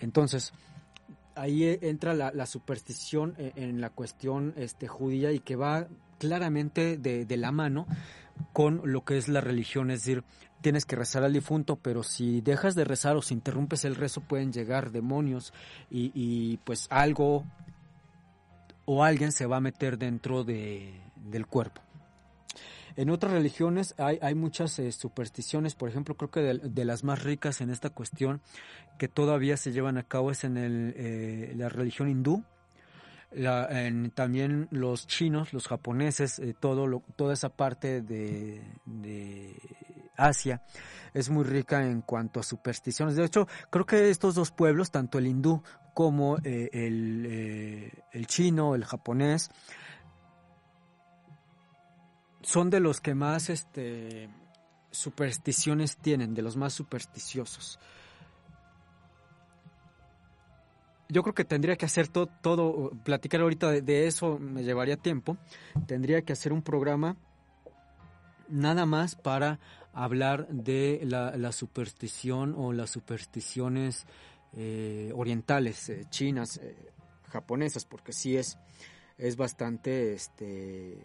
Entonces, 0.00 0.52
ahí 1.34 1.64
e, 1.64 1.78
entra 1.82 2.12
la, 2.12 2.46
superstición 2.46 3.34
en, 3.38 3.52
en, 3.56 3.80
la 3.80 3.90
cuestión 3.90 4.52
este, 4.56 4.88
judía 4.88 5.32
y 5.32 5.38
que 5.38 5.56
va 5.56 5.88
claramente 6.18 6.98
de, 6.98 7.24
de 7.24 7.36
la 7.36 7.52
mano 7.52 7.86
con 8.52 8.80
lo 8.84 9.04
que 9.04 9.18
es 9.18 9.28
la 9.28 9.40
religión, 9.40 9.90
es 9.90 10.00
decir, 10.00 10.24
tienes 10.60 10.84
que 10.84 10.96
rezar 10.96 11.24
al 11.24 11.32
difunto, 11.32 11.76
pero 11.76 12.02
si 12.02 12.40
dejas 12.40 12.74
de 12.74 12.84
rezar 12.84 13.16
o 13.16 13.22
si 13.22 13.34
interrumpes 13.34 13.84
el 13.84 13.96
rezo 13.96 14.20
pueden 14.20 14.52
llegar 14.52 14.90
demonios 14.90 15.52
y, 15.90 16.56
pues 16.58 16.86
algo 16.90 17.44
o 18.84 19.04
alguien 19.04 19.32
se 19.32 19.46
va 19.46 19.58
a 19.58 19.60
meter 19.60 19.98
dentro 19.98 20.44
de, 20.44 21.00
del 21.16 21.46
cuerpo. 21.46 21.82
En 22.96 23.10
otras 23.10 23.32
religiones 23.32 23.94
hay, 23.98 24.34
muchas 24.34 24.76
eh, 24.80 24.90
supersticiones, 24.90 25.76
por 25.76 25.88
ejemplo, 25.88 26.16
creo 26.16 26.32
que 26.32 26.40
de, 26.40 26.84
las 26.84 27.04
más 27.04 27.22
ricas 27.22 27.60
en 27.60 27.70
esta 27.70 27.90
cuestión 27.90 28.40
que 28.98 29.06
todavía 29.06 29.56
se 29.56 29.70
llevan 29.70 29.98
a 29.98 30.02
cabo 30.02 30.32
es 30.32 30.42
en 30.42 30.56
el, 30.56 30.94
eh, 30.96 31.52
la 31.56 31.68
religión 31.68 32.08
hindú, 32.08 32.42
también 34.14 34.68
los 34.70 35.06
chinos, 35.06 35.52
los 35.52 35.68
japoneses, 35.68 36.38
eh, 36.38 36.54
todo 36.58 37.02
toda 37.16 37.34
esa 37.34 37.50
parte 37.50 38.00
de, 38.02 38.62
Asia 40.16 40.62
es 41.14 41.30
muy 41.30 41.44
rica 41.44 41.84
en 41.86 42.02
cuanto 42.02 42.40
a 42.40 42.42
supersticiones. 42.42 43.14
De 43.16 43.24
hecho, 43.24 43.46
creo 43.70 43.86
que 43.86 44.10
estos 44.10 44.34
dos 44.34 44.50
pueblos, 44.50 44.90
tanto 44.90 45.18
el 45.18 45.26
hindú 45.26 45.62
como 45.94 46.38
eh, 46.38 46.70
el, 46.72 47.26
eh, 47.28 47.92
el 48.12 48.26
chino, 48.26 48.74
el 48.74 48.84
japonés, 48.84 49.50
son 52.42 52.70
de 52.70 52.80
los 52.80 53.00
que 53.00 53.14
más 53.14 53.48
este, 53.48 54.28
supersticiones 54.90 55.98
tienen, 55.98 56.34
de 56.34 56.42
los 56.42 56.56
más 56.56 56.72
supersticiosos. 56.72 57.78
Yo 61.08 61.22
creo 61.22 61.34
que 61.34 61.44
tendría 61.44 61.76
que 61.76 61.86
hacer 61.86 62.08
todo, 62.08 62.26
todo 62.26 62.90
platicar 63.04 63.40
ahorita 63.40 63.70
de, 63.70 64.06
eso 64.06 64.38
me 64.38 64.62
llevaría 64.62 64.96
tiempo. 64.96 65.38
Tendría 65.86 66.22
que 66.22 66.32
hacer 66.32 66.52
un 66.52 66.62
programa 66.62 67.16
nada 68.48 68.86
más 68.86 69.16
para 69.16 69.58
hablar 69.92 70.46
de 70.48 71.00
la, 71.04 71.52
superstición 71.52 72.54
o 72.56 72.72
las 72.72 72.90
supersticiones 72.90 74.06
eh, 74.52 75.12
orientales, 75.14 75.88
eh, 75.88 76.06
chinas, 76.10 76.58
eh, 76.58 76.76
japonesas, 77.30 77.84
porque 77.84 78.12
sí 78.12 78.36
es, 78.36 78.58
es 79.16 79.36
bastante, 79.36 80.12
este, 80.12 81.04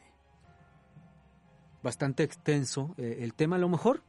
bastante 1.82 2.24
extenso 2.24 2.94
el 2.98 3.34
tema. 3.34 3.56
A 3.56 3.60
lo 3.60 3.70
mejor 3.70 4.04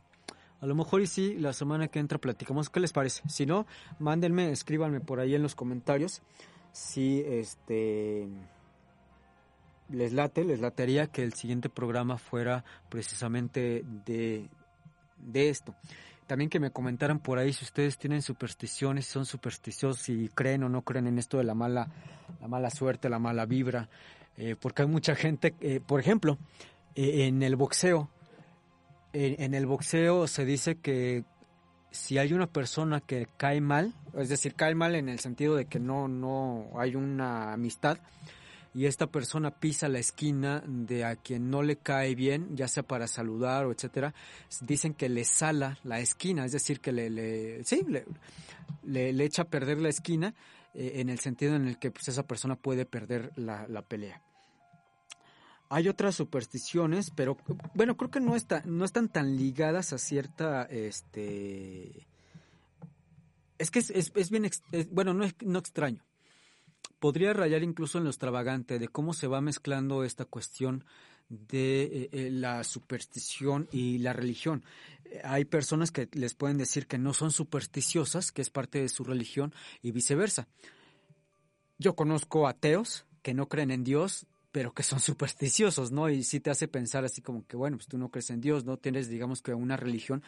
a 0.64 0.66
lo 0.66 0.74
mejor 0.74 1.02
y 1.02 1.06
sí, 1.06 1.36
la 1.38 1.52
semana 1.52 1.88
que 1.88 1.98
entra 1.98 2.16
platicamos. 2.16 2.70
¿Qué 2.70 2.80
les 2.80 2.90
parece? 2.90 3.22
Si 3.28 3.44
no, 3.44 3.66
mándenme, 3.98 4.50
escríbanme 4.50 5.00
por 5.00 5.20
ahí 5.20 5.34
en 5.34 5.42
los 5.42 5.54
comentarios 5.54 6.22
si 6.72 7.20
este 7.20 8.26
les 9.90 10.14
late, 10.14 10.42
les 10.42 10.60
latería 10.60 11.06
que 11.06 11.22
el 11.22 11.34
siguiente 11.34 11.68
programa 11.68 12.16
fuera 12.16 12.64
precisamente 12.88 13.84
de, 14.06 14.48
de 15.18 15.48
esto. 15.50 15.74
también 16.26 16.48
que 16.48 16.60
me 16.60 16.70
comentaran 16.70 17.18
por 17.18 17.38
ahí 17.38 17.52
si 17.52 17.66
ustedes 17.66 17.98
tienen 17.98 18.22
supersticiones, 18.22 19.04
si 19.04 19.12
son 19.12 19.26
supersticiosos, 19.26 20.00
si 20.00 20.30
creen 20.34 20.64
o 20.64 20.70
no 20.70 20.80
creen 20.80 21.08
en 21.08 21.18
esto 21.18 21.36
de 21.36 21.44
la 21.44 21.54
mala, 21.54 21.88
la 22.40 22.48
mala 22.48 22.70
suerte, 22.70 23.10
la 23.10 23.18
mala 23.18 23.44
vibra, 23.44 23.90
eh, 24.38 24.56
porque 24.58 24.80
hay 24.80 24.88
mucha 24.88 25.14
gente, 25.14 25.54
eh, 25.60 25.80
por 25.86 26.00
ejemplo, 26.00 26.38
eh, 26.94 27.26
en 27.26 27.42
el 27.42 27.54
boxeo, 27.54 28.08
en 29.14 29.54
el 29.54 29.66
boxeo 29.66 30.26
se 30.26 30.44
dice 30.44 30.76
que 30.76 31.24
si 31.94 32.18
hay 32.18 32.32
una 32.32 32.48
persona 32.48 33.00
que 33.00 33.28
cae 33.36 33.60
mal, 33.60 33.94
es 34.18 34.28
decir, 34.28 34.54
cae 34.54 34.74
mal 34.74 34.96
en 34.96 35.08
el 35.08 35.20
sentido 35.20 35.54
de 35.54 35.66
que 35.66 35.78
no, 35.78 36.08
no 36.08 36.70
hay 36.76 36.96
una 36.96 37.52
amistad, 37.52 37.98
y 38.74 38.86
esta 38.86 39.06
persona 39.06 39.52
pisa 39.52 39.88
la 39.88 40.00
esquina 40.00 40.64
de 40.66 41.04
a 41.04 41.14
quien 41.14 41.48
no 41.48 41.62
le 41.62 41.76
cae 41.76 42.16
bien, 42.16 42.56
ya 42.56 42.66
sea 42.66 42.82
para 42.82 43.06
saludar 43.06 43.66
o 43.66 43.72
etcétera, 43.72 44.12
dicen 44.62 44.94
que 44.94 45.08
le 45.08 45.24
sala 45.24 45.78
la 45.84 46.00
esquina, 46.00 46.44
es 46.44 46.50
decir, 46.50 46.80
que 46.80 46.90
le, 46.90 47.08
le 47.08 47.62
sí, 47.62 47.86
le, 47.88 49.12
le, 49.12 49.24
echa 49.24 49.42
a 49.42 49.48
perder 49.48 49.78
la 49.78 49.90
esquina 49.90 50.34
eh, 50.74 50.94
en 50.96 51.08
el 51.08 51.20
sentido 51.20 51.54
en 51.54 51.68
el 51.68 51.78
que 51.78 51.92
pues, 51.92 52.08
esa 52.08 52.24
persona 52.24 52.56
puede 52.56 52.84
perder 52.84 53.30
la, 53.36 53.68
la 53.68 53.82
pelea. 53.82 54.20
Hay 55.68 55.88
otras 55.88 56.14
supersticiones, 56.14 57.10
pero 57.10 57.36
bueno, 57.74 57.96
creo 57.96 58.10
que 58.10 58.20
no, 58.20 58.34
no 58.64 58.84
están 58.84 59.08
tan 59.08 59.36
ligadas 59.36 59.92
a 59.92 59.98
cierta, 59.98 60.64
este, 60.64 62.06
es 63.58 63.70
que 63.70 63.78
es, 63.80 63.90
es, 63.90 64.30
bien, 64.30 64.48
bueno, 64.90 65.14
no 65.14 65.26
no 65.42 65.58
extraño 65.58 66.04
podría 67.04 67.34
rayar 67.34 67.62
incluso 67.62 67.98
en 67.98 68.04
lo 68.04 68.10
extravagante 68.10 68.78
de 68.78 68.88
cómo 68.88 69.12
se 69.12 69.26
va 69.26 69.42
mezclando 69.42 70.04
esta 70.04 70.24
cuestión 70.24 70.86
de 71.28 71.82
eh, 71.82 72.08
eh, 72.12 72.30
la 72.30 72.64
superstición 72.64 73.68
y 73.70 73.98
la 73.98 74.14
religión. 74.14 74.64
Hay 75.22 75.44
personas 75.44 75.90
que 75.90 76.08
les 76.12 76.32
pueden 76.32 76.56
decir 76.56 76.86
que 76.86 76.96
no 76.96 77.12
son 77.12 77.30
supersticiosas, 77.30 78.32
que 78.32 78.40
es 78.40 78.48
parte 78.48 78.80
de 78.80 78.88
su 78.88 79.04
religión, 79.04 79.54
y 79.82 79.90
viceversa. 79.90 80.48
Yo 81.78 81.94
conozco 81.94 82.48
ateos 82.48 83.04
que 83.20 83.34
no 83.34 83.50
creen 83.50 83.70
en 83.70 83.84
Dios, 83.84 84.26
pero 84.54 84.72
que 84.72 84.84
son 84.84 85.00
supersticiosos, 85.00 85.90
¿no? 85.90 86.08
Y 86.08 86.22
sí 86.22 86.38
te 86.38 86.48
hace 86.48 86.68
pensar 86.68 87.04
así 87.04 87.20
como 87.20 87.44
que, 87.44 87.56
bueno, 87.56 87.76
pues 87.76 87.88
tú 87.88 87.98
no 87.98 88.12
crees 88.12 88.30
en 88.30 88.40
Dios, 88.40 88.64
no 88.64 88.76
tienes, 88.76 89.08
digamos 89.08 89.42
que 89.42 89.52
una 89.52 89.76
religión, 89.76 90.22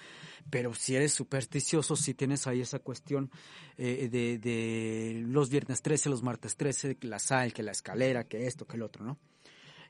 pero 0.50 0.74
si 0.74 0.96
eres 0.96 1.12
supersticioso, 1.12 1.94
si 1.94 2.12
tienes 2.12 2.48
ahí 2.48 2.60
esa 2.60 2.80
cuestión 2.80 3.30
eh, 3.78 4.08
de, 4.10 4.38
de 4.38 5.22
los 5.28 5.48
viernes 5.48 5.80
13, 5.80 6.10
los 6.10 6.24
martes 6.24 6.56
13, 6.56 6.96
que 6.96 7.06
la 7.06 7.20
sal, 7.20 7.52
que 7.52 7.62
la 7.62 7.70
escalera, 7.70 8.24
que 8.24 8.48
esto, 8.48 8.66
que 8.66 8.74
el 8.74 8.82
otro, 8.82 9.04
¿no? 9.04 9.16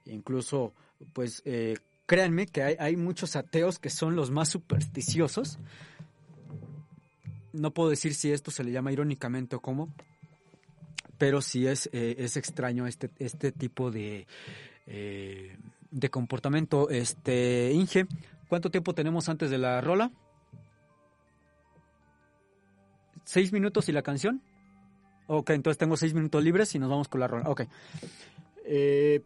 E 0.05 0.13
incluso, 0.13 0.75
pues, 1.15 1.41
eh, 1.47 1.79
créanme 2.05 2.47
que 2.47 2.63
hay, 2.63 2.77
hay 2.79 2.97
muchos 2.97 3.37
ateos 3.37 3.79
que 3.79 3.89
son 3.89 4.17
los 4.17 4.31
más 4.31 4.51
supersticiosos. 4.51 5.59
No 7.55 7.71
puedo 7.73 7.89
decir 7.89 8.15
si 8.15 8.33
esto 8.33 8.51
se 8.51 8.65
le 8.65 8.71
llama 8.71 8.93
irónicamente 8.93 9.57
o 9.57 9.61
cómo, 9.63 9.95
pero 11.19 11.41
sí 11.41 11.67
es, 11.67 11.89
eh, 11.93 12.17
es 12.19 12.37
extraño 12.37 12.87
este, 12.87 13.11
este 13.19 13.53
tipo 13.53 13.91
de, 13.91 14.27
eh, 14.87 15.57
de 15.91 16.11
comportamiento. 16.11 16.91
Este, 16.91 17.73
Inge, 17.73 18.07
¿cuánto 18.49 18.71
tiempo 18.71 18.95
tenemos 18.95 19.29
antes 19.29 19.51
de 19.51 19.59
la 19.59 19.81
rola? 19.81 20.11
¿Seis 23.25 23.53
minutos 23.53 23.89
y 23.89 23.93
la 23.93 24.03
canción? 24.03 24.43
Ok, 25.27 25.51
entonces 25.51 25.79
tengo 25.79 25.97
seis 25.97 26.15
minutos 26.15 26.43
libres 26.45 26.75
y 26.75 26.79
nos 26.79 26.89
vamos 26.89 27.09
con 27.09 27.21
la 27.21 27.27
rola. 27.27 27.51
Ok. 27.51 27.63
Eh, 28.65 29.23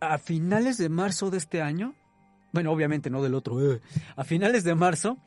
a 0.00 0.18
finales 0.18 0.78
de 0.78 0.88
marzo 0.88 1.30
de 1.30 1.38
este 1.38 1.62
año, 1.62 1.94
bueno, 2.52 2.72
obviamente 2.72 3.10
no 3.10 3.22
del 3.22 3.34
otro, 3.34 3.58
a 4.16 4.24
finales 4.24 4.64
de 4.64 4.74
marzo, 4.74 5.18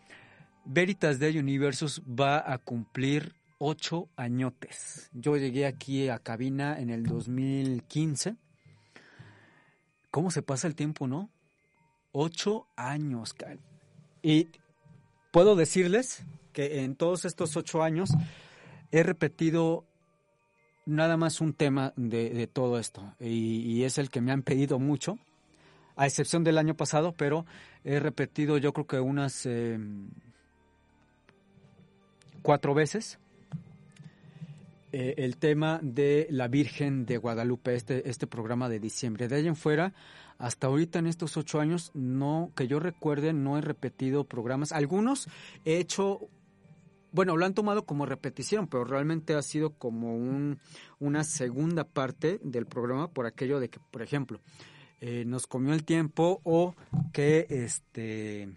Veritas 0.66 1.20
de 1.20 1.38
Universus 1.38 2.02
va 2.08 2.52
a 2.52 2.58
cumplir 2.58 3.34
ocho 3.58 4.10
añotes. 4.16 5.10
Yo 5.14 5.36
llegué 5.36 5.66
aquí 5.66 6.08
a 6.10 6.20
cabina 6.20 6.80
en 6.80 6.90
el 6.90 7.04
2015. 7.04 8.36
¿Cómo 10.10 10.32
se 10.32 10.42
pasa 10.42 10.68
el 10.68 10.76
tiempo, 10.76 11.08
no? 11.08 11.30
Ocho 12.12 12.68
años, 12.76 13.36
Y 14.22 14.50
puedo 15.32 15.56
decirles 15.56 16.24
que 16.54 16.84
en 16.84 16.96
todos 16.96 17.26
estos 17.26 17.58
ocho 17.58 17.84
años 17.84 18.12
he 18.92 19.02
repetido 19.04 19.86
nada 20.86 21.18
más 21.18 21.42
un 21.42 21.54
tema 21.54 21.94
de, 21.96 22.48
todo 22.48 22.80
esto. 22.80 23.16
Y, 23.20 23.84
es 23.84 23.98
el 23.98 24.10
que 24.10 24.22
me 24.22 24.32
han 24.32 24.44
pedido 24.44 24.80
mucho, 24.80 25.18
a 25.96 26.06
excepción 26.06 26.44
del 26.44 26.58
año 26.58 26.76
pasado, 26.76 27.14
pero 27.14 27.46
he 27.84 28.00
repetido 28.00 28.58
yo 28.58 28.72
creo 28.72 28.88
que 28.88 29.00
unas... 29.00 29.46
Em, 29.46 30.10
cuatro 32.44 32.76
veces 32.76 33.18
eh, 34.92 35.16
el 35.18 35.38
tema 35.38 35.80
de 35.82 36.28
la 36.30 36.48
Virgen 36.48 37.08
de 37.08 37.18
Guadalupe, 37.18 37.74
este, 37.74 38.08
este 38.08 38.28
programa 38.28 38.70
de 38.70 38.80
diciembre. 38.80 39.28
De 39.28 39.38
ahí 39.38 39.48
en 39.48 39.56
fuera, 39.56 39.94
hasta 40.38 40.68
ahorita 40.68 41.00
en 41.00 41.08
estos 41.08 41.36
ocho 41.36 41.60
años, 41.60 41.90
no, 41.96 42.52
que 42.56 42.68
yo 42.68 42.80
recuerde, 42.80 43.34
no 43.34 43.58
he 43.58 43.62
repetido 43.62 44.26
programas. 44.26 44.72
Algunos 44.72 45.28
he 45.66 45.78
hecho 45.78 46.30
bueno, 47.14 47.38
lo 47.38 47.46
han 47.46 47.54
tomado 47.54 47.86
como 47.86 48.08
repetición, 48.08 48.68
pero 48.68 48.86
realmente 48.86 49.36
ha 49.36 49.42
sido 49.44 49.70
como 49.72 50.16
un, 50.16 50.60
una 51.00 51.24
segunda 51.24 51.84
parte 51.84 52.40
del 52.44 52.66
programa 52.66 53.08
por 53.08 53.28
aquello 53.28 53.60
de 53.60 53.70
que, 53.70 53.80
por 53.92 54.02
ejemplo, 54.02 54.42
eh, 55.00 55.24
nos 55.26 55.46
comió 55.46 55.74
el 55.74 55.84
tiempo 55.84 56.42
o 56.44 56.76
que 57.12 57.46
este 57.50 58.50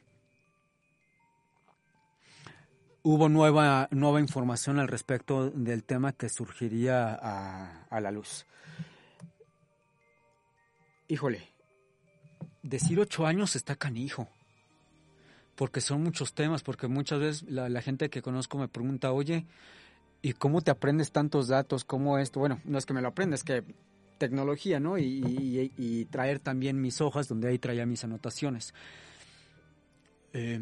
hubo 3.06 3.28
nueva, 3.28 3.86
nueva 3.92 4.18
información 4.18 4.80
al 4.80 4.88
respecto 4.88 5.48
del 5.50 5.84
tema 5.84 6.12
que 6.12 6.28
surgiría 6.28 7.14
a, 7.14 8.00
la 8.00 8.10
luz. 8.10 8.46
Híjole, 11.06 11.48
decir 12.64 12.98
ocho 12.98 13.24
años 13.24 13.54
está 13.54 13.76
canijo, 13.76 14.28
porque 15.54 15.80
son 15.80 16.02
muchos 16.02 16.34
temas, 16.34 16.64
porque 16.64 16.88
muchas 16.88 17.20
veces 17.20 17.42
la, 17.48 17.80
gente 17.80 18.10
que 18.10 18.22
conozco 18.22 18.58
me 18.58 18.66
pregunta, 18.66 19.12
oye, 19.12 19.46
¿y 20.20 20.32
cómo 20.32 20.62
te 20.62 20.72
aprendes 20.72 21.12
tantos 21.12 21.46
datos? 21.46 21.84
¿Cómo 21.84 22.18
esto? 22.18 22.40
Bueno, 22.40 22.60
no 22.64 22.76
es 22.76 22.86
que 22.86 22.92
me 22.92 23.02
lo 23.02 23.06
aprendes, 23.06 23.44
que 23.44 23.62
tecnología, 24.18 24.80
¿no? 24.80 24.98
Y, 24.98 26.08
traer 26.10 26.40
también 26.40 26.80
mis 26.80 27.00
hojas 27.00 27.28
donde 27.28 27.50
ahí 27.50 27.60
traía 27.60 27.86
mis 27.86 28.02
anotaciones. 28.02 28.74
Eh, 30.32 30.58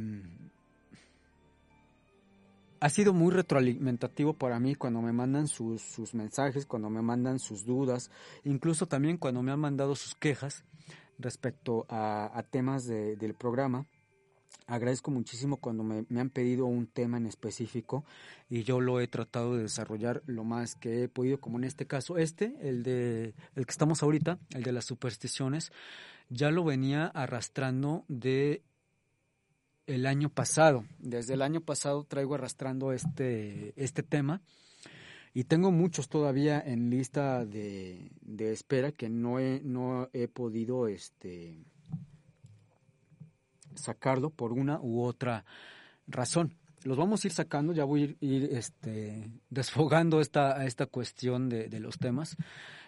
ha 2.85 2.91
sido 2.91 3.15
muy 3.15 3.33
retroalimentativo 3.33 4.35
para 4.35 4.61
mí 4.61 4.75
cuando 4.75 5.01
me 5.01 5.11
mandan 5.11 5.49
sus, 5.49 5.81
sus 5.81 6.13
mensajes, 6.13 6.67
cuando 6.67 6.91
me 6.91 7.01
mandan 7.01 7.39
sus 7.39 7.65
dudas, 7.65 8.11
incluso 8.45 8.87
también 8.87 9.17
cuando 9.17 9.43
me 9.43 9.53
han 9.53 9.59
mandado 9.59 9.97
sus 9.97 10.15
quejas 10.15 10.65
respecto 11.19 11.87
a, 11.89 12.45
temas 12.51 12.85
del 12.85 13.35
programa. 13.37 13.87
Agradezco 14.67 15.11
muchísimo 15.11 15.57
cuando 15.57 15.83
me, 15.83 16.05
han 16.21 16.29
pedido 16.29 16.67
un 16.67 16.87
tema 16.87 17.17
en 17.17 17.25
específico 17.25 18.05
y 18.51 18.65
yo 18.65 18.83
lo 18.83 19.01
he 19.01 19.09
tratado 19.09 19.57
de 19.57 19.63
desarrollar 19.63 20.23
lo 20.27 20.45
más 20.45 20.75
que 20.75 21.05
he 21.05 21.09
podido, 21.09 21.41
como 21.41 21.57
en 21.57 21.65
este 21.65 21.87
caso 21.87 22.19
este, 22.19 22.55
el 22.61 22.83
de 22.83 23.33
el 23.55 23.65
que 23.65 23.71
estamos 23.71 24.03
ahorita, 24.03 24.39
el 24.51 24.63
de 24.63 24.73
las 24.73 24.85
supersticiones, 24.85 25.73
ya 26.29 26.51
lo 26.51 26.65
venía 26.65 27.07
arrastrando 27.07 28.05
de 28.09 28.63
el 29.87 30.07
año 30.07 30.29
pasado. 30.29 30.85
Desde 30.99 31.35
el 31.35 31.43
año 31.43 31.61
pasado 31.61 32.05
traigo 32.05 32.35
arrastrando 32.35 32.93
este, 32.93 33.73
este 33.77 34.03
tema 34.03 34.43
y 35.33 35.45
tengo 35.45 35.71
muchos 35.71 36.09
todavía 36.09 36.61
en 36.61 36.91
lista 36.91 37.45
de, 37.45 38.11
de 38.21 38.53
espera 38.53 38.93
que 38.93 39.09
no 39.09 39.39
he, 39.39 39.61
no 39.65 40.09
he 40.13 40.29
podido 40.29 40.87
este, 40.89 41.65
sacarlo 43.75 44.31
por 44.31 44.53
una 44.53 44.81
u 44.81 45.03
otra 45.03 45.45
razón 46.07 46.57
los 46.85 46.99
vamos 46.99 47.25
a 47.25 47.29
ir 47.29 47.33
sacando, 47.33 47.73
ya 47.73 47.85
voy 47.85 48.17
a 48.21 48.25
ir, 48.25 48.49
este, 48.53 49.31
desfogando 49.51 50.21
esta, 50.21 50.65
esta 50.67 50.87
cuestión 50.87 51.49
de, 51.49 51.69
de, 51.69 51.81
los 51.81 51.99
temas. 51.99 52.37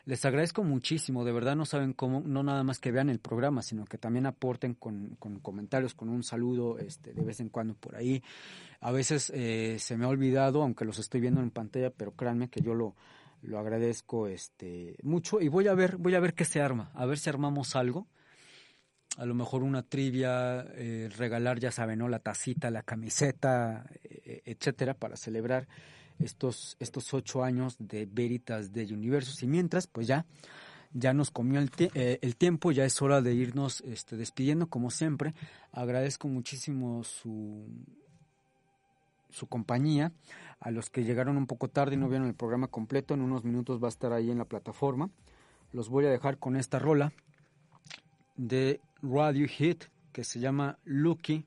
Les 0.07 0.25
agradezco 0.25 0.63
muchísimo, 0.63 1.25
de 1.25 1.33
verdad 1.33 1.57
no 1.57 1.67
saben 1.67 1.93
cómo, 1.93 2.23
no 2.25 2.45
nada 2.45 2.63
más 2.63 2.79
que 2.79 2.93
vean 2.93 3.11
el 3.11 3.19
programa, 3.19 3.61
sino 3.61 3.85
que 3.85 3.99
también 3.99 4.27
aporten 4.27 4.75
con, 4.75 5.17
con 5.19 5.41
comentarios, 5.41 5.95
con 5.95 6.09
un 6.09 6.23
saludo 6.23 6.79
este, 6.79 7.13
de 7.13 7.25
vez 7.25 7.41
en 7.41 7.49
cuando 7.49 7.75
por 7.75 7.97
ahí. 7.97 8.23
A 8.81 8.93
veces 8.93 9.33
eh, 9.35 9.79
se 9.81 9.97
me 9.97 10.05
ha 10.05 10.09
olvidado, 10.09 10.63
aunque 10.63 10.85
los 10.85 11.01
estoy 11.01 11.21
viendo 11.21 11.41
en 11.41 11.51
pantalla, 11.51 11.91
pero 11.91 12.13
créanme 12.13 12.49
que 12.49 12.61
yo 12.61 12.73
lo, 12.73 12.95
lo 13.43 13.59
agradezco 13.59 14.29
este, 14.29 14.97
mucho 15.03 15.41
y 15.41 15.49
voy 15.49 15.67
a 15.67 15.75
ver, 15.75 15.97
voy 15.97 16.15
a 16.15 16.21
ver 16.21 16.35
qué 16.35 16.45
se 16.45 16.61
arma, 16.61 16.93
a 16.95 17.05
ver 17.05 17.19
si 17.19 17.29
armamos 17.29 17.75
algo 17.75 18.07
a 19.17 19.25
lo 19.25 19.35
mejor 19.35 19.63
una 19.63 19.83
trivia, 19.83 20.67
eh, 20.75 21.09
regalar, 21.17 21.59
ya 21.59 21.71
saben, 21.71 21.99
¿no? 22.01 22.09
La 22.09 22.19
tacita, 22.19 22.71
la 22.71 22.83
camiseta, 22.83 23.87
eh, 24.05 24.43
etcétera, 24.45 24.95
para 24.95 25.17
celebrar 25.17 25.67
estos, 26.19 26.77
estos 26.81 27.13
ocho 27.15 27.43
años 27.43 27.77
de 27.79 28.07
Veritas 28.07 28.73
de 28.73 28.85
Universos. 28.93 29.43
Y 29.43 29.47
mientras, 29.47 29.87
pues 29.87 30.07
ya, 30.07 30.27
ya 30.93 31.13
nos 31.13 31.31
comió 31.31 31.61
el, 31.61 31.71
eh, 31.79 32.19
el 32.23 32.37
tiempo, 32.37 32.73
ya 32.73 32.85
es 32.85 33.01
hora 33.03 33.21
de 33.21 33.35
irnos 33.35 33.81
este, 33.83 34.17
despidiendo 34.17 34.69
como 34.69 34.91
siempre. 34.91 35.35
Agradezco 35.73 36.29
muchísimo 36.29 37.05
su, 37.05 37.67
su 39.31 39.47
compañía. 39.47 40.13
A 40.59 40.71
los 40.71 40.89
que 40.89 41.05
llegaron 41.05 41.37
un 41.37 41.47
poco 41.47 41.69
tarde 41.69 41.95
y 41.95 41.99
no 41.99 42.09
vieron 42.09 42.27
el 42.27 42.35
programa 42.35 42.69
completo, 42.69 43.13
en 43.13 43.21
unos 43.21 43.45
minutos 43.45 43.83
va 43.83 43.89
a 43.89 43.91
estar 43.91 44.13
ahí 44.13 44.31
en 44.31 44.39
la 44.39 44.47
plataforma. 44.47 45.11
Los 45.73 45.91
voy 45.91 46.07
a 46.07 46.11
dejar 46.11 46.39
con 46.39 46.57
esta 46.57 46.79
rola 46.79 47.13
de 48.37 48.81
Radio 49.03 49.47
Hit 49.47 49.85
que 50.13 50.25
se 50.25 50.41
llama 50.41 50.79
Lucky, 50.85 51.45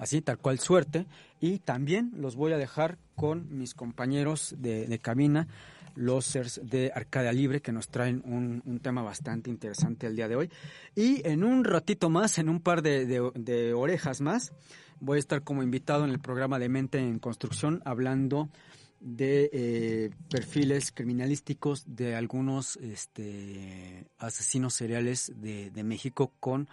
así 0.00 0.20
tal 0.20 0.38
cual 0.38 0.58
suerte. 0.58 1.06
Y 1.40 1.60
también 1.60 2.10
los 2.16 2.34
voy 2.34 2.52
a 2.52 2.58
dejar 2.58 2.98
con 3.14 3.56
mis 3.56 3.74
compañeros 3.74 4.56
de, 4.58 4.86
de 4.86 4.98
cabina 4.98 5.46
los 5.94 6.38
de 6.62 6.92
Arcadia 6.94 7.32
Libre 7.32 7.60
que 7.60 7.72
nos 7.72 7.88
traen 7.88 8.22
un, 8.24 8.80
tema 8.80 9.02
bastante 9.02 9.50
interesante 9.50 10.06
el 10.06 10.16
día 10.16 10.28
de 10.28 10.36
hoy. 10.36 10.50
Y 10.94 11.26
en 11.28 11.44
un 11.44 11.64
ratito 11.64 12.10
más, 12.10 12.38
en 12.38 12.48
un 12.48 12.60
par 12.60 12.82
de, 12.82 13.72
orejas 13.74 14.20
más, 14.20 14.52
voy 15.00 15.16
a 15.16 15.20
estar 15.20 15.42
como 15.42 15.62
invitado 15.62 16.04
en 16.04 16.10
el 16.10 16.20
programa 16.20 16.58
de 16.58 16.68
Mente 16.68 16.98
en 16.98 17.18
Construcción 17.18 17.82
hablando 17.84 18.48
de 19.00 19.48
eh, 19.52 20.10
perfiles 20.28 20.92
criminalísticos 20.92 21.84
de 21.86 22.14
algunos 22.14 22.76
este, 22.76 24.06
asesinos 24.18 24.74
seriales 24.74 25.32
de, 25.36 25.84
México 25.84 26.32
con 26.38 26.68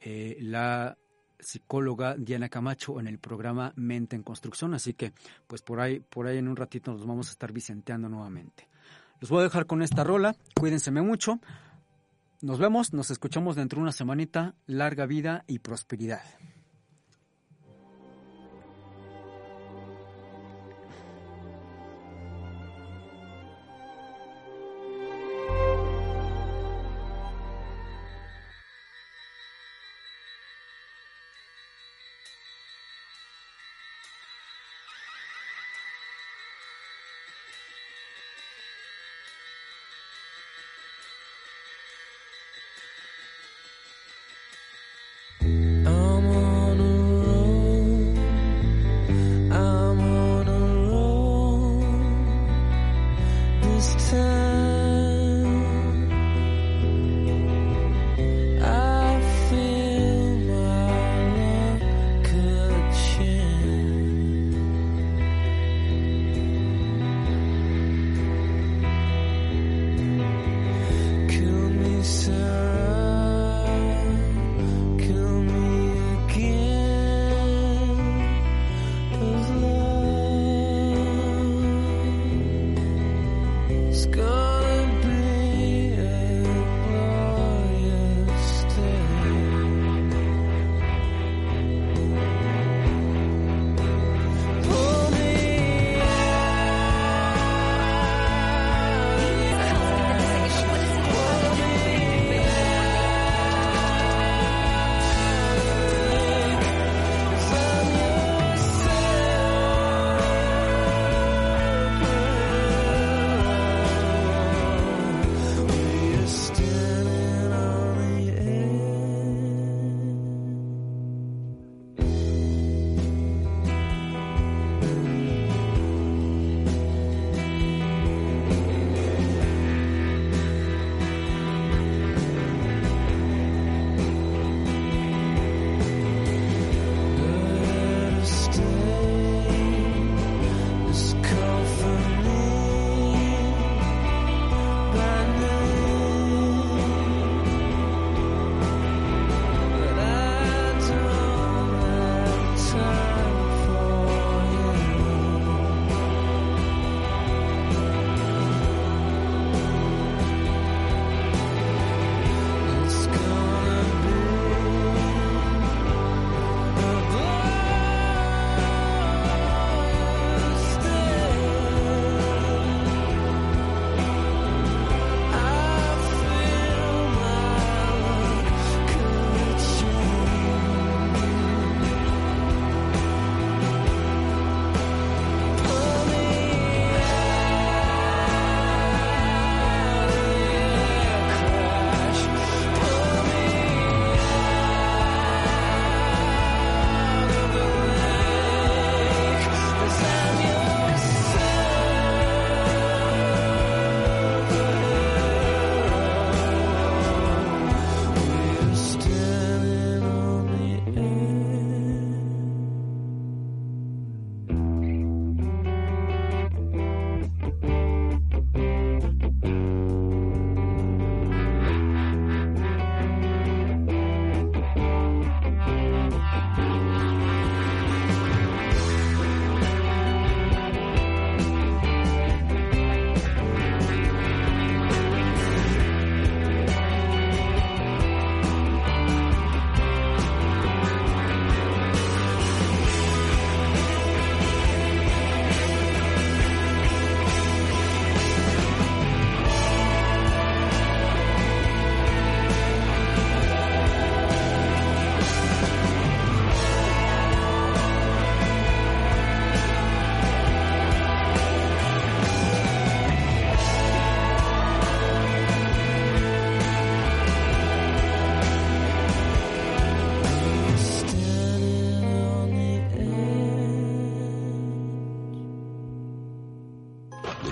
eh, 0.00 0.36
la 0.40 0.96
psicóloga 1.38 2.16
Diana 2.16 2.48
Camacho 2.48 3.00
en 3.00 3.06
el 3.06 3.18
programa 3.18 3.72
Mente 3.76 4.16
en 4.16 4.22
Construcción, 4.22 4.74
así 4.74 4.94
que 4.94 5.12
pues 5.46 5.62
por 5.62 5.80
ahí, 5.80 6.00
por 6.00 6.26
ahí 6.26 6.38
en 6.38 6.48
un 6.48 6.56
ratito 6.56 6.92
nos 6.92 7.06
vamos 7.06 7.28
a 7.28 7.32
estar 7.32 7.52
vicenteando 7.52 8.08
nuevamente. 8.08 8.68
Los 9.20 9.30
voy 9.30 9.40
a 9.40 9.44
dejar 9.44 9.66
con 9.66 9.82
esta 9.82 10.04
rola, 10.04 10.36
cuídense 10.54 10.90
mucho. 10.90 11.40
Nos 12.40 12.58
vemos, 12.58 12.92
nos 12.92 13.10
escuchamos 13.10 13.56
dentro 13.56 13.78
de 13.78 13.82
una 13.82 13.92
semanita. 13.92 14.54
Larga 14.66 15.06
vida 15.06 15.44
y 15.48 15.58
prosperidad. 15.58 16.22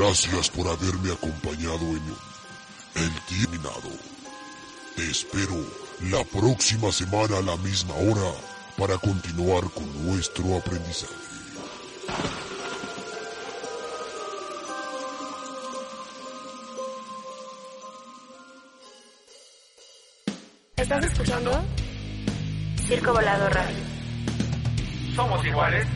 Gracias 0.06 0.50
por 0.50 0.68
haberme 0.68 1.12
acompañado 1.12 1.80
en 1.80 2.02
El 2.94 3.12
Terminado. 3.22 3.90
Te 4.94 5.10
espero 5.10 5.56
la 6.02 6.22
próxima 6.22 6.92
semana 6.92 7.38
a 7.38 7.42
la 7.42 7.56
misma 7.56 7.92
hora 7.94 8.30
para 8.78 8.98
continuar 8.98 9.64
con 9.72 10.06
nuestro 10.06 10.58
aprendizaje. 10.58 11.12
¿Estás 20.76 21.04
escuchando? 21.04 21.64
Circo 22.86 23.12
Volado 23.12 23.48
Radio. 23.48 23.84
Somos 25.16 25.44
iguales 25.44 25.95